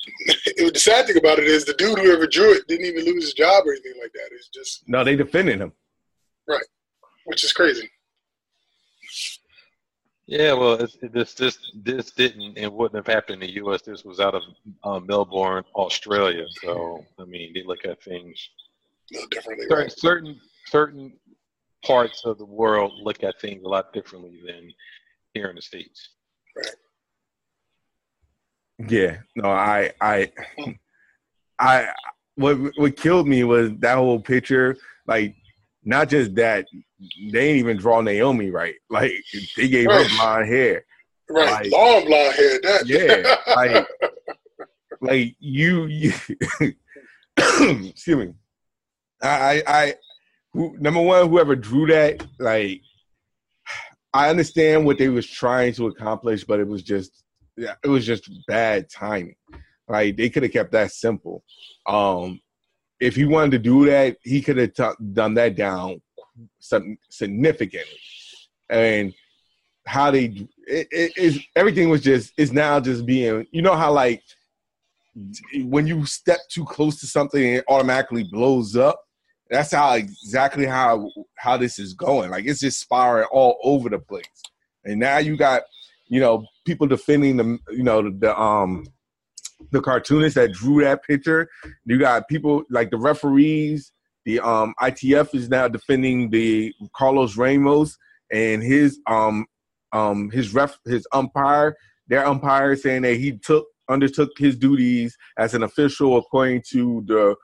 it, 0.57 0.75
the 0.75 0.81
sad 0.81 1.07
thing 1.07 1.17
about 1.17 1.39
it 1.39 1.47
is 1.47 1.65
the 1.65 1.75
dude 1.75 1.99
who 1.99 2.13
ever 2.13 2.27
drew 2.27 2.55
it 2.55 2.67
didn't 2.69 2.87
even 2.87 3.05
lose 3.05 3.25
his 3.25 3.35
job 3.35 3.67
or 3.67 3.73
anything 3.73 3.95
like 4.01 4.13
that. 4.13 4.29
It's 4.33 4.49
just 4.49 4.89
no, 4.89 5.05
they 5.05 5.17
defended 5.17 5.61
him, 5.61 5.73
right? 6.49 6.65
Which 7.25 7.45
is 7.45 7.53
crazy. 7.53 7.91
Yeah, 10.27 10.53
well, 10.53 10.77
this 10.77 10.97
this 11.35 11.59
this 11.75 12.11
didn't 12.13 12.57
and 12.57 12.73
wouldn't 12.73 12.97
have 12.97 13.13
happened 13.13 13.43
in 13.43 13.49
the 13.49 13.55
U.S. 13.57 13.83
This 13.83 14.05
was 14.05 14.21
out 14.21 14.35
of 14.35 14.43
uh, 14.85 15.01
Melbourne, 15.01 15.65
Australia. 15.75 16.47
So 16.63 17.05
I 17.19 17.25
mean, 17.25 17.53
they 17.53 17.65
look 17.65 17.85
at 17.85 18.03
things 18.03 18.51
no 19.11 19.27
differently. 19.31 19.67
Certain, 19.69 19.83
right? 19.83 19.93
certain 19.93 20.41
certain 20.67 21.13
parts 21.85 22.25
of 22.25 22.39
the 22.39 22.45
world 22.45 22.93
look 23.03 23.23
at 23.25 23.41
things 23.41 23.63
a 23.65 23.69
lot 23.69 23.93
differently 23.93 24.41
than 24.47 24.73
here 25.35 25.49
in 25.49 25.57
the 25.57 25.63
states. 25.63 26.11
Right. 26.57 26.67
Yeah, 28.89 29.19
no, 29.37 29.49
I, 29.49 29.93
I, 30.01 30.33
I. 31.59 31.89
What 32.35 32.57
what 32.77 32.97
killed 32.97 33.29
me 33.29 33.45
was 33.45 33.71
that 33.79 33.97
whole 33.97 34.21
picture. 34.21 34.77
Like, 35.07 35.35
not 35.85 36.09
just 36.09 36.35
that, 36.37 36.67
they 37.01 37.31
didn't 37.31 37.59
even 37.59 37.77
draw 37.77 38.01
Naomi 38.01 38.51
right. 38.51 38.75
Like, 38.91 39.13
they 39.57 39.69
gave 39.69 39.91
her 39.91 40.09
blonde 40.17 40.49
hair. 40.49 40.85
Right, 41.29 41.51
like, 41.51 41.73
long 41.73 42.07
blonde 42.07 42.35
hair. 42.35 42.61
That 42.63 42.87
yeah, 42.87 43.37
like 43.57 43.87
like 45.03 45.37
you, 45.41 45.87
you 45.87 46.13
excuse 47.37 48.17
me. 48.17 48.35
I, 49.21 49.63
I, 49.67 49.95
who, 50.53 50.77
number 50.79 51.01
one, 51.01 51.29
whoever 51.29 51.55
drew 51.57 51.87
that, 51.87 52.27
like, 52.39 52.81
I 54.13 54.31
understand 54.31 54.85
what 54.85 54.99
they 54.99 55.09
was 55.09 55.27
trying 55.27 55.73
to 55.75 55.87
accomplish, 55.87 56.45
but 56.45 56.61
it 56.61 56.67
was 56.67 56.83
just, 56.83 57.22
yeah, 57.57 57.75
it 57.83 57.89
was 57.89 58.07
just 58.07 58.31
bad 58.47 58.91
timing. 58.91 59.37
Like 59.89 60.17
they 60.17 60.31
could 60.31 60.43
have 60.43 60.53
kept 60.53 60.73
that 60.73 60.93
simple. 60.93 61.45
Um, 61.87 62.41
if 63.01 63.17
he 63.17 63.25
wanted 63.25 63.53
to 63.53 63.59
do 63.59 63.87
that, 63.87 64.17
he 64.23 64.41
could 64.41 64.57
have 64.57 64.75
t- 64.75 65.05
done 65.13 65.35
that 65.35 65.57
down 65.57 66.01
some 66.61 66.97
significantly. 67.11 67.99
And 68.71 69.13
how 69.87 70.11
they 70.11 70.25
it, 70.67 70.87
it 70.91 71.13
is 71.17 71.41
everything 71.57 71.89
was 71.89 72.03
just 72.03 72.33
is 72.37 72.53
now 72.53 72.79
just 72.79 73.05
being 73.05 73.47
you 73.51 73.63
know 73.63 73.75
how 73.75 73.93
like 73.93 74.23
when 75.65 75.87
you 75.87 76.07
step 76.07 76.39
too 76.49 76.65
close 76.65 77.01
to 77.01 77.07
something 77.07 77.55
it 77.55 77.65
automatically 77.69 78.23
blows 78.23 78.77
up 78.77 79.01
that's 79.51 79.73
how 79.73 79.93
exactly 79.95 80.67
how 80.67 81.11
how 81.37 81.57
this 81.57 81.79
is 81.79 81.95
going 81.95 82.31
like 82.31 82.47
it's 82.47 82.61
just 82.61 82.81
spiraling 82.81 83.29
all 83.33 83.59
over 83.65 83.89
the 83.89 83.99
place 83.99 84.25
and 84.85 85.01
now 85.01 85.19
you 85.19 85.37
got 85.37 85.63
you 86.13 86.21
know 86.21 86.45
people 86.67 86.87
defending 86.87 87.39
the 87.39 87.59
you 87.71 87.83
know 87.83 88.11
the, 88.11 88.39
um 88.39 88.85
the 89.71 89.81
cartoonists 89.81 90.35
that 90.35 90.53
drew 90.53 90.83
that 90.83 91.03
picture 91.03 91.49
you 91.87 91.99
got 91.99 92.29
people 92.29 92.63
like 92.71 92.91
the 92.91 92.99
referees 92.99 93.93
the 94.27 94.39
um 94.41 94.75
ITF 94.81 95.35
is 95.35 95.49
now 95.49 95.67
defending 95.67 96.29
the 96.29 96.73
Carlos 96.95 97.37
Ramos 97.37 97.97
and 98.31 98.63
his 98.63 99.01
um 99.07 99.47
um 99.93 100.31
his 100.31 100.53
ref 100.53 100.79
his 100.85 101.07
umpire 101.13 101.75
their 102.09 102.27
umpire 102.27 102.77
saying 102.77 103.03
that 103.03 103.15
he 103.15 103.39
took 103.39 103.67
undertook 103.89 104.31
his 104.37 104.55
duties 104.57 105.17
as 105.39 105.55
an 105.55 105.63
official 105.63 106.19
according 106.19 106.63
to 106.71 107.03
the 107.07 107.35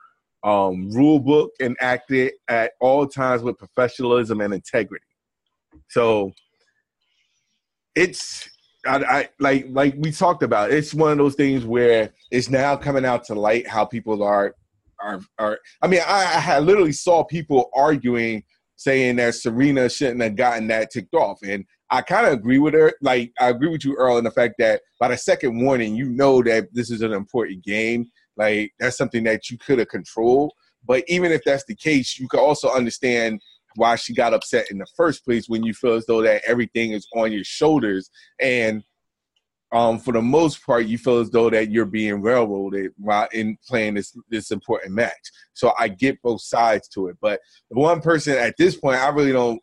um, 0.47 0.89
rule 0.91 1.19
book 1.19 1.51
and 1.59 1.75
acted 1.81 2.33
at 2.47 2.73
all 2.79 3.05
times 3.07 3.41
with 3.41 3.57
professionalism 3.57 4.39
and 4.39 4.53
integrity. 4.53 5.03
So 5.89 6.31
it's 7.93 8.49
I, 8.85 8.97
I, 8.97 9.29
like 9.39 9.67
like 9.69 9.95
we 9.97 10.11
talked 10.11 10.43
about. 10.43 10.71
It's 10.71 10.93
one 10.93 11.11
of 11.11 11.17
those 11.17 11.35
things 11.35 11.65
where 11.65 12.11
it's 12.31 12.49
now 12.49 12.75
coming 12.75 13.05
out 13.05 13.23
to 13.25 13.35
light 13.35 13.67
how 13.67 13.85
people 13.85 14.23
are 14.23 14.55
are 15.01 15.21
are. 15.37 15.59
I 15.81 15.87
mean, 15.87 16.01
I, 16.05 16.43
I 16.47 16.59
literally 16.59 16.91
saw 16.91 17.23
people 17.23 17.69
arguing 17.75 18.43
saying 18.75 19.17
that 19.17 19.35
Serena 19.35 19.89
shouldn't 19.89 20.21
have 20.21 20.35
gotten 20.35 20.67
that 20.67 20.91
ticked 20.91 21.13
off, 21.13 21.39
and 21.43 21.65
I 21.89 22.01
kind 22.01 22.27
of 22.27 22.33
agree 22.33 22.59
with 22.59 22.73
her. 22.73 22.93
Like 23.01 23.33
I 23.39 23.49
agree 23.49 23.69
with 23.69 23.83
you, 23.83 23.95
Earl, 23.95 24.17
in 24.17 24.23
the 24.23 24.31
fact 24.31 24.55
that 24.59 24.81
by 24.99 25.09
the 25.09 25.17
second 25.17 25.61
warning, 25.61 25.95
you 25.95 26.05
know 26.09 26.41
that 26.43 26.73
this 26.73 26.89
is 26.89 27.01
an 27.01 27.13
important 27.13 27.63
game. 27.63 28.09
Like 28.37 28.71
that's 28.79 28.97
something 28.97 29.23
that 29.25 29.49
you 29.49 29.57
could 29.57 29.79
have 29.79 29.89
controlled. 29.89 30.53
But 30.85 31.03
even 31.07 31.31
if 31.31 31.43
that's 31.43 31.65
the 31.65 31.75
case, 31.75 32.17
you 32.17 32.27
can 32.29 32.39
also 32.39 32.71
understand 32.71 33.41
why 33.79 33.95
she 33.95 34.13
got 34.13 34.33
upset 34.33 34.69
in 34.69 34.77
the 34.77 34.85
first 34.95 35.25
place 35.25 35.49
when 35.49 35.63
you 35.63 35.73
feel 35.73 35.93
as 35.93 36.05
though 36.05 36.21
that 36.21 36.43
everything 36.45 36.91
is 36.91 37.07
on 37.15 37.31
your 37.31 37.43
shoulders 37.43 38.09
and 38.39 38.83
um, 39.71 39.99
for 39.99 40.13
the 40.13 40.21
most 40.21 40.65
part, 40.65 40.87
you 40.87 40.97
feel 40.97 41.19
as 41.19 41.29
though 41.29 41.49
that 41.51 41.69
you're 41.69 41.85
being 41.85 42.21
railroaded 42.21 42.91
while 42.97 43.27
in 43.31 43.57
playing 43.67 43.95
this 43.95 44.17
this 44.29 44.51
important 44.51 44.93
match. 44.93 45.13
So 45.53 45.73
I 45.77 45.89
get 45.89 46.21
both 46.23 46.41
sides 46.41 46.87
to 46.89 47.07
it, 47.07 47.17
but 47.21 47.39
the 47.69 47.79
one 47.79 48.01
person 48.01 48.35
at 48.35 48.55
this 48.57 48.75
point, 48.75 48.97
I 48.97 49.09
really 49.09 49.31
don't. 49.31 49.61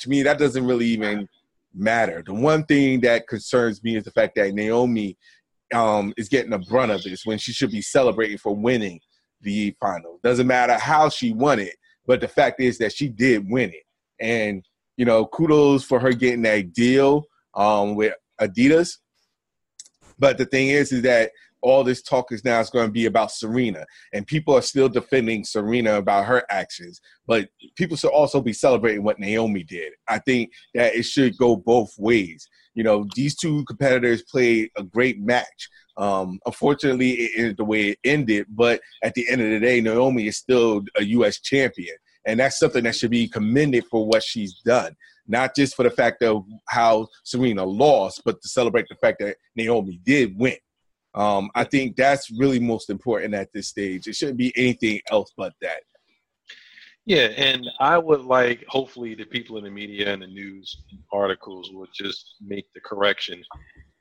To 0.00 0.10
me, 0.10 0.22
that 0.22 0.38
doesn't 0.38 0.66
really 0.66 0.86
even 0.86 1.26
matter. 1.74 2.22
The 2.26 2.34
one 2.34 2.64
thing 2.64 3.00
that 3.00 3.26
concerns 3.26 3.82
me 3.82 3.96
is 3.96 4.04
the 4.04 4.10
fact 4.10 4.34
that 4.34 4.52
Naomi 4.52 5.16
um, 5.72 6.12
is 6.18 6.28
getting 6.28 6.50
the 6.50 6.58
brunt 6.58 6.92
of 6.92 7.02
this 7.02 7.24
when 7.24 7.38
she 7.38 7.52
should 7.52 7.70
be 7.70 7.80
celebrating 7.80 8.36
for 8.36 8.54
winning 8.54 9.00
the 9.40 9.74
final. 9.80 10.20
Doesn't 10.22 10.46
matter 10.46 10.74
how 10.74 11.08
she 11.08 11.32
won 11.32 11.58
it, 11.58 11.74
but 12.08 12.22
the 12.22 12.26
fact 12.26 12.58
is 12.58 12.78
that 12.78 12.92
she 12.92 13.08
did 13.08 13.48
win 13.48 13.70
it. 13.70 13.84
And, 14.18 14.64
you 14.96 15.04
know, 15.04 15.26
kudos 15.26 15.84
for 15.84 16.00
her 16.00 16.12
getting 16.12 16.42
that 16.42 16.72
deal 16.72 17.26
um, 17.54 17.94
with 17.94 18.14
Adidas. 18.40 18.96
But 20.18 20.38
the 20.38 20.46
thing 20.46 20.68
is, 20.68 20.90
is 20.90 21.02
that 21.02 21.30
all 21.60 21.84
this 21.84 22.02
talk 22.02 22.32
is 22.32 22.44
now 22.44 22.60
is 22.60 22.70
going 22.70 22.86
to 22.86 22.92
be 22.92 23.06
about 23.06 23.30
Serena, 23.30 23.84
and 24.12 24.26
people 24.26 24.56
are 24.56 24.62
still 24.62 24.88
defending 24.88 25.44
Serena 25.44 25.98
about 25.98 26.24
her 26.24 26.44
actions. 26.50 27.00
But 27.26 27.48
people 27.76 27.96
should 27.96 28.10
also 28.10 28.40
be 28.40 28.52
celebrating 28.52 29.02
what 29.02 29.18
Naomi 29.18 29.62
did. 29.62 29.92
I 30.08 30.18
think 30.18 30.52
that 30.74 30.94
it 30.94 31.02
should 31.04 31.36
go 31.36 31.56
both 31.56 31.92
ways. 31.98 32.48
You 32.74 32.84
know, 32.84 33.06
these 33.14 33.36
two 33.36 33.64
competitors 33.64 34.22
played 34.22 34.70
a 34.76 34.82
great 34.82 35.20
match. 35.20 35.68
Um, 35.98 36.38
unfortunately, 36.46 37.10
it 37.10 37.30
ended 37.36 37.56
the 37.56 37.64
way 37.64 37.88
it 37.90 37.98
ended, 38.04 38.46
but 38.50 38.80
at 39.02 39.14
the 39.14 39.28
end 39.28 39.42
of 39.42 39.50
the 39.50 39.60
day, 39.60 39.80
Naomi 39.80 40.28
is 40.28 40.36
still 40.36 40.82
a 40.96 41.04
U.S. 41.04 41.40
champion, 41.40 41.96
and 42.26 42.40
that's 42.40 42.58
something 42.58 42.84
that 42.84 42.94
should 42.94 43.10
be 43.10 43.28
commended 43.28 43.84
for 43.90 44.06
what 44.06 44.22
she's 44.22 44.60
done. 44.64 44.94
Not 45.26 45.54
just 45.54 45.74
for 45.74 45.82
the 45.82 45.90
fact 45.90 46.22
of 46.22 46.44
how 46.68 47.08
Serena 47.24 47.64
lost, 47.64 48.22
but 48.24 48.40
to 48.40 48.48
celebrate 48.48 48.86
the 48.88 48.94
fact 48.96 49.18
that 49.20 49.36
Naomi 49.56 50.00
did 50.04 50.38
win. 50.38 50.56
Um, 51.14 51.50
I 51.54 51.64
think 51.64 51.96
that's 51.96 52.30
really 52.30 52.60
most 52.60 52.90
important 52.90 53.34
at 53.34 53.52
this 53.52 53.68
stage. 53.68 54.06
It 54.06 54.14
shouldn't 54.14 54.38
be 54.38 54.52
anything 54.56 55.00
else 55.10 55.32
but 55.36 55.52
that. 55.60 55.80
Yeah, 57.06 57.28
and 57.38 57.66
I 57.80 57.96
would 57.96 58.20
like 58.20 58.66
hopefully 58.68 59.14
the 59.14 59.24
people 59.24 59.56
in 59.56 59.64
the 59.64 59.70
media 59.70 60.12
and 60.12 60.20
the 60.20 60.26
news 60.26 60.84
articles 61.10 61.70
will 61.72 61.88
just 61.94 62.34
make 62.40 62.66
the 62.74 62.80
correction. 62.82 63.42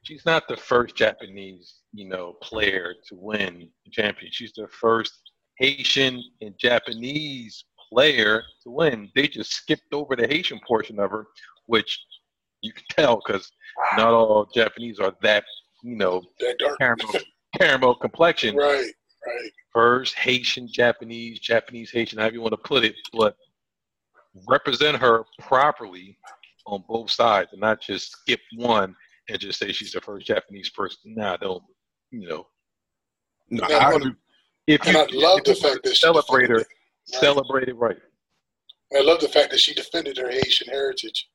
She's 0.03 0.25
not 0.25 0.47
the 0.49 0.57
first 0.57 0.95
Japanese, 0.95 1.75
you 1.97 2.07
know, 2.07 2.33
player 2.43 2.93
to 3.09 3.15
win 3.15 3.69
the 3.85 3.91
championship. 3.91 4.33
She's 4.33 4.53
the 4.53 4.67
first 4.67 5.13
Haitian 5.57 6.23
and 6.41 6.53
Japanese 6.59 7.65
player 7.91 8.43
to 8.63 8.69
win. 8.69 9.09
They 9.15 9.27
just 9.27 9.51
skipped 9.51 9.93
over 9.93 10.15
the 10.15 10.27
Haitian 10.27 10.59
portion 10.67 10.99
of 10.99 11.09
her, 11.09 11.25
which 11.65 11.99
you 12.61 12.71
can 12.71 12.83
tell 12.91 13.21
because 13.25 13.51
not 13.95 14.13
all 14.13 14.47
Japanese 14.53 14.99
are 14.99 15.13
that 15.23 15.43
you 15.83 15.95
know, 15.95 16.21
caramel, 16.79 17.11
caramel 17.57 17.95
complexion. 17.95 18.55
Right, 18.55 18.91
right. 19.25 19.51
First 19.73 20.15
Haitian, 20.15 20.67
Japanese, 20.71 21.39
Japanese, 21.39 21.91
Haitian, 21.91 22.19
however 22.19 22.35
you 22.35 22.41
want 22.41 22.53
to 22.53 22.57
put 22.57 22.83
it, 22.83 22.95
but 23.13 23.35
represent 24.47 24.97
her 24.97 25.23
properly 25.39 26.17
on 26.67 26.83
both 26.87 27.09
sides 27.09 27.49
and 27.53 27.61
not 27.61 27.81
just 27.81 28.11
skip 28.11 28.39
one 28.55 28.95
and 29.29 29.39
just 29.39 29.59
say 29.59 29.71
she's 29.71 29.93
the 29.93 30.01
first 30.01 30.27
Japanese 30.27 30.69
person. 30.69 31.15
Nah, 31.15 31.37
don't, 31.37 31.63
you 32.12 32.28
know. 32.28 32.47
No, 33.49 33.64
I, 33.64 33.97
if 34.68 34.86
you, 34.86 34.97
I 34.97 35.08
love 35.12 35.43
the 35.45 35.55
fact 35.55 35.84
that 35.84 35.95
celebrate 35.95 36.49
her, 36.49 36.58
right. 36.58 36.66
celebrate 37.05 37.70
it 37.70 37.76
right. 37.78 37.97
I 38.95 39.01
love 39.01 39.20
the 39.22 39.30
fact 39.30 39.51
that 39.51 39.60
she 39.60 39.74
defended 39.74 40.18
her 40.18 40.30
Haitian 40.30 40.68
heritage 40.68 41.30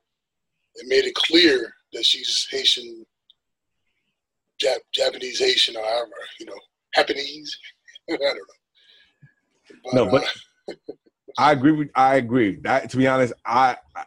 and 0.77 0.89
made 0.89 1.05
it 1.05 1.15
clear 1.15 1.73
that 1.93 2.05
she's 2.05 2.47
Haitian 2.51 3.05
Jap- 4.63 4.79
Japanese, 4.93 5.39
Haitian, 5.39 5.77
or 5.77 5.83
however, 5.83 6.11
you 6.39 6.47
know, 6.47 6.59
Japanese. 6.95 7.59
I 8.11 8.17
don't 8.17 8.37
know. 8.37 8.43
But, 9.85 9.95
no, 9.95 10.11
but 10.11 10.25
uh, 10.69 10.75
I 11.39 11.53
agree 11.53 11.73
with. 11.73 11.89
I 11.95 12.17
agree. 12.17 12.57
That, 12.63 12.91
to 12.91 12.97
be 12.97 13.07
honest, 13.07 13.33
I, 13.45 13.77
I 13.97 14.05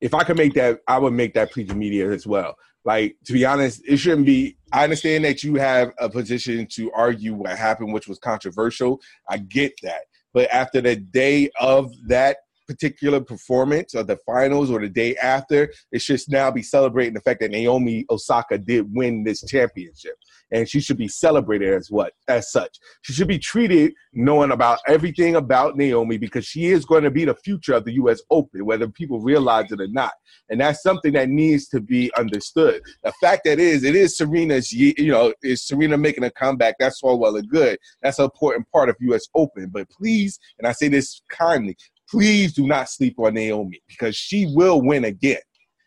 if 0.00 0.14
I 0.14 0.24
could 0.24 0.36
make 0.36 0.54
that, 0.54 0.80
I 0.88 0.98
would 0.98 1.12
make 1.12 1.34
that 1.34 1.50
preacher 1.50 1.74
media 1.74 2.10
as 2.10 2.26
well. 2.26 2.56
Like 2.84 3.16
to 3.24 3.32
be 3.32 3.44
honest, 3.44 3.82
it 3.86 3.96
shouldn't 3.96 4.26
be. 4.26 4.56
I 4.72 4.84
understand 4.84 5.24
that 5.24 5.42
you 5.42 5.54
have 5.56 5.92
a 5.98 6.08
position 6.08 6.66
to 6.72 6.92
argue 6.92 7.34
what 7.34 7.56
happened, 7.56 7.92
which 7.92 8.08
was 8.08 8.18
controversial. 8.18 9.00
I 9.28 9.38
get 9.38 9.72
that, 9.82 10.02
but 10.32 10.50
after 10.50 10.80
the 10.80 10.96
day 10.96 11.50
of 11.60 11.92
that 12.08 12.38
particular 12.66 13.20
performance 13.20 13.94
or 13.94 14.02
the 14.02 14.18
finals 14.26 14.70
or 14.70 14.80
the 14.80 14.88
day 14.88 15.16
after. 15.16 15.72
It 15.92 16.02
should 16.02 16.20
now 16.28 16.50
be 16.50 16.62
celebrating 16.62 17.14
the 17.14 17.20
fact 17.20 17.40
that 17.40 17.50
Naomi 17.50 18.04
Osaka 18.10 18.58
did 18.58 18.92
win 18.94 19.24
this 19.24 19.42
championship. 19.44 20.14
And 20.50 20.68
she 20.68 20.80
should 20.80 20.98
be 20.98 21.08
celebrated 21.08 21.72
as 21.72 21.90
what? 21.90 22.12
As 22.28 22.52
such. 22.52 22.76
She 23.02 23.12
should 23.12 23.28
be 23.28 23.38
treated 23.38 23.92
knowing 24.12 24.52
about 24.52 24.78
everything 24.86 25.36
about 25.36 25.76
Naomi 25.76 26.18
because 26.18 26.44
she 26.44 26.66
is 26.66 26.84
going 26.84 27.02
to 27.02 27.10
be 27.10 27.24
the 27.24 27.34
future 27.34 27.74
of 27.74 27.84
the 27.84 27.94
US 27.94 28.22
Open, 28.30 28.64
whether 28.64 28.86
people 28.88 29.20
realize 29.20 29.72
it 29.72 29.80
or 29.80 29.88
not. 29.88 30.12
And 30.50 30.60
that's 30.60 30.82
something 30.82 31.12
that 31.14 31.28
needs 31.28 31.66
to 31.68 31.80
be 31.80 32.12
understood. 32.16 32.82
The 33.02 33.12
fact 33.20 33.42
that 33.46 33.58
is, 33.58 33.84
it 33.84 33.96
is 33.96 34.16
Serena's, 34.16 34.72
you 34.72 35.10
know, 35.10 35.32
is 35.42 35.66
Serena 35.66 35.96
making 35.96 36.24
a 36.24 36.30
comeback. 36.30 36.76
That's 36.78 37.02
all 37.02 37.18
well 37.18 37.36
and 37.36 37.48
good. 37.48 37.78
That's 38.02 38.18
an 38.18 38.24
important 38.24 38.70
part 38.70 38.88
of 38.88 38.96
US 39.00 39.26
Open. 39.34 39.68
But 39.68 39.88
please, 39.90 40.38
and 40.58 40.68
I 40.68 40.72
say 40.72 40.88
this 40.88 41.22
kindly, 41.30 41.76
please 42.08 42.52
do 42.52 42.66
not 42.66 42.88
sleep 42.88 43.18
on 43.18 43.34
Naomi 43.34 43.80
because 43.88 44.16
she 44.16 44.46
will 44.54 44.82
win 44.82 45.04
again. 45.04 45.40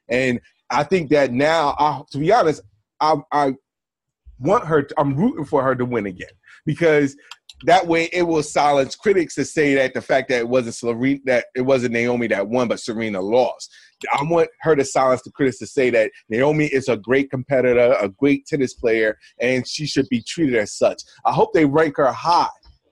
And 0.09 0.39
I 0.69 0.83
think 0.83 1.09
that 1.11 1.31
now, 1.31 1.75
I, 1.79 2.01
to 2.11 2.17
be 2.17 2.31
honest, 2.31 2.61
I, 2.99 3.15
I 3.31 3.53
want 4.39 4.65
her. 4.65 4.83
To, 4.83 4.95
I'm 4.99 5.15
rooting 5.15 5.45
for 5.45 5.63
her 5.63 5.75
to 5.75 5.85
win 5.85 6.05
again 6.05 6.29
because 6.65 7.15
that 7.63 7.87
way 7.87 8.09
it 8.13 8.23
will 8.23 8.43
silence 8.43 8.95
critics 8.95 9.35
to 9.35 9.45
say 9.45 9.73
that 9.75 9.93
the 9.93 10.01
fact 10.01 10.29
that 10.29 10.39
it 10.39 10.49
wasn't 10.49 10.75
Serena, 10.75 11.19
that 11.25 11.45
it 11.55 11.61
wasn't 11.61 11.93
Naomi 11.93 12.27
that 12.27 12.47
won, 12.47 12.67
but 12.67 12.79
Serena 12.79 13.21
lost. 13.21 13.73
I 14.13 14.21
want 14.23 14.49
her 14.61 14.75
to 14.75 14.85
silence 14.85 15.23
the 15.23 15.31
critics 15.31 15.57
to 15.59 15.65
say 15.65 15.89
that 15.89 16.11
Naomi 16.29 16.65
is 16.65 16.87
a 16.87 16.97
great 16.97 17.31
competitor, 17.31 17.95
a 17.99 18.09
great 18.09 18.45
tennis 18.45 18.75
player, 18.75 19.17
and 19.41 19.67
she 19.67 19.87
should 19.87 20.07
be 20.09 20.21
treated 20.21 20.55
as 20.55 20.73
such. 20.73 21.01
I 21.25 21.31
hope 21.31 21.53
they 21.53 21.65
rank 21.65 21.97
her 21.97 22.11
high 22.11 22.47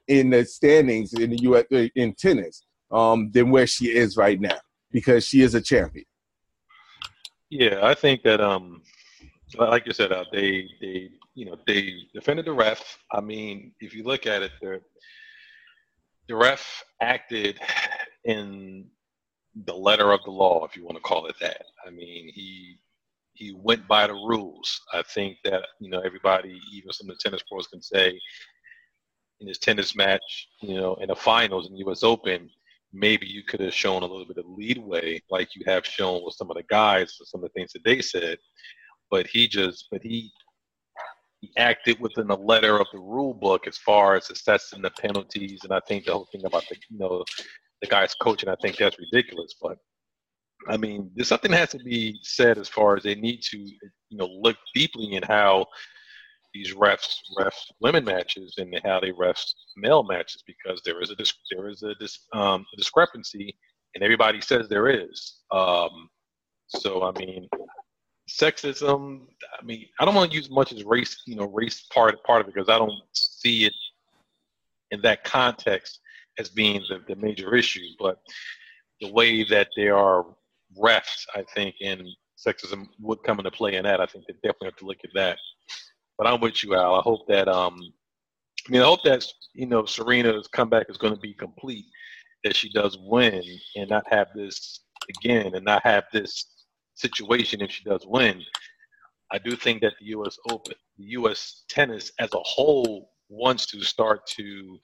in 0.07 0.31
the 0.31 0.45
standings 0.45 1.13
in 1.13 1.31
the 1.31 1.37
U.S. 1.43 1.65
in 1.95 2.13
tennis 2.15 2.63
um, 2.91 3.31
than 3.31 3.51
where 3.51 3.67
she 3.67 3.87
is 3.87 4.17
right 4.17 4.39
now 4.39 4.57
because 4.91 5.25
she 5.25 5.41
is 5.41 5.55
a 5.55 5.61
champion. 5.61 6.05
Yeah, 7.49 7.79
I 7.83 7.93
think 7.93 8.23
that 8.23 8.41
um, 8.41 8.81
like 9.57 9.85
you 9.85 9.93
said, 9.93 10.11
uh, 10.11 10.25
they 10.31 10.67
they 10.81 11.09
you 11.35 11.45
know 11.45 11.57
they 11.67 11.93
defended 12.13 12.45
the 12.45 12.53
ref. 12.53 12.97
I 13.11 13.21
mean, 13.21 13.73
if 13.79 13.93
you 13.93 14.03
look 14.03 14.25
at 14.25 14.41
it, 14.41 14.51
the 14.61 14.81
the 16.27 16.35
ref 16.35 16.83
acted 17.01 17.59
in 18.23 18.87
the 19.65 19.73
letter 19.73 20.11
of 20.11 20.19
the 20.25 20.31
law, 20.31 20.65
if 20.65 20.75
you 20.75 20.83
want 20.83 20.97
to 20.97 21.01
call 21.01 21.27
it 21.27 21.35
that. 21.39 21.63
I 21.85 21.91
mean, 21.91 22.31
he 22.33 22.77
he 23.33 23.53
went 23.53 23.87
by 23.87 24.07
the 24.07 24.13
rules. 24.13 24.81
I 24.93 25.03
think 25.03 25.37
that 25.43 25.63
you 25.79 25.89
know 25.89 25.99
everybody, 25.99 26.59
even 26.73 26.91
some 26.91 27.09
of 27.09 27.17
the 27.17 27.21
tennis 27.21 27.43
pros, 27.49 27.67
can 27.67 27.81
say 27.81 28.19
in 29.39 29.47
his 29.47 29.59
tennis 29.59 29.95
match, 29.95 30.47
you 30.61 30.75
know, 30.75 30.95
in 30.95 31.09
the 31.09 31.15
finals 31.15 31.67
in 31.67 31.73
the 31.73 31.79
U.S. 31.79 32.03
Open, 32.03 32.49
maybe 32.95 33.27
you 33.27 33.43
could 33.43 33.59
have 33.59 33.73
shown 33.73 34.01
a 34.01 34.05
little 34.05 34.25
bit 34.25 34.37
of 34.37 34.45
leadway, 34.47 35.21
like 35.29 35.55
you 35.55 35.63
have 35.67 35.85
shown 35.85 36.23
with 36.23 36.35
some 36.35 36.49
of 36.49 36.57
the 36.57 36.63
guys, 36.63 37.17
some 37.23 37.43
of 37.43 37.49
the 37.49 37.59
things 37.59 37.73
that 37.73 37.83
they 37.83 38.01
said. 38.01 38.37
But 39.11 39.27
he 39.27 39.47
just, 39.47 39.87
but 39.91 40.01
he 40.01 40.31
he 41.41 41.51
acted 41.57 41.99
within 41.99 42.27
the 42.27 42.37
letter 42.37 42.79
of 42.79 42.87
the 42.91 42.99
rule 42.99 43.33
book 43.33 43.67
as 43.67 43.77
far 43.77 44.15
as 44.15 44.29
assessing 44.29 44.81
the 44.81 44.89
penalties, 44.91 45.59
and 45.63 45.73
I 45.73 45.81
think 45.87 46.05
the 46.05 46.13
whole 46.13 46.27
thing 46.31 46.45
about 46.45 46.63
the 46.69 46.77
you 46.89 46.97
know 46.97 47.23
the 47.81 47.87
guys 47.87 48.15
coaching, 48.15 48.49
I 48.49 48.55
think 48.61 48.77
that's 48.77 48.97
ridiculous. 48.97 49.53
But 49.61 49.77
I 50.67 50.77
mean, 50.77 51.11
there's 51.15 51.27
something 51.27 51.51
has 51.51 51.71
to 51.71 51.79
be 51.79 52.17
said 52.23 52.57
as 52.57 52.69
far 52.69 52.95
as 52.95 53.03
they 53.03 53.15
need 53.15 53.41
to 53.51 53.57
you 53.57 54.17
know 54.17 54.27
look 54.41 54.57
deeply 54.73 55.13
in 55.13 55.23
how 55.23 55.67
these 56.55 56.73
refs 56.73 57.19
ref 57.37 57.53
women 57.81 58.05
matches 58.05 58.55
and 58.57 58.73
how 58.85 58.99
they 59.01 59.11
ref 59.11 59.43
male 59.75 60.03
matches 60.03 60.41
because 60.47 60.81
there 60.85 61.01
is 61.01 61.11
a 61.11 61.15
there 61.51 61.67
is 61.67 61.83
a, 61.83 62.37
um, 62.37 62.65
a 62.73 62.77
discrepancy, 62.77 63.55
and 63.93 64.03
everybody 64.03 64.39
says 64.39 64.69
there 64.69 64.87
is. 64.87 65.41
Um, 65.51 66.09
so 66.67 67.03
I 67.03 67.11
mean, 67.19 67.49
sexism. 68.29 69.25
I 69.59 69.65
mean, 69.65 69.85
I 69.99 70.05
don't 70.05 70.15
want 70.15 70.31
to 70.31 70.35
use 70.35 70.49
much 70.49 70.71
as 70.71 70.85
race, 70.85 71.21
you 71.27 71.35
know, 71.35 71.47
race 71.47 71.85
part 71.93 72.23
part 72.23 72.41
of 72.41 72.47
it 72.47 72.55
because 72.55 72.69
I 72.69 72.77
don't 72.77 73.03
see 73.11 73.65
it 73.65 73.73
in 74.91 75.01
that 75.01 75.25
context 75.25 75.99
as 76.39 76.49
being 76.49 76.81
the, 76.87 77.01
the 77.13 77.19
major 77.21 77.53
issue. 77.53 77.85
But 77.99 78.19
the 79.01 79.11
way 79.11 79.43
that 79.43 79.67
there 79.75 79.97
are 79.97 80.25
refs, 80.81 81.25
I 81.35 81.43
think, 81.53 81.75
and 81.81 82.07
sexism 82.37 82.87
would 83.01 83.23
come 83.23 83.39
into 83.39 83.51
play 83.51 83.75
in 83.75 83.83
that. 83.83 83.99
I 83.99 84.05
think 84.05 84.25
they 84.25 84.35
definitely 84.35 84.67
have 84.67 84.77
to 84.77 84.85
look 84.85 85.03
at 85.03 85.09
that. 85.15 85.37
But 86.17 86.27
I'm 86.27 86.39
with 86.39 86.63
you, 86.63 86.75
Al. 86.75 86.95
I 86.95 87.01
hope 87.01 87.27
that 87.27 87.47
um, 87.47 87.77
I 88.67 88.71
mean, 88.71 88.81
I 88.81 88.85
hope 88.85 89.03
that 89.03 89.25
you 89.53 89.67
know 89.67 89.85
Serena's 89.85 90.47
comeback 90.47 90.87
is 90.89 90.97
going 90.97 91.13
to 91.13 91.19
be 91.19 91.33
complete, 91.33 91.85
that 92.43 92.55
she 92.55 92.69
does 92.69 92.97
win 93.01 93.43
and 93.75 93.89
not 93.89 94.05
have 94.09 94.27
this 94.35 94.81
again, 95.09 95.53
and 95.55 95.65
not 95.65 95.83
have 95.83 96.05
this 96.11 96.45
situation 96.95 97.61
if 97.61 97.71
she 97.71 97.83
does 97.83 98.05
win. 98.05 98.41
I 99.31 99.37
do 99.37 99.55
think 99.55 99.81
that 99.81 99.93
the 99.99 100.07
U.S. 100.07 100.37
Open, 100.49 100.73
the 100.97 101.05
U.S. 101.05 101.63
tennis 101.67 102.11
as 102.19 102.29
a 102.33 102.39
whole, 102.39 103.11
wants 103.29 103.65
to 103.67 103.81
start 103.83 104.25
to 104.27 104.79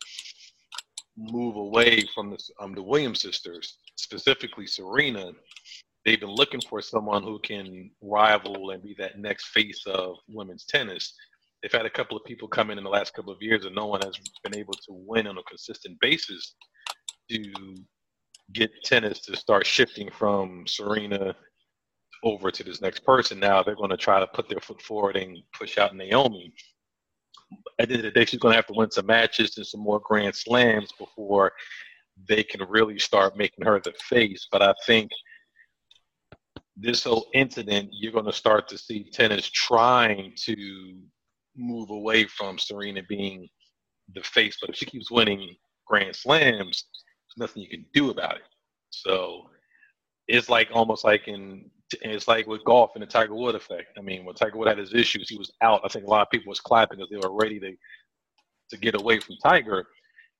move 1.17 1.55
away 1.55 2.03
from 2.13 2.32
the, 2.32 2.39
um, 2.59 2.73
the 2.73 2.82
Williams 2.82 3.21
sisters, 3.21 3.77
specifically 3.95 4.67
Serena. 4.67 5.32
They've 6.06 6.20
been 6.20 6.30
looking 6.30 6.62
for 6.62 6.82
someone 6.82 7.24
who 7.24 7.39
can 7.39 7.91
rival 8.02 8.72
and 8.72 8.82
be 8.82 8.95
that 8.97 9.20
next 9.20 9.49
face 9.49 9.84
of 9.86 10.18
women's 10.28 10.66
tennis. 10.66 11.14
They've 11.62 11.72
had 11.72 11.86
a 11.86 11.91
couple 11.91 12.18
of 12.18 12.26
people 12.26 12.47
come 12.47 12.72
in 12.72 12.80
in 12.80 12.84
the 12.84 12.89
last 12.89 13.14
couple 13.14 13.32
of 13.32 13.41
years, 13.41 13.66
and 13.66 13.76
no 13.76 13.86
one 13.86 14.02
has 14.02 14.16
been 14.43 14.58
able 14.58 14.74
to 14.74 14.93
win 14.93 15.28
on 15.28 15.38
a 15.38 15.43
consistent 15.43 15.99
basis 15.99 16.56
to 17.30 17.52
get 18.54 18.72
tennis 18.84 19.22
to 19.22 19.36
start 19.36 19.66
shifting 19.66 20.10
from 20.12 20.66
Serena 20.68 21.36
over 22.24 22.52
to 22.52 22.64
this 22.64 22.82
next 22.82 23.06
person. 23.06 23.39
Now 23.39 23.62
they're 23.62 23.76
going 23.76 23.91
to 23.91 23.97
try 23.97 24.20
to 24.20 24.28
put 24.28 24.49
their 24.49 24.60
foot 24.60 24.82
forward 24.82 25.18
and 25.18 25.38
push 25.58 25.78
out 25.78 25.95
Naomi. 25.95 26.52
At 27.80 27.89
the 27.89 27.95
end 27.95 28.06
of 28.06 28.14
the 28.14 28.20
day, 28.20 28.26
she's 28.26 28.39
going 28.39 28.54
to 28.54 28.58
have 28.58 28.68
to 28.68 28.74
win 28.74 28.91
some 28.91 29.06
matches 29.06 29.58
and 29.58 29.66
some 29.66 29.82
more 29.82 29.99
Grand 29.99 30.36
Slams 30.36 30.91
before 30.97 31.52
they 32.28 32.43
can 32.43 32.62
really 32.68 32.99
start 32.99 33.38
making 33.38 33.66
her 33.66 33.80
the 33.80 33.93
face. 34.10 34.47
But 34.52 34.62
I 34.62 34.74
think 34.86 35.12
this 36.78 37.03
whole 37.03 37.28
incident, 37.34 37.89
you're 37.91 38.11
going 38.11 38.26
to 38.26 38.34
start 38.34 38.67
to 38.69 38.78
see 38.78 39.09
tennis 39.11 39.49
trying 39.49 40.34
to 40.45 40.97
move 41.55 41.89
away 41.89 42.26
from 42.26 42.57
Serena 42.57 43.01
being 43.07 43.47
the 44.15 44.22
face. 44.22 44.57
But 44.59 44.72
if 44.72 44.76
she 44.78 44.86
keeps 44.86 45.11
winning 45.11 45.55
Grand 45.86 46.15
Slams, 46.15 46.86
there's 47.38 47.49
nothing 47.49 47.63
you 47.63 47.69
can 47.69 47.86
do 47.93 48.09
about 48.09 48.36
it. 48.36 48.43
So 48.89 49.49
it's 50.28 50.49
like 50.49 50.69
almost 50.74 51.03
like 51.03 51.28
in 51.28 51.69
it's 52.01 52.28
like 52.28 52.47
with 52.47 52.63
golf 52.63 52.91
and 52.95 53.01
the 53.01 53.07
Tiger 53.07 53.36
Wood 53.36 53.55
effect. 53.55 53.97
I 53.97 54.01
mean, 54.01 54.24
when 54.24 54.34
Tiger 54.34 54.57
Wood 54.57 54.69
had 54.69 54.78
his 54.78 54.93
issues, 54.93 55.28
he 55.28 55.38
was 55.38 55.51
out. 55.61 55.82
I 55.84 55.89
think 55.89 56.05
a 56.05 56.09
lot 56.09 56.22
of 56.22 56.30
people 56.30 56.49
was 56.49 56.61
clapping 56.61 56.99
because 56.99 57.09
they 57.09 57.17
were 57.17 57.36
ready 57.36 57.59
to 57.59 57.74
to 58.69 58.78
get 58.78 58.95
away 58.95 59.19
from 59.19 59.36
Tiger. 59.43 59.86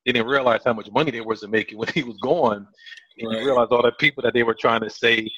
They 0.06 0.14
didn't 0.14 0.30
realize 0.30 0.62
how 0.66 0.74
much 0.74 0.90
money 0.92 1.12
they 1.12 1.22
was 1.22 1.46
making 1.48 1.78
when 1.78 1.90
he 1.90 2.04
was 2.04 2.18
gone, 2.18 2.66
and 3.18 3.28
right. 3.28 3.40
you 3.40 3.46
realize 3.46 3.68
all 3.72 3.84
the 3.84 3.92
people 3.94 4.24
that 4.24 4.34
they 4.34 4.44
were 4.44 4.56
trying 4.56 4.82
to 4.82 4.90
say 4.90 5.30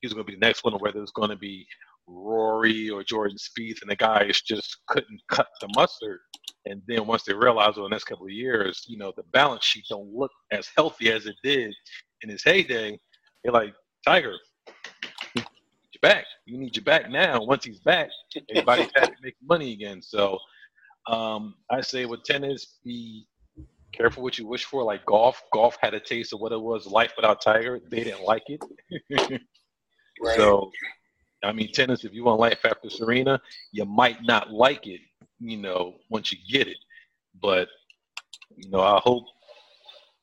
he 0.00 0.06
was 0.06 0.14
going 0.14 0.26
to 0.26 0.32
be 0.32 0.36
the 0.38 0.46
next 0.46 0.64
one, 0.64 0.74
or 0.74 0.80
whether 0.80 1.02
it's 1.02 1.12
going 1.12 1.30
to 1.30 1.36
be 1.36 1.66
Rory 2.06 2.90
or 2.90 3.04
Jordan 3.04 3.36
Spieth, 3.36 3.82
and 3.82 3.90
the 3.90 3.96
guys 3.96 4.40
just 4.40 4.78
couldn't 4.88 5.20
cut 5.30 5.48
the 5.60 5.68
mustard. 5.76 6.20
And 6.66 6.82
then 6.86 7.06
once 7.06 7.22
they 7.22 7.32
realized 7.32 7.78
over 7.78 7.88
the 7.88 7.94
next 7.94 8.04
couple 8.04 8.26
of 8.26 8.32
years, 8.32 8.84
you 8.88 8.98
know, 8.98 9.12
the 9.16 9.22
balance 9.32 9.64
sheet 9.64 9.84
don't 9.88 10.12
look 10.12 10.32
as 10.52 10.68
healthy 10.76 11.10
as 11.10 11.26
it 11.26 11.36
did 11.42 11.74
in 12.22 12.28
his 12.28 12.42
heyday. 12.44 12.98
They're 13.42 13.52
like, 13.52 13.72
Tiger, 14.06 14.34
back. 16.02 16.24
You 16.46 16.58
need 16.58 16.76
your 16.76 16.84
back 16.84 17.10
now. 17.10 17.42
Once 17.42 17.64
he's 17.64 17.80
back, 17.80 18.08
everybody's 18.50 18.90
had 18.96 19.06
to 19.06 19.14
make 19.22 19.36
money 19.42 19.72
again. 19.72 20.02
So 20.02 20.38
um, 21.08 21.54
I 21.70 21.80
say 21.80 22.06
with 22.06 22.24
tennis, 22.24 22.78
be 22.84 23.26
careful 23.92 24.22
what 24.22 24.38
you 24.38 24.46
wish 24.46 24.64
for. 24.64 24.82
Like 24.82 25.04
golf, 25.06 25.42
golf 25.52 25.76
had 25.80 25.94
a 25.94 26.00
taste 26.00 26.32
of 26.32 26.40
what 26.40 26.52
it 26.52 26.60
was 26.60 26.86
life 26.86 27.12
without 27.16 27.42
Tiger. 27.42 27.80
They 27.90 28.04
didn't 28.04 28.24
like 28.24 28.44
it. 28.46 29.42
right. 30.20 30.36
So 30.36 30.70
I 31.42 31.52
mean, 31.52 31.72
tennis. 31.72 32.04
If 32.04 32.12
you 32.12 32.24
want 32.24 32.40
life 32.40 32.60
after 32.64 32.90
Serena, 32.90 33.40
you 33.72 33.84
might 33.84 34.22
not 34.22 34.50
like 34.50 34.86
it. 34.86 35.00
You 35.38 35.56
know, 35.56 35.94
once 36.10 36.32
you 36.32 36.38
get 36.50 36.68
it, 36.68 36.76
but 37.40 37.68
you 38.56 38.70
know, 38.70 38.80
I 38.80 39.00
hope 39.02 39.24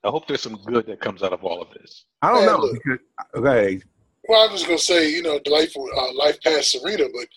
I 0.03 0.09
hope 0.09 0.27
there's 0.27 0.41
some 0.41 0.59
good 0.65 0.85
that 0.87 1.01
comes 1.01 1.23
out 1.23 1.33
of 1.33 1.43
all 1.43 1.61
of 1.61 1.69
this. 1.71 2.05
I 2.21 2.31
don't 2.31 2.45
know. 2.45 2.71
Because, 2.71 2.99
okay, 3.35 3.81
well, 4.27 4.47
I 4.47 4.51
was 4.51 4.63
going 4.63 4.77
to 4.77 4.83
say, 4.83 5.09
you 5.09 5.21
know, 5.21 5.39
delightful 5.39 5.87
uh, 5.97 6.13
life 6.13 6.37
past 6.43 6.71
Serena, 6.71 7.05
but 7.13 7.27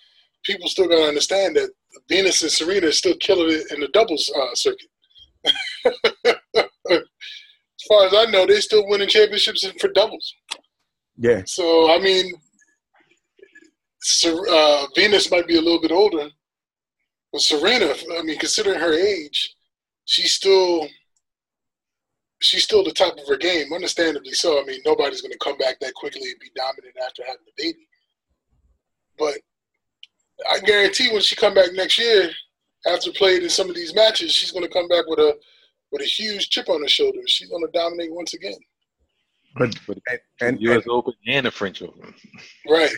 people 0.45 0.69
still 0.69 0.89
got 0.89 0.97
to 0.97 1.09
understand 1.09 1.57
that 1.57 1.71
Venus 2.09 2.43
and 2.43 2.51
Serena 2.51 2.89
is 2.89 2.99
still 2.99 3.17
killing 3.17 3.51
it 3.51 3.73
in 3.73 3.81
the 3.81 3.89
doubles 3.89 4.31
uh, 4.37 4.55
circuit. 4.55 4.89
as 6.91 7.03
far 7.89 8.07
as 8.07 8.15
I 8.15 8.27
know, 8.31 8.47
they're 8.47 8.61
still 8.61 8.87
winning 8.89 9.09
championships 9.09 9.67
for 9.81 9.89
doubles. 9.89 10.35
Yeah. 11.17 11.43
So 11.47 11.93
I 11.95 11.99
mean, 11.99 12.35
uh, 14.49 14.87
Venus 14.95 15.31
might 15.31 15.47
be 15.47 15.57
a 15.57 15.61
little 15.61 15.81
bit 15.81 15.93
older, 15.93 16.29
but 17.33 17.43
Serena, 17.43 17.95
I 18.19 18.23
mean, 18.23 18.39
considering 18.39 18.81
her 18.81 18.93
age, 18.93 19.55
she's 20.05 20.33
still 20.35 20.89
she's 22.41 22.65
still 22.65 22.83
the 22.83 22.93
top 22.93 23.19
of 23.19 23.29
her 23.29 23.37
game, 23.37 23.73
understandably 23.73 24.33
so. 24.33 24.61
I 24.61 24.65
mean, 24.65 24.81
nobody's 24.85 25.21
going 25.21 25.33
to 25.33 25.39
come 25.39 25.59
back 25.59 25.79
that 25.81 25.95
quickly 25.95 26.31
and 26.31 26.41
be 26.41 26.51
dominant 26.57 26.97
after 27.07 27.23
having 27.25 27.47
a 27.47 27.63
baby. 27.63 27.87
But 29.19 29.39
I 30.51 30.59
guarantee 30.61 31.13
when 31.13 31.21
she 31.21 31.37
come 31.37 31.55
back 31.55 31.73
next 31.75 31.99
year, 31.99 32.31
after 32.87 33.13
playing 33.13 33.43
in 33.43 33.51
some 33.51 33.69
of 33.69 33.75
these 33.75 33.95
matches, 33.95 34.33
she's 34.33 34.53
going 34.53 34.65
to 34.65 34.73
come 34.73 34.89
back 34.89 35.07
with 35.07 35.19
a 35.19 35.37
with 35.93 36.03
a 36.03 36.07
huge 36.07 36.49
chip 36.51 36.69
on 36.69 36.81
her 36.81 36.89
shoulder. 36.89 37.19
She's 37.27 37.51
going 37.51 37.65
to 37.65 37.73
dominate 37.73 38.15
once 38.15 38.35
again. 38.35 38.55
But 39.57 39.77
and, 39.89 40.21
and 40.41 40.63
U.S. 40.63 40.85
Open 40.89 41.13
and 41.27 41.47
the 41.47 41.51
French 41.51 41.83
Open, 41.83 42.15
right? 42.69 42.91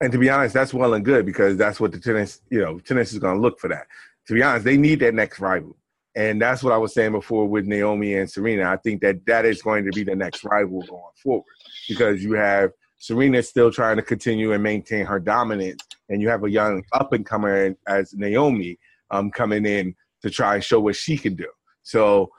And 0.00 0.12
to 0.12 0.18
be 0.18 0.28
honest, 0.28 0.54
that's 0.54 0.74
well 0.74 0.94
and 0.94 1.04
good 1.04 1.24
because 1.24 1.56
that's 1.56 1.80
what 1.80 1.92
the 1.92 1.98
tennis, 1.98 2.40
you 2.50 2.60
know, 2.60 2.78
tennis 2.80 3.12
is 3.12 3.18
going 3.18 3.36
to 3.36 3.40
look 3.40 3.58
for 3.58 3.68
that. 3.68 3.86
To 4.26 4.34
be 4.34 4.42
honest, 4.42 4.64
they 4.64 4.76
need 4.76 5.00
that 5.00 5.14
next 5.14 5.40
rival. 5.40 5.76
And 6.16 6.40
that's 6.40 6.62
what 6.62 6.72
I 6.72 6.76
was 6.76 6.94
saying 6.94 7.12
before 7.12 7.46
with 7.46 7.66
Naomi 7.66 8.14
and 8.14 8.30
Serena. 8.30 8.70
I 8.70 8.76
think 8.76 9.00
that 9.02 9.24
that 9.26 9.44
is 9.44 9.62
going 9.62 9.84
to 9.84 9.90
be 9.90 10.04
the 10.04 10.14
next 10.14 10.44
rival 10.44 10.82
going 10.82 11.02
forward 11.22 11.44
because 11.88 12.22
you 12.22 12.34
have 12.34 12.70
Serena 12.98 13.42
still 13.42 13.70
trying 13.70 13.96
to 13.96 14.02
continue 14.02 14.52
and 14.52 14.62
maintain 14.62 15.04
her 15.04 15.18
dominance, 15.18 15.82
and 16.08 16.22
you 16.22 16.28
have 16.28 16.44
a 16.44 16.50
young 16.50 16.82
up 16.92 17.12
and 17.12 17.26
comer 17.26 17.74
as 17.86 18.14
Naomi 18.14 18.78
um, 19.10 19.30
coming 19.30 19.66
in 19.66 19.94
to 20.22 20.30
try 20.30 20.54
and 20.54 20.64
show 20.64 20.80
what 20.80 20.96
she 20.96 21.18
can 21.18 21.34
do. 21.34 21.48
So 21.82 22.30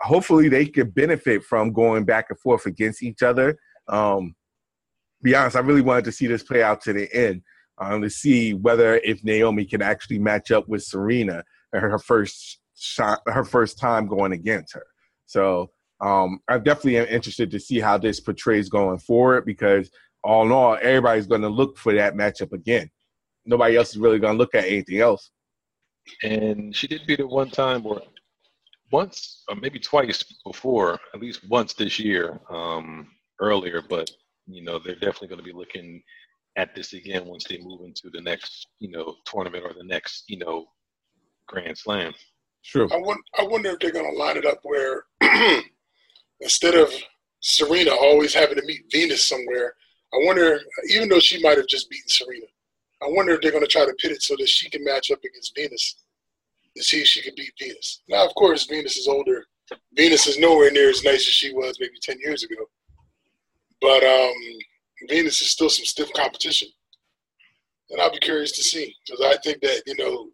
hopefully 0.00 0.48
they 0.48 0.66
could 0.66 0.94
benefit 0.94 1.44
from 1.44 1.72
going 1.72 2.04
back 2.04 2.26
and 2.30 2.38
forth 2.38 2.66
against 2.66 3.02
each 3.02 3.22
other. 3.22 3.58
Um, 3.88 4.34
be 5.24 5.34
honest, 5.34 5.56
I 5.56 5.60
really 5.60 5.80
wanted 5.80 6.04
to 6.04 6.12
see 6.12 6.26
this 6.28 6.42
play 6.42 6.62
out 6.62 6.82
to 6.82 6.92
the 6.92 7.12
end 7.12 7.42
um, 7.78 8.02
to 8.02 8.10
see 8.10 8.54
whether 8.54 8.96
if 8.96 9.24
Naomi 9.24 9.64
can 9.64 9.82
actually 9.82 10.18
match 10.18 10.52
up 10.52 10.68
with 10.68 10.84
Serena 10.84 11.42
her 11.72 11.98
first 11.98 12.60
shot, 12.76 13.20
her 13.26 13.44
first 13.44 13.78
time 13.78 14.06
going 14.06 14.32
against 14.32 14.74
her. 14.74 14.86
So 15.26 15.70
um, 16.00 16.40
I 16.48 16.58
definitely 16.58 16.98
am 16.98 17.06
interested 17.06 17.50
to 17.50 17.58
see 17.58 17.80
how 17.80 17.98
this 17.98 18.20
portrays 18.20 18.68
going 18.68 18.98
forward 18.98 19.44
because 19.44 19.90
all 20.22 20.44
in 20.44 20.52
all, 20.52 20.78
everybody's 20.80 21.26
going 21.26 21.42
to 21.42 21.48
look 21.48 21.76
for 21.76 21.92
that 21.94 22.14
matchup 22.14 22.52
again. 22.52 22.90
Nobody 23.44 23.76
else 23.76 23.90
is 23.90 23.98
really 23.98 24.18
going 24.18 24.34
to 24.34 24.38
look 24.38 24.54
at 24.54 24.64
anything 24.64 25.00
else. 25.00 25.30
And 26.22 26.76
she 26.76 26.86
did 26.86 27.06
beat 27.06 27.20
it 27.20 27.28
one 27.28 27.50
time, 27.50 27.84
or 27.86 28.02
once, 28.90 29.42
or 29.48 29.56
maybe 29.56 29.78
twice 29.78 30.22
before, 30.44 30.98
at 31.14 31.20
least 31.20 31.48
once 31.48 31.72
this 31.72 31.98
year, 31.98 32.40
um, 32.50 33.08
earlier. 33.40 33.82
But 33.88 34.10
you 34.46 34.62
know, 34.62 34.78
they're 34.78 34.94
definitely 34.94 35.28
going 35.28 35.40
to 35.40 35.44
be 35.44 35.52
looking 35.52 36.02
at 36.56 36.74
this 36.74 36.92
again 36.92 37.26
once 37.26 37.44
they 37.48 37.58
move 37.58 37.80
into 37.82 38.10
the 38.10 38.20
next, 38.20 38.68
you 38.78 38.90
know, 38.90 39.16
tournament 39.26 39.64
or 39.64 39.72
the 39.74 39.84
next, 39.84 40.24
you 40.28 40.38
know, 40.38 40.66
Grand 41.48 41.76
Slam. 41.76 42.12
Sure. 42.62 42.88
I, 42.92 42.96
wonder, 42.96 43.22
I 43.38 43.42
wonder 43.42 43.70
if 43.70 43.78
they're 43.80 43.92
going 43.92 44.10
to 44.10 44.18
line 44.18 44.36
it 44.36 44.46
up 44.46 44.60
where 44.62 45.04
instead 46.40 46.74
of 46.74 46.90
Serena 47.40 47.90
always 47.90 48.32
having 48.32 48.56
to 48.56 48.64
meet 48.64 48.84
Venus 48.90 49.24
somewhere, 49.26 49.74
I 50.14 50.18
wonder, 50.24 50.60
even 50.90 51.08
though 51.08 51.18
she 51.18 51.42
might 51.42 51.58
have 51.58 51.66
just 51.66 51.90
beaten 51.90 52.08
Serena, 52.08 52.46
I 53.02 53.06
wonder 53.08 53.32
if 53.32 53.40
they're 53.40 53.50
going 53.50 53.64
to 53.64 53.70
try 53.70 53.84
to 53.84 53.94
pit 53.98 54.12
it 54.12 54.22
so 54.22 54.36
that 54.38 54.48
she 54.48 54.70
can 54.70 54.84
match 54.84 55.10
up 55.10 55.18
against 55.24 55.54
Venus 55.54 55.96
to 56.76 56.82
see 56.82 57.00
if 57.00 57.06
she 57.06 57.20
can 57.20 57.34
beat 57.36 57.52
Venus. 57.58 58.02
Now, 58.08 58.24
of 58.24 58.34
course, 58.34 58.66
Venus 58.66 58.96
is 58.96 59.08
older. 59.08 59.44
Venus 59.94 60.26
is 60.26 60.38
nowhere 60.38 60.70
near 60.70 60.88
as 60.88 61.04
nice 61.04 61.26
as 61.26 61.34
she 61.34 61.52
was 61.52 61.78
maybe 61.80 61.94
10 62.00 62.18
years 62.20 62.44
ago. 62.44 62.56
But 63.84 64.02
um, 64.02 64.32
Venus 65.10 65.42
is 65.42 65.50
still 65.50 65.68
some 65.68 65.84
stiff 65.84 66.10
competition. 66.14 66.68
And 67.90 68.00
I'll 68.00 68.10
be 68.10 68.18
curious 68.18 68.52
to 68.52 68.62
see 68.62 68.94
because 69.06 69.22
I 69.26 69.36
think 69.42 69.60
that, 69.60 69.82
you 69.86 69.94
know, 69.98 70.30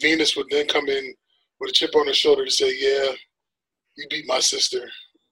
Venus 0.00 0.34
would 0.34 0.46
then 0.50 0.66
come 0.66 0.88
in 0.88 1.14
with 1.60 1.68
a 1.68 1.72
chip 1.74 1.94
on 1.94 2.06
her 2.06 2.14
shoulder 2.14 2.46
to 2.46 2.50
say, 2.50 2.74
yeah, 2.74 3.12
you 3.98 4.06
beat 4.08 4.26
my 4.26 4.40
sister, 4.40 4.80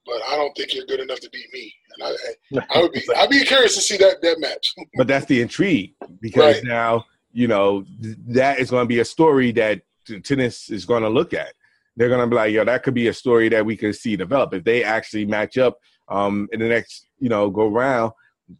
but 0.05 0.21
I 0.29 0.35
don't 0.35 0.55
think 0.55 0.75
you're 0.75 0.85
good 0.85 0.99
enough 0.99 1.21
to 1.21 1.29
beat 1.31 1.51
me. 1.51 1.73
And 1.97 2.15
I, 2.53 2.65
I 2.69 2.81
would 2.83 2.91
be, 2.91 3.01
I'd 3.17 3.31
be 3.31 3.43
curious 3.45 3.73
to 3.75 3.81
see 3.81 3.97
that 3.97 4.21
that 4.21 4.39
match. 4.39 4.71
but 4.95 5.07
that's 5.07 5.25
the 5.25 5.41
intrigue 5.41 5.95
because 6.21 6.57
right. 6.57 6.63
now 6.63 7.03
you 7.31 7.47
know 7.47 7.83
that 8.27 8.59
is 8.59 8.69
going 8.69 8.83
to 8.83 8.87
be 8.87 8.99
a 8.99 9.05
story 9.05 9.51
that 9.53 9.81
tennis 10.23 10.69
is 10.69 10.85
going 10.85 11.01
to 11.01 11.09
look 11.09 11.33
at. 11.33 11.53
They're 11.95 12.09
going 12.09 12.21
to 12.21 12.27
be 12.27 12.35
like, 12.35 12.53
yo, 12.53 12.63
that 12.63 12.83
could 12.83 12.93
be 12.93 13.07
a 13.07 13.13
story 13.13 13.49
that 13.49 13.65
we 13.65 13.75
could 13.75 13.95
see 13.95 14.15
develop 14.15 14.53
if 14.53 14.63
they 14.63 14.83
actually 14.83 15.25
match 15.25 15.57
up 15.57 15.79
um, 16.09 16.47
in 16.51 16.59
the 16.59 16.67
next, 16.67 17.07
you 17.19 17.29
know, 17.29 17.49
go 17.49 17.67
round. 17.67 18.11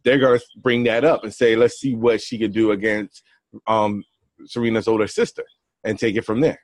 They're 0.02 0.18
to 0.18 0.40
bring 0.56 0.84
that 0.84 1.04
up 1.04 1.24
and 1.24 1.32
say, 1.32 1.56
let's 1.56 1.78
see 1.78 1.94
what 1.94 2.20
she 2.20 2.38
can 2.38 2.50
do 2.50 2.72
against 2.72 3.22
um, 3.66 4.02
Serena's 4.46 4.88
older 4.88 5.06
sister 5.06 5.44
and 5.84 5.98
take 5.98 6.16
it 6.16 6.24
from 6.24 6.40
there. 6.40 6.60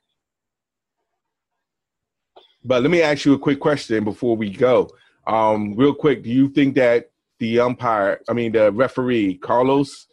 But 2.64 2.82
let 2.82 2.90
me 2.90 3.02
ask 3.02 3.24
you 3.24 3.34
a 3.34 3.38
quick 3.38 3.60
question 3.60 4.04
before 4.04 4.36
we 4.36 4.50
go. 4.50 4.90
Um, 5.26 5.74
real 5.76 5.94
quick, 5.94 6.22
do 6.22 6.30
you 6.30 6.48
think 6.48 6.74
that 6.74 7.10
the 7.38 7.60
umpire, 7.60 8.20
I 8.28 8.32
mean 8.32 8.52
the 8.52 8.72
referee, 8.72 9.34
Carlos, 9.38 10.06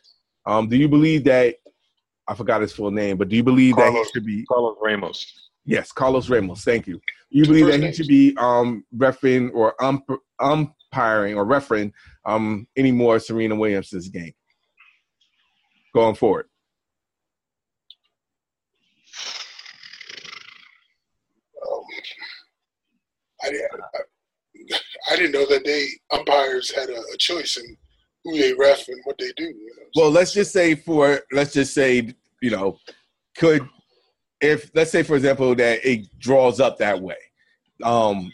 um, 0.46 0.68
do 0.70 0.78
you 0.78 0.88
believe 0.88 1.24
that 1.26 1.56
I 2.28 2.36
forgot 2.36 2.62
his 2.62 2.74
full 2.74 2.92
name, 2.92 3.18
but 3.18 3.30
do 3.30 3.36
you 3.36 3.44
believe 3.44 3.76
Carlos, 3.76 3.94
that 3.94 4.00
he 4.00 4.12
should 4.14 4.26
be 4.26 4.46
Carlos 4.46 4.78
Ramos? 4.82 5.47
Yes, 5.68 5.92
Carlos 5.92 6.30
Ramos. 6.30 6.64
Thank 6.64 6.88
you. 6.88 7.02
You 7.30 7.44
believe 7.44 7.68
that 7.68 7.84
he 7.84 7.92
should 7.92 8.08
be 8.08 8.34
um 8.38 8.86
refereeing 8.96 9.50
or 9.52 9.76
ump, 9.84 10.10
umpiring 10.40 11.36
or 11.36 11.44
refereeing 11.46 11.94
um 12.26 12.66
any 12.78 12.92
more 12.92 13.20
Serena 13.20 13.54
Williams' 13.54 14.08
game 14.08 14.34
going 15.94 16.16
forward? 16.16 16.48
I, 23.44 23.50
I, 23.50 24.78
I 25.12 25.16
didn't 25.18 25.34
know 25.34 25.46
that 25.48 25.66
they 25.66 25.90
umpires 26.12 26.72
had 26.72 26.90
a, 26.90 27.00
a, 27.14 27.18
choice 27.18 27.58
in 27.58 27.78
who 28.24 28.38
they 28.38 28.54
ref 28.54 28.88
and 28.88 29.00
what 29.04 29.18
they 29.18 29.32
do. 29.36 29.44
You 29.44 29.74
know? 29.78 29.84
Well, 29.96 30.12
let's 30.12 30.34
just 30.34 30.54
say 30.54 30.76
for 30.76 31.20
let's 31.34 31.54
just 31.54 31.74
say 31.74 32.14
you 32.42 32.52
know 32.52 32.78
could 33.38 33.68
if 34.42 34.72
let's 34.74 34.92
say 34.92 35.04
for 35.04 35.16
example 35.16 35.56
that 35.56 35.86
it 35.86 36.08
draws 36.20 36.60
up 36.60 36.78
that 36.78 37.02
way. 37.02 37.18
Um, 37.84 38.32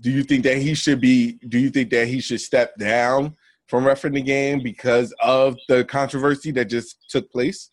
do 0.00 0.10
you 0.10 0.22
think 0.22 0.44
that 0.44 0.58
he 0.58 0.74
should 0.74 1.00
be? 1.00 1.38
Do 1.48 1.58
you 1.58 1.70
think 1.70 1.90
that 1.90 2.08
he 2.08 2.20
should 2.20 2.40
step 2.40 2.76
down 2.78 3.36
from 3.66 3.84
refereeing 3.84 4.14
the 4.14 4.22
game 4.22 4.62
because 4.62 5.14
of 5.22 5.56
the 5.68 5.84
controversy 5.84 6.50
that 6.52 6.66
just 6.66 6.96
took 7.10 7.30
place? 7.30 7.70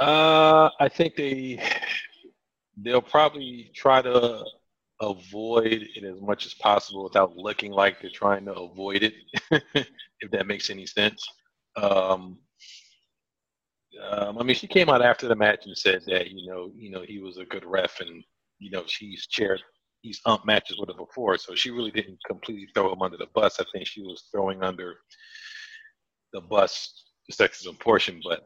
Uh, 0.00 0.70
I 0.78 0.88
think 0.88 1.16
they 1.16 1.62
they'll 2.76 3.00
probably 3.02 3.70
try 3.74 4.02
to 4.02 4.44
avoid 5.00 5.86
it 5.94 6.04
as 6.04 6.20
much 6.20 6.46
as 6.46 6.54
possible 6.54 7.04
without 7.04 7.36
looking 7.36 7.72
like 7.72 8.00
they're 8.00 8.10
trying 8.10 8.44
to 8.46 8.52
avoid 8.52 9.02
it, 9.02 9.14
if 10.20 10.30
that 10.30 10.46
makes 10.46 10.70
any 10.70 10.86
sense. 10.86 11.26
Um, 11.76 12.38
um, 14.10 14.38
I 14.38 14.42
mean, 14.42 14.56
she 14.56 14.66
came 14.66 14.88
out 14.88 15.02
after 15.02 15.28
the 15.28 15.36
match 15.36 15.66
and 15.66 15.76
said 15.76 16.02
that 16.06 16.30
you 16.30 16.50
know, 16.50 16.70
you 16.76 16.90
know, 16.90 17.02
he 17.06 17.18
was 17.18 17.38
a 17.38 17.44
good 17.44 17.64
ref, 17.64 18.00
and 18.00 18.22
you 18.58 18.70
know, 18.70 18.84
she's 18.86 19.26
chaired, 19.26 19.62
he's 20.02 20.20
ump 20.26 20.44
matches 20.46 20.78
with 20.78 20.88
her 20.88 20.96
before, 20.96 21.36
so 21.38 21.54
she 21.54 21.70
really 21.70 21.90
didn't 21.90 22.18
completely 22.26 22.68
throw 22.74 22.92
him 22.92 23.02
under 23.02 23.16
the 23.16 23.28
bus. 23.34 23.60
I 23.60 23.64
think 23.72 23.86
she 23.86 24.02
was 24.02 24.24
throwing 24.32 24.62
under 24.62 24.96
the 26.32 26.40
bus 26.40 27.04
the 27.28 27.34
sexism 27.34 27.78
portion, 27.78 28.20
but 28.24 28.40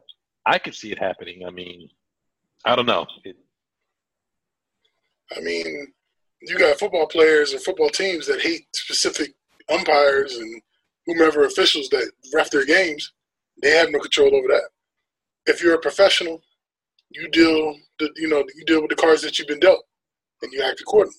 I 0.46 0.58
could 0.58 0.74
see 0.74 0.90
it 0.92 0.98
happening. 0.98 1.44
I 1.46 1.50
mean, 1.50 1.88
I 2.64 2.76
don't 2.76 2.86
know. 2.86 3.06
It, 3.24 3.36
I 5.36 5.40
mean, 5.40 5.92
you 6.42 6.58
got 6.58 6.78
football 6.78 7.06
players 7.06 7.52
and 7.52 7.62
football 7.62 7.90
teams 7.90 8.26
that 8.26 8.40
hate 8.40 8.66
specific 8.74 9.34
umpires 9.68 10.36
and 10.36 10.62
whomever 11.06 11.44
officials 11.44 11.88
that 11.90 12.10
ref 12.34 12.50
their 12.50 12.64
games. 12.64 13.12
They 13.62 13.70
have 13.70 13.90
no 13.90 13.98
control 13.98 14.34
over 14.34 14.48
that. 14.48 14.70
If 15.46 15.62
you're 15.62 15.74
a 15.74 15.80
professional, 15.80 16.42
you 17.10 17.28
deal, 17.30 17.76
the, 17.98 18.10
you 18.16 18.28
know, 18.28 18.44
you 18.54 18.64
deal 18.66 18.80
with 18.80 18.90
the 18.90 18.96
cards 18.96 19.22
that 19.22 19.38
you've 19.38 19.48
been 19.48 19.60
dealt, 19.60 19.84
and 20.42 20.52
you 20.52 20.62
act 20.62 20.80
accordingly. 20.80 21.16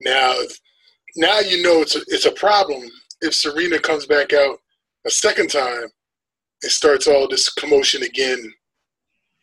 Now, 0.00 0.34
now 1.16 1.40
you 1.40 1.62
know 1.62 1.80
it's 1.80 1.96
a, 1.96 2.00
it's 2.08 2.26
a 2.26 2.32
problem 2.32 2.82
if 3.20 3.34
Serena 3.34 3.78
comes 3.78 4.06
back 4.06 4.32
out 4.32 4.58
a 5.06 5.10
second 5.10 5.50
time 5.50 5.88
and 6.62 6.72
starts 6.72 7.06
all 7.06 7.28
this 7.28 7.52
commotion 7.52 8.02
again 8.02 8.52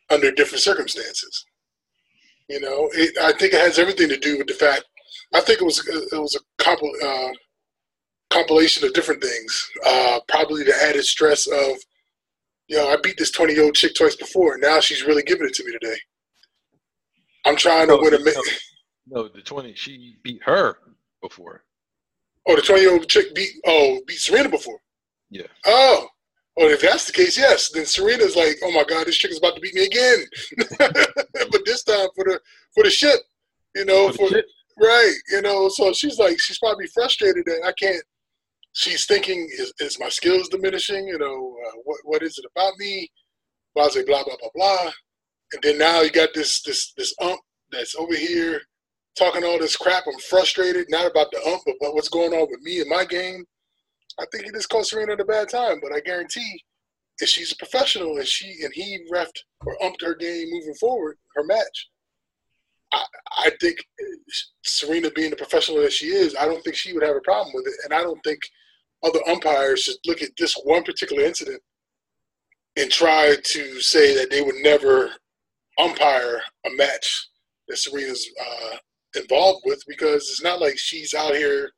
under 0.09 0.32
different 0.32 0.61
circumstances. 0.61 1.45
You 2.49 2.59
know, 2.59 2.89
it, 2.93 3.17
I 3.17 3.32
think 3.34 3.53
it 3.53 3.61
has 3.61 3.79
everything 3.79 4.09
to 4.09 4.17
do 4.17 4.38
with 4.38 4.47
the 4.47 4.53
fact. 4.53 4.84
I 5.34 5.39
think 5.41 5.61
it 5.61 5.65
was 5.65 5.88
it 5.88 6.19
was 6.19 6.36
a 6.36 6.63
compil, 6.63 6.91
uh, 7.03 7.34
compilation 8.29 8.86
of 8.86 8.93
different 8.93 9.21
things. 9.23 9.69
Uh, 9.86 10.19
probably 10.27 10.63
the 10.63 10.75
added 10.84 11.05
stress 11.05 11.47
of, 11.47 11.77
know, 12.78 12.89
I 12.89 12.97
beat 13.01 13.17
this 13.17 13.32
twenty 13.32 13.53
year 13.53 13.63
old 13.63 13.76
chick 13.76 13.95
twice 13.95 14.15
before, 14.15 14.53
and 14.53 14.61
now 14.61 14.80
she's 14.80 15.03
really 15.03 15.24
giving 15.24 15.47
it 15.47 15.53
to 15.55 15.65
me 15.65 15.72
today. 15.72 15.97
I'm 17.45 17.55
trying 17.55 17.88
to 17.88 17.97
win 17.97 18.13
a. 18.13 18.19
No, 18.19 18.34
no, 19.07 19.28
the 19.28 19.41
twenty 19.41 19.74
she 19.76 20.17
beat 20.24 20.41
her 20.43 20.78
before. 21.22 21.63
Oh, 22.47 22.55
the 22.55 22.61
twenty 22.61 22.82
year 22.82 22.93
old 22.93 23.07
chick 23.07 23.34
beat 23.36 23.51
oh 23.65 23.99
beat 24.07 24.19
Serena 24.19 24.49
before. 24.49 24.80
Yeah. 25.30 25.47
Oh, 25.65 26.07
well, 26.57 26.69
if 26.69 26.82
that's 26.82 27.05
the 27.05 27.13
case, 27.13 27.38
yes, 27.38 27.69
then 27.69 27.86
Serena's 27.86 28.36
like, 28.36 28.57
oh 28.63 28.72
my 28.72 28.84
God, 28.84 29.07
this 29.07 29.15
chick 29.15 29.32
is 29.32 29.38
about 29.38 29.55
to 29.55 29.61
beat 29.61 29.74
me 29.74 29.86
again. 29.86 30.26
but 30.78 31.65
this 31.65 31.84
time 31.84 32.07
for 32.13 32.26
the 32.26 32.39
for 32.74 32.84
the 32.84 32.89
ship, 32.89 33.19
you 33.76 33.86
know, 33.86 34.11
for, 34.11 34.28
for 34.28 34.43
right, 34.78 35.15
you 35.30 35.41
know. 35.41 35.69
So 35.69 35.93
she's 35.93 36.19
like, 36.19 36.39
she's 36.39 36.59
probably 36.59 36.88
frustrated 36.88 37.45
that 37.45 37.61
I 37.65 37.72
can't. 37.74 38.03
She's 38.74 39.05
thinking, 39.05 39.47
is, 39.51 39.74
is 39.80 39.99
my 39.99 40.09
skills 40.09 40.49
diminishing? 40.49 41.07
You 41.07 41.17
know, 41.17 41.55
uh, 41.67 41.78
what 41.84 41.99
what 42.03 42.24
is 42.24 42.38
it 42.38 42.45
about 42.55 42.74
me? 42.78 43.09
Blah 43.76 43.89
blah 43.89 44.03
blah 44.05 44.24
blah 44.24 44.49
blah. 44.55 44.91
And 45.53 45.61
then 45.61 45.78
now 45.78 46.01
you 46.01 46.11
got 46.11 46.30
this 46.34 46.61
this 46.61 46.93
this 46.97 47.13
ump 47.22 47.39
that's 47.72 47.95
over 47.95 48.15
here 48.15 48.61
talking 49.17 49.43
all 49.43 49.59
this 49.59 49.76
crap. 49.76 50.05
I'm 50.07 50.19
frustrated, 50.19 50.88
not 50.89 51.09
about 51.09 51.32
the 51.32 51.41
ump, 51.45 51.63
but 51.65 51.93
what's 51.93 52.09
going 52.09 52.34
on 52.34 52.47
with 52.49 52.61
me 52.61 52.80
and 52.80 52.89
my 52.89 53.05
game. 53.05 53.45
I 54.19 54.26
think 54.32 54.45
he 54.45 54.51
just 54.51 54.69
caught 54.69 54.86
Serena 54.86 55.13
at 55.13 55.19
a 55.19 55.26
bad 55.26 55.49
time, 55.49 55.80
but 55.82 55.93
I 55.93 55.99
guarantee 56.01 56.63
if 57.19 57.30
she's 57.30 57.51
a 57.51 57.55
professional 57.57 58.17
and 58.17 58.28
she 58.28 58.55
and 58.63 58.72
he 58.74 58.99
refed 59.13 59.39
or 59.65 59.78
umped 59.84 60.01
her 60.01 60.15
game 60.15 60.47
moving 60.49 60.74
forward, 60.76 61.17
her 61.36 61.43
match, 61.43 61.89
I, 62.91 63.03
I 63.45 63.51
think 63.61 63.78
Serena 64.63 65.09
being 65.11 65.30
the 65.30 65.36
professional 65.36 65.82
that 65.82 65.93
she 65.93 66.07
is, 66.07 66.36
I 66.36 66.45
don't 66.45 66.63
think 66.63 66.76
she 66.76 66.93
would 66.93 67.03
have 67.03 67.15
a 67.15 67.22
problem 67.22 67.53
with 67.53 67.67
it, 67.67 67.74
and 67.86 67.93
I 67.93 68.01
don't 68.01 68.22
think 68.24 68.39
other 69.03 69.19
umpires 69.27 69.83
should 69.83 69.95
look 70.05 70.21
at 70.21 70.29
this 70.37 70.53
one 70.63 70.83
particular 70.83 71.23
incident 71.23 71.61
and 72.77 72.89
try 72.89 73.35
to 73.43 73.81
say 73.81 74.15
that 74.15 74.29
they 74.29 74.41
would 74.41 74.55
never 74.55 75.11
umpire 75.79 76.41
a 76.65 76.69
match 76.71 77.29
that 77.67 77.77
Serena's 77.77 78.27
uh, 78.39 78.77
involved 79.15 79.63
with 79.65 79.81
because 79.87 80.29
it's 80.29 80.43
not 80.43 80.61
like 80.61 80.77
she's 80.77 81.13
out 81.13 81.35
here 81.35 81.71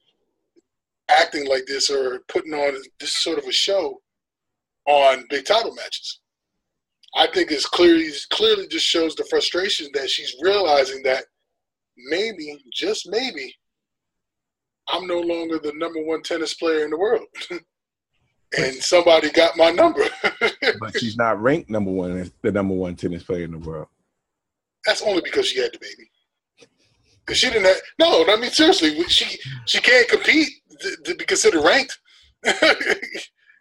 acting 1.09 1.47
like 1.47 1.65
this 1.65 1.89
or 1.89 2.21
putting 2.27 2.53
on 2.53 2.75
this 2.99 3.17
sort 3.17 3.37
of 3.37 3.45
a 3.45 3.51
show 3.51 3.99
on 4.85 5.25
big 5.29 5.45
title 5.45 5.73
matches. 5.75 6.19
I 7.15 7.27
think 7.27 7.51
it's 7.51 7.65
clearly 7.65 8.09
clearly 8.31 8.67
just 8.67 8.85
shows 8.85 9.15
the 9.15 9.25
frustration 9.29 9.87
that 9.93 10.09
she's 10.09 10.35
realizing 10.41 11.03
that 11.03 11.25
maybe, 12.09 12.57
just 12.73 13.07
maybe, 13.09 13.55
I'm 14.89 15.07
no 15.07 15.19
longer 15.19 15.59
the 15.59 15.73
number 15.75 16.03
one 16.03 16.21
tennis 16.23 16.53
player 16.53 16.83
in 16.83 16.91
the 16.91 16.97
world. 16.97 17.25
and 18.57 18.75
somebody 18.75 19.29
got 19.31 19.57
my 19.57 19.71
number. 19.71 20.03
but 20.79 20.99
she's 20.99 21.17
not 21.17 21.41
ranked 21.41 21.69
number 21.69 21.91
one, 21.91 22.31
the 22.41 22.51
number 22.51 22.73
one 22.73 22.95
tennis 22.95 23.23
player 23.23 23.43
in 23.43 23.51
the 23.51 23.57
world. 23.57 23.87
That's 24.85 25.01
only 25.01 25.21
because 25.21 25.47
she 25.47 25.59
had 25.59 25.73
the 25.73 25.79
baby. 25.79 26.09
Cause 27.25 27.37
she 27.37 27.49
didn't 27.49 27.65
have 27.65 27.77
no. 27.99 28.25
I 28.27 28.35
mean 28.35 28.51
seriously, 28.51 29.01
she 29.05 29.39
she 29.65 29.79
can't 29.79 30.09
compete 30.09 30.49
to, 30.81 30.97
to 31.05 31.15
be 31.15 31.23
considered 31.23 31.63
ranked. 31.63 31.97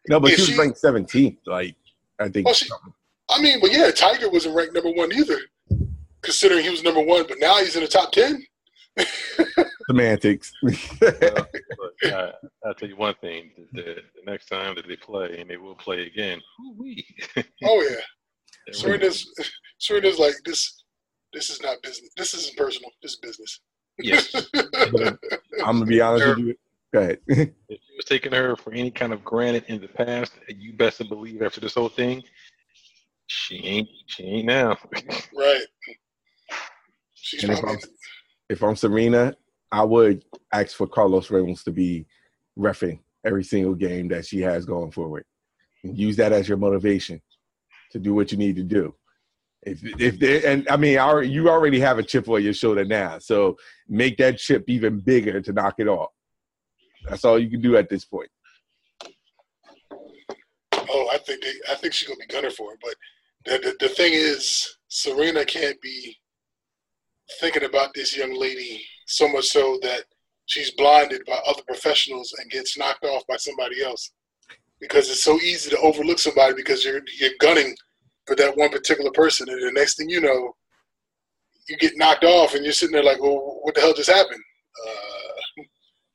no, 0.08 0.18
but 0.18 0.30
she 0.30 0.40
was 0.40 0.46
she, 0.46 0.58
ranked 0.58 0.78
seventeenth. 0.78 1.38
Like 1.46 1.76
I 2.18 2.28
think. 2.28 2.46
Well, 2.46 2.56
she, 2.56 2.68
I 3.30 3.40
mean, 3.40 3.60
but 3.60 3.72
yeah, 3.72 3.92
Tiger 3.92 4.28
wasn't 4.30 4.56
ranked 4.56 4.74
number 4.74 4.90
one 4.90 5.12
either, 5.12 5.38
considering 6.22 6.64
he 6.64 6.70
was 6.70 6.82
number 6.82 7.02
one. 7.02 7.24
But 7.28 7.38
now 7.38 7.58
he's 7.58 7.76
in 7.76 7.82
the 7.82 7.88
top 7.88 8.10
ten. 8.10 8.44
Semantics. 9.88 10.52
well, 10.62 10.72
I, 12.04 12.32
will 12.64 12.70
uh, 12.70 12.74
tell 12.74 12.88
you 12.88 12.96
one 12.96 13.14
thing: 13.20 13.50
the, 13.72 13.82
the, 13.82 13.94
the, 13.94 14.30
next 14.30 14.46
time 14.46 14.74
that 14.76 14.86
they 14.86 14.96
play, 14.96 15.38
and 15.38 15.48
they 15.48 15.56
will 15.56 15.74
play 15.74 16.06
again. 16.06 16.40
oh 17.64 17.82
yeah, 17.82 18.72
Serena's 18.72 19.26
Serena's 19.78 20.18
like 20.18 20.34
this. 20.44 20.84
This 21.32 21.48
is 21.48 21.62
not 21.62 21.82
business. 21.82 22.10
This 22.16 22.34
isn't 22.34 22.56
personal. 22.56 22.90
This 23.02 23.12
is 23.12 23.18
business. 23.18 23.60
Yes. 23.98 24.34
I'm 25.64 25.78
gonna 25.78 25.86
be 25.86 26.00
honest 26.00 26.26
with 26.26 26.38
you. 26.38 26.54
Go 26.92 27.00
ahead. 27.00 27.18
if 27.26 27.48
you 27.68 27.96
was 27.96 28.04
taking 28.04 28.32
her 28.32 28.54
for 28.54 28.72
any 28.72 28.90
kind 28.90 29.14
of 29.14 29.24
granted 29.24 29.64
in 29.68 29.80
the 29.80 29.88
past, 29.88 30.32
you 30.48 30.74
best 30.74 30.98
to 30.98 31.04
believe 31.04 31.40
after 31.40 31.60
this 31.60 31.74
whole 31.74 31.88
thing, 31.88 32.22
she 33.26 33.64
ain't. 33.64 33.88
She 34.06 34.24
ain't 34.24 34.46
now. 34.46 34.76
right. 35.34 35.64
She's 37.14 37.44
and. 37.44 37.52
If 37.52 37.64
I'm, 37.64 37.78
if 38.50 38.62
I'm 38.62 38.76
Serena, 38.76 39.34
I 39.72 39.82
would 39.82 40.24
ask 40.52 40.76
for 40.76 40.86
Carlos 40.86 41.30
Ramos 41.30 41.64
to 41.64 41.72
be 41.72 42.06
refing 42.58 43.00
every 43.24 43.42
single 43.42 43.74
game 43.74 44.08
that 44.08 44.26
she 44.26 44.40
has 44.40 44.66
going 44.66 44.92
forward. 44.92 45.24
And 45.82 45.98
use 45.98 46.16
that 46.16 46.32
as 46.32 46.48
your 46.48 46.58
motivation 46.58 47.20
to 47.90 47.98
do 47.98 48.14
what 48.14 48.30
you 48.30 48.38
need 48.38 48.56
to 48.56 48.62
do. 48.62 48.94
If 49.62 49.80
if 50.00 50.18
they, 50.18 50.44
and 50.44 50.68
I 50.68 50.76
mean, 50.76 50.98
you 51.30 51.48
already 51.48 51.78
have 51.80 51.98
a 51.98 52.02
chip 52.02 52.28
on 52.28 52.42
your 52.42 52.52
shoulder 52.52 52.84
now, 52.84 53.18
so 53.18 53.56
make 53.88 54.18
that 54.18 54.38
chip 54.38 54.64
even 54.66 54.98
bigger 54.98 55.40
to 55.40 55.52
knock 55.52 55.74
it 55.78 55.86
off. 55.86 56.10
That's 57.08 57.24
all 57.24 57.38
you 57.38 57.48
can 57.48 57.60
do 57.60 57.76
at 57.76 57.88
this 57.88 58.04
point. 58.04 58.28
Oh, 60.74 61.08
I 61.12 61.18
think 61.18 61.42
they, 61.42 61.52
I 61.70 61.76
think 61.76 61.94
she's 61.94 62.08
gonna 62.08 62.18
be 62.18 62.26
gunner 62.26 62.50
for 62.50 62.72
it, 62.74 62.80
but 62.82 62.94
the, 63.44 63.58
the, 63.58 63.86
the 63.86 63.88
thing 63.88 64.12
is, 64.14 64.78
Serena 64.88 65.44
can't 65.44 65.80
be 65.80 66.16
thinking 67.40 67.64
about 67.64 67.94
this 67.94 68.16
young 68.16 68.38
lady 68.38 68.84
so 69.06 69.28
much 69.28 69.46
so 69.46 69.78
that 69.82 70.04
she's 70.46 70.72
blinded 70.72 71.22
by 71.26 71.38
other 71.46 71.62
professionals 71.66 72.34
and 72.38 72.50
gets 72.50 72.76
knocked 72.76 73.04
off 73.04 73.26
by 73.26 73.36
somebody 73.36 73.82
else 73.82 74.12
because 74.80 75.08
it's 75.08 75.22
so 75.22 75.36
easy 75.40 75.70
to 75.70 75.78
overlook 75.78 76.18
somebody 76.18 76.54
because 76.54 76.84
you're 76.84 77.00
you're 77.18 77.30
gunning 77.40 77.74
for 78.26 78.36
that 78.36 78.56
one 78.56 78.70
particular 78.70 79.10
person, 79.12 79.48
and 79.48 79.62
the 79.62 79.72
next 79.72 79.96
thing 79.96 80.08
you 80.08 80.20
know, 80.20 80.54
you 81.68 81.76
get 81.78 81.96
knocked 81.96 82.24
off, 82.24 82.54
and 82.54 82.64
you're 82.64 82.72
sitting 82.72 82.92
there 82.92 83.04
like, 83.04 83.20
"Well, 83.20 83.60
what 83.62 83.74
the 83.74 83.80
hell 83.80 83.94
just 83.94 84.10
happened?" 84.10 84.42
Uh, 84.86 85.62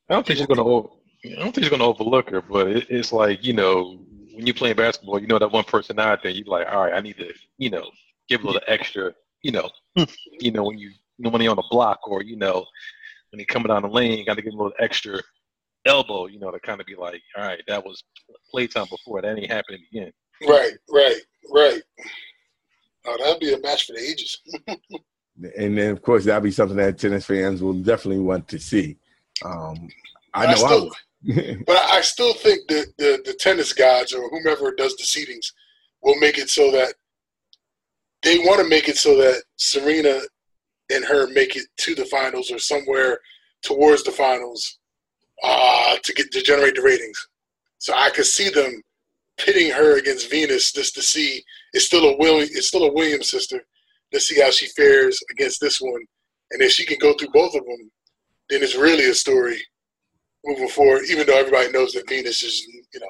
I 0.09 0.13
don't 0.13 0.25
think 0.25 0.37
she's 0.37 0.47
gonna. 0.47 0.61
I 0.63 1.39
don't 1.39 1.53
think 1.53 1.63
she's 1.63 1.69
gonna 1.69 1.85
overlook 1.85 2.29
her, 2.29 2.41
but 2.41 2.67
it, 2.67 2.87
it's 2.89 3.11
like 3.11 3.43
you 3.43 3.53
know, 3.53 3.99
when 4.33 4.45
you're 4.45 4.53
playing 4.53 4.75
basketball, 4.75 5.19
you 5.19 5.27
know 5.27 5.39
that 5.39 5.51
one 5.51 5.63
person 5.63 5.99
out 5.99 6.21
there. 6.21 6.31
You're 6.31 6.45
like, 6.45 6.67
"All 6.71 6.83
right, 6.85 6.93
I 6.93 6.99
need 6.99 7.17
to, 7.17 7.33
you 7.57 7.69
know, 7.69 7.89
give 8.27 8.43
a 8.43 8.47
little 8.47 8.61
extra." 8.67 9.13
You 9.43 9.51
know, 9.51 9.69
you 10.39 10.51
know 10.51 10.63
when 10.63 10.77
you, 10.77 10.89
you 10.89 11.23
know, 11.23 11.29
when 11.29 11.41
you're 11.41 11.51
on 11.51 11.57
the 11.57 11.67
block, 11.69 11.99
or 12.07 12.23
you 12.23 12.35
know, 12.35 12.65
when 13.31 13.39
you're 13.39 13.45
coming 13.45 13.67
down 13.67 13.83
the 13.83 13.89
lane, 13.89 14.17
you 14.17 14.25
got 14.25 14.35
to 14.35 14.41
give 14.41 14.53
a 14.53 14.57
little 14.57 14.73
extra 14.79 15.19
elbow. 15.85 16.27
You 16.27 16.39
know, 16.39 16.51
to 16.51 16.59
kind 16.59 16.81
of 16.81 16.87
be 16.87 16.95
like, 16.95 17.21
"All 17.37 17.43
right, 17.43 17.61
that 17.67 17.83
was 17.83 18.03
playtime 18.51 18.87
before. 18.89 19.21
That 19.21 19.37
ain't 19.37 19.51
happening 19.51 19.81
again." 19.91 20.11
Right, 20.47 20.73
right, 20.89 21.21
right. 21.51 21.81
Oh, 23.05 23.17
that'd 23.19 23.39
be 23.39 23.53
a 23.53 23.59
match 23.59 23.87
for 23.87 23.93
the 23.93 23.99
ages. 23.99 24.41
and 25.57 25.77
then, 25.77 25.91
of 25.91 26.01
course, 26.01 26.25
that'd 26.25 26.43
be 26.43 26.51
something 26.51 26.77
that 26.77 26.97
tennis 26.97 27.25
fans 27.25 27.61
will 27.61 27.73
definitely 27.73 28.21
want 28.21 28.47
to 28.49 28.59
see. 28.59 28.97
Um, 29.43 29.87
I 30.33 30.45
know 30.45 30.51
I, 30.51 30.55
still, 30.55 30.91
I 31.37 31.57
but 31.65 31.77
I 31.77 32.01
still 32.01 32.33
think 32.33 32.67
that 32.67 32.93
the, 32.97 33.21
the 33.25 33.33
tennis 33.33 33.73
gods 33.73 34.13
or 34.13 34.29
whomever 34.29 34.73
does 34.73 34.95
the 34.97 35.03
seedings 35.03 35.53
will 36.01 36.19
make 36.19 36.37
it 36.37 36.49
so 36.49 36.71
that 36.71 36.93
they 38.23 38.39
want 38.39 38.59
to 38.59 38.67
make 38.67 38.89
it 38.89 38.97
so 38.97 39.15
that 39.17 39.43
Serena 39.57 40.21
and 40.91 41.05
her 41.05 41.27
make 41.27 41.55
it 41.55 41.65
to 41.77 41.95
the 41.95 42.05
finals 42.05 42.51
or 42.51 42.59
somewhere 42.59 43.19
towards 43.61 44.03
the 44.03 44.11
finals 44.11 44.79
uh, 45.43 45.97
to 46.03 46.13
get 46.13 46.31
to 46.31 46.41
generate 46.41 46.75
the 46.75 46.81
ratings. 46.81 47.27
So 47.79 47.93
I 47.95 48.09
could 48.09 48.25
see 48.25 48.49
them 48.49 48.81
pitting 49.37 49.71
her 49.71 49.97
against 49.97 50.31
Venus 50.31 50.71
just 50.71 50.95
to 50.95 51.01
see 51.01 51.43
it's 51.73 51.85
still 51.85 52.05
a 52.09 52.17
William 52.17 52.49
it's 52.51 52.67
still 52.67 52.85
a 52.85 52.93
Williams 52.93 53.29
sister. 53.29 53.61
Let's 54.11 54.25
see 54.25 54.41
how 54.41 54.49
she 54.49 54.67
fares 54.67 55.19
against 55.31 55.59
this 55.61 55.79
one, 55.79 56.01
and 56.51 56.61
if 56.61 56.71
she 56.71 56.85
can 56.85 56.97
go 56.99 57.13
through 57.13 57.29
both 57.33 57.53
of 57.55 57.65
them, 57.65 57.91
then 58.49 58.63
it's 58.63 58.75
really 58.75 59.09
a 59.09 59.13
story 59.13 59.59
moving 60.45 60.69
forward. 60.69 61.03
Even 61.09 61.27
though 61.27 61.37
everybody 61.37 61.71
knows 61.71 61.93
that 61.93 62.09
Venus 62.09 62.41
is 62.41 62.65
you 62.93 62.99
know 62.99 63.09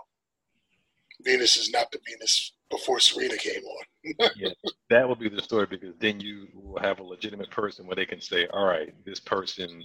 Venus 1.22 1.56
is 1.56 1.70
not 1.72 1.92
the 1.92 2.00
Venus 2.06 2.54
before 2.70 3.00
Serena 3.00 3.38
came 3.38 3.64
on. 3.64 4.30
yeah, 4.36 4.50
that 4.90 5.08
would 5.08 5.20
be 5.20 5.30
the 5.30 5.42
story 5.42 5.68
because 5.70 5.94
then 6.00 6.20
you 6.20 6.48
will 6.54 6.82
have 6.82 7.00
a 7.00 7.04
legitimate 7.04 7.52
person 7.52 7.86
where 7.86 7.96
they 7.96 8.06
can 8.06 8.22
say, 8.22 8.48
all 8.48 8.66
right, 8.66 8.94
this 9.06 9.20
person 9.20 9.84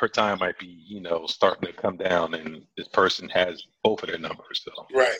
her 0.00 0.08
time 0.08 0.38
might 0.38 0.58
be, 0.58 0.66
you 0.66 1.00
know, 1.00 1.26
starting 1.26 1.66
to 1.66 1.72
come 1.72 1.96
down, 1.96 2.34
and 2.34 2.62
this 2.76 2.88
person 2.88 3.28
has 3.28 3.62
both 3.84 4.02
of 4.02 4.08
their 4.08 4.18
numbers. 4.18 4.64
So 4.64 4.86
right. 4.94 5.18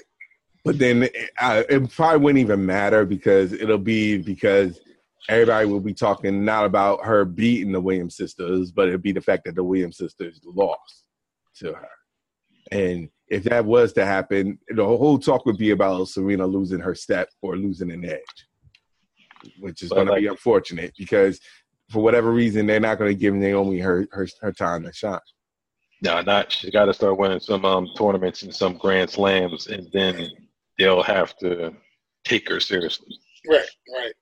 But 0.65 0.79
then 0.79 1.09
uh, 1.41 1.63
it 1.69 1.91
probably 1.91 2.19
wouldn't 2.19 2.41
even 2.41 2.65
matter 2.65 3.05
because 3.05 3.53
it'll 3.53 3.79
be 3.79 4.19
because 4.19 4.81
everybody 5.29 5.67
will 5.67 5.81
be 5.81 5.95
talking 5.95 6.45
not 6.45 6.65
about 6.65 7.05
her 7.05 7.25
beating 7.25 7.73
the 7.73 7.81
Williams 7.81 8.17
sisters, 8.17 8.71
but 8.71 8.89
it'll 8.89 9.01
be 9.01 9.13
the 9.13 9.21
fact 9.21 9.45
that 9.45 9.55
the 9.55 9.65
Williams 9.65 9.99
sisters 9.99 10.41
lost 10.45 11.05
to 11.57 11.73
her. 11.73 11.89
And 12.73 13.09
if 13.31 13.45
that 13.45 13.65
was 13.65 13.93
to 13.95 14.05
happen, 14.05 14.59
the 14.69 14.85
whole 14.85 15.19
talk 15.19 15.47
would 15.47 15.57
be 15.57 15.71
about 15.71 16.09
Serena 16.09 16.47
losing 16.47 16.81
her 16.81 16.95
step 16.95 17.29
or 17.41 17.57
losing 17.57 17.93
an 17.93 18.05
edge, 18.05 18.21
which 19.61 19.83
is 19.83 19.91
going 19.91 20.09
like, 20.09 20.17
to 20.17 20.21
be 20.23 20.27
unfortunate 20.27 20.93
because 20.99 21.41
for 21.89 22.03
whatever 22.03 22.33
reason, 22.33 22.67
they're 22.67 22.81
not 22.81 22.99
going 22.99 23.11
to 23.11 23.19
give 23.19 23.35
Naomi 23.35 23.79
her, 23.79 24.07
her 24.11 24.27
her 24.41 24.53
time 24.53 24.83
to 24.83 24.93
shine. 24.93 25.19
No, 26.03 26.21
not. 26.23 26.51
She's 26.51 26.71
got 26.71 26.87
to 26.87 26.95
start 26.95 27.19
winning 27.19 27.41
some 27.41 27.65
um, 27.65 27.89
tournaments 27.97 28.43
and 28.43 28.55
some 28.55 28.77
Grand 28.77 29.11
Slams, 29.11 29.67
and 29.69 29.87
then 29.93 30.29
they'll 30.79 31.03
have 31.03 31.37
to 31.39 31.75
take 32.25 32.49
her 32.49 32.59
seriously. 32.59 33.15
Right, 33.49 33.69
right. 33.95 34.13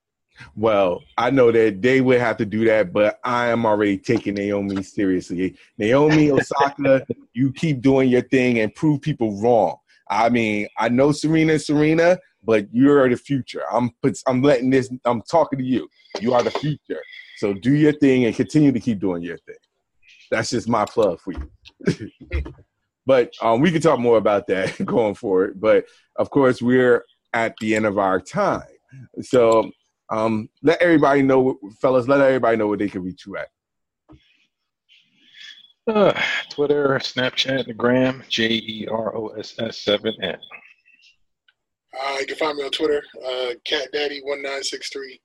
Well, 0.57 1.03
I 1.17 1.31
know 1.31 1.51
that 1.53 1.83
they 1.83 2.01
would 2.01 2.21
have 2.21 2.37
to 2.39 2.47
do 2.47 2.65
that, 2.67 2.93
but 2.93 3.19
I 3.25 3.49
am 3.49 3.67
already 3.67 3.99
taking 3.99 4.35
Naomi 4.35 4.83
seriously. 4.83 5.57
Naomi 5.79 6.31
Osaka, 6.33 7.07
you 7.35 7.53
keep 7.53 7.81
doing 7.81 8.09
your 8.09 8.23
thing 8.23 8.59
and 8.59 8.75
prove 8.75 9.03
people 9.03 9.41
wrong. 9.41 9.77
I 10.11 10.29
mean, 10.29 10.69
I 10.79 10.89
know 10.89 11.13
Serena, 11.13 11.59
Serena, 11.59 12.19
but 12.43 12.67
you're 12.73 13.09
the 13.09 13.17
future. 13.17 13.63
I'm 13.71 13.91
I'm 14.27 14.43
letting 14.43 14.71
this. 14.71 14.91
I'm 15.05 15.23
talking 15.23 15.59
to 15.59 15.65
you. 15.65 15.89
You 16.21 16.35
are 16.35 16.43
the 16.43 16.51
future. 16.51 17.03
So 17.39 17.53
do 17.53 17.75
your 17.75 17.93
thing 17.93 18.25
and 18.25 18.35
continue 18.35 18.73
to 18.73 18.81
keep 18.81 19.01
doing 19.01 19.23
your 19.23 19.39
thing. 19.39 19.57
That's 20.31 20.51
just 20.51 20.69
my 20.69 20.85
plug 20.85 21.21
for 21.21 21.33
you. 21.33 22.11
but 23.07 23.33
um, 23.43 23.61
we 23.61 23.71
can 23.71 23.81
talk 23.81 24.01
more 24.01 24.19
about 24.19 24.47
that 24.49 24.75
going 24.85 25.15
forward. 25.15 25.61
But 25.61 25.85
of 26.17 26.31
course, 26.31 26.61
we're 26.61 27.05
at 27.33 27.55
the 27.61 27.77
end 27.77 27.87
of 27.87 27.99
our 27.99 28.21
time. 28.21 28.63
So 29.21 29.71
um, 30.11 30.49
let 30.63 30.81
everybody 30.81 31.23
know, 31.23 31.59
fellas, 31.81 32.09
let 32.09 32.21
everybody 32.21 32.57
know 32.57 32.67
where 32.67 32.79
they 32.79 32.89
can 32.89 33.03
reach 33.03 33.27
you 33.27 33.37
at. 33.37 33.49
Uh, 35.87 36.21
Twitter, 36.51 36.99
Snapchat, 36.99 37.67
the 37.67 37.75
Gram, 37.75 38.23
J 38.29 38.47
E 38.47 38.87
R 38.91 39.17
O 39.17 39.29
S 39.29 39.55
S 39.59 39.79
7 39.79 40.13
N. 40.23 40.37
Uh, 41.99 42.17
you 42.21 42.27
can 42.27 42.37
find 42.37 42.57
me 42.57 42.65
on 42.65 42.71
Twitter, 42.71 43.03
uh, 43.27 43.55
Cat 43.65 43.89
Daddy 43.93 44.21
1963 44.23 45.21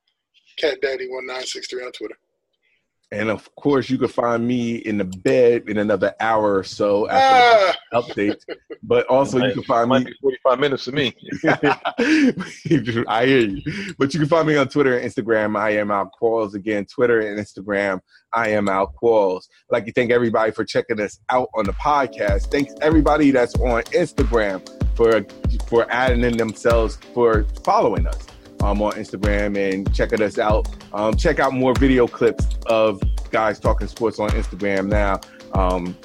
Cat 0.58 0.80
Daddy 0.82 1.08
one 1.10 1.26
nine 1.26 1.46
six 1.46 1.68
three 1.68 1.84
on 1.84 1.92
Twitter. 1.92 2.16
And 3.14 3.30
of 3.30 3.54
course, 3.56 3.90
you 3.92 4.00
can 4.00 4.08
find 4.08 4.46
me 4.46 4.78
in 4.78 4.98
the 4.98 5.04
bed 5.04 5.70
in 5.70 5.78
another 5.78 6.16
hour 6.20 6.58
or 6.58 6.64
so 6.64 7.08
after 7.08 7.78
ah. 7.94 8.02
the 8.02 8.02
update. 8.02 8.58
But 8.82 9.06
also, 9.06 9.38
you 9.38 9.54
can 9.54 9.64
find 9.64 9.90
me. 9.90 10.14
45 10.20 10.60
minutes 10.60 10.84
for 10.86 10.92
me. 10.92 11.16
I 11.46 13.26
hear 13.26 13.40
you. 13.40 13.62
But 14.00 14.14
you 14.14 14.20
can 14.20 14.28
find 14.28 14.48
me 14.48 14.58
on 14.58 14.68
Twitter 14.68 14.98
and 14.98 15.10
Instagram. 15.10 15.58
I 15.58 15.72
am 15.72 15.92
Al 15.92 16.12
Qualls. 16.20 16.56
Again, 16.56 16.86
Twitter 16.86 17.20
and 17.20 17.40
Instagram. 17.40 18.00
I 18.34 18.50
am 18.50 18.68
Al 18.68 18.94
Qualls. 19.02 19.48
I'd 19.70 19.74
like 19.74 19.86
to 19.86 19.94
thank 19.94 20.12
everybody 20.12 20.52
for 20.52 20.66
checking 20.66 21.00
us 21.00 21.20
out 21.30 21.50
on 21.56 21.66
the 21.66 21.74
podcast. 21.74 22.52
Thanks 22.52 22.74
everybody 22.82 23.30
that's 23.30 23.56
on 23.56 23.84
Instagram 23.84 24.68
for 24.96 25.24
for 25.68 25.90
adding 25.92 26.24
in 26.24 26.38
themselves 26.38 26.98
for 27.14 27.46
following 27.64 28.08
us 28.08 28.33
um, 28.64 28.82
on 28.82 28.94
Instagram 28.94 29.58
and 29.58 29.94
checking 29.94 30.22
us 30.22 30.40
out. 30.40 30.68
Um, 30.94 31.16
check 31.16 31.40
out 31.40 31.54
more 31.54 31.74
video 31.76 32.08
clips 32.08 32.58
of 32.68 33.02
guys 33.30 33.60
talking 33.60 33.88
sports 33.88 34.20
on 34.20 34.30
Instagram 34.30 34.88
now. 34.88 35.20
Um, 35.54 35.98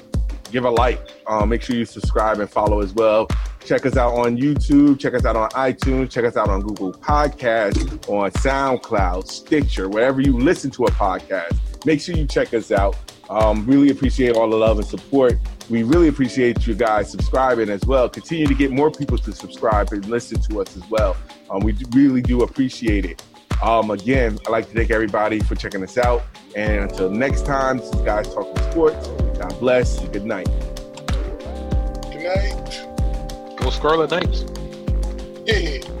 give 0.51 0.65
a 0.65 0.69
like. 0.69 0.99
Um, 1.27 1.49
make 1.49 1.61
sure 1.61 1.75
you 1.75 1.85
subscribe 1.85 2.39
and 2.39 2.49
follow 2.49 2.81
as 2.81 2.93
well. 2.93 3.27
Check 3.65 3.85
us 3.85 3.95
out 3.95 4.15
on 4.15 4.37
YouTube. 4.37 4.99
Check 4.99 5.13
us 5.13 5.25
out 5.25 5.35
on 5.35 5.49
iTunes. 5.51 6.09
Check 6.09 6.25
us 6.25 6.35
out 6.35 6.49
on 6.49 6.61
Google 6.61 6.91
Podcasts, 6.91 8.09
on 8.09 8.31
SoundCloud, 8.31 9.27
Stitcher, 9.27 9.87
wherever 9.87 10.19
you 10.21 10.37
listen 10.37 10.69
to 10.71 10.85
a 10.85 10.91
podcast. 10.91 11.85
Make 11.85 12.01
sure 12.01 12.15
you 12.15 12.25
check 12.25 12.53
us 12.53 12.71
out. 12.71 12.97
Um, 13.29 13.65
really 13.65 13.89
appreciate 13.91 14.35
all 14.35 14.49
the 14.49 14.57
love 14.57 14.79
and 14.79 14.87
support. 14.87 15.33
We 15.69 15.83
really 15.83 16.07
appreciate 16.07 16.65
you 16.65 16.73
guys 16.73 17.11
subscribing 17.11 17.69
as 17.69 17.85
well. 17.85 18.09
Continue 18.09 18.47
to 18.47 18.55
get 18.55 18.71
more 18.71 18.89
people 18.89 19.17
to 19.19 19.31
subscribe 19.31 19.91
and 19.91 20.03
listen 20.07 20.41
to 20.41 20.61
us 20.61 20.75
as 20.75 20.89
well. 20.89 21.15
Um, 21.49 21.59
we 21.59 21.75
really 21.91 22.21
do 22.21 22.41
appreciate 22.41 23.05
it. 23.05 23.23
Um, 23.61 23.91
again, 23.91 24.39
I'd 24.45 24.51
like 24.51 24.67
to 24.69 24.73
thank 24.73 24.89
everybody 24.89 25.39
for 25.41 25.53
checking 25.55 25.83
us 25.83 25.97
out. 25.97 26.23
And 26.55 26.89
until 26.89 27.11
next 27.11 27.45
time, 27.45 27.77
this 27.77 27.93
is 27.93 28.01
Guys 28.01 28.33
Talking 28.33 28.71
Sports. 28.71 29.07
God 29.37 29.59
bless. 29.59 29.99
Good 30.07 30.25
night. 30.25 30.49
Good 32.11 32.23
night. 32.23 33.57
Go 33.57 33.69
Scarlet 33.69 34.11
Knights. 34.11 34.45
Yeah. 35.45 35.98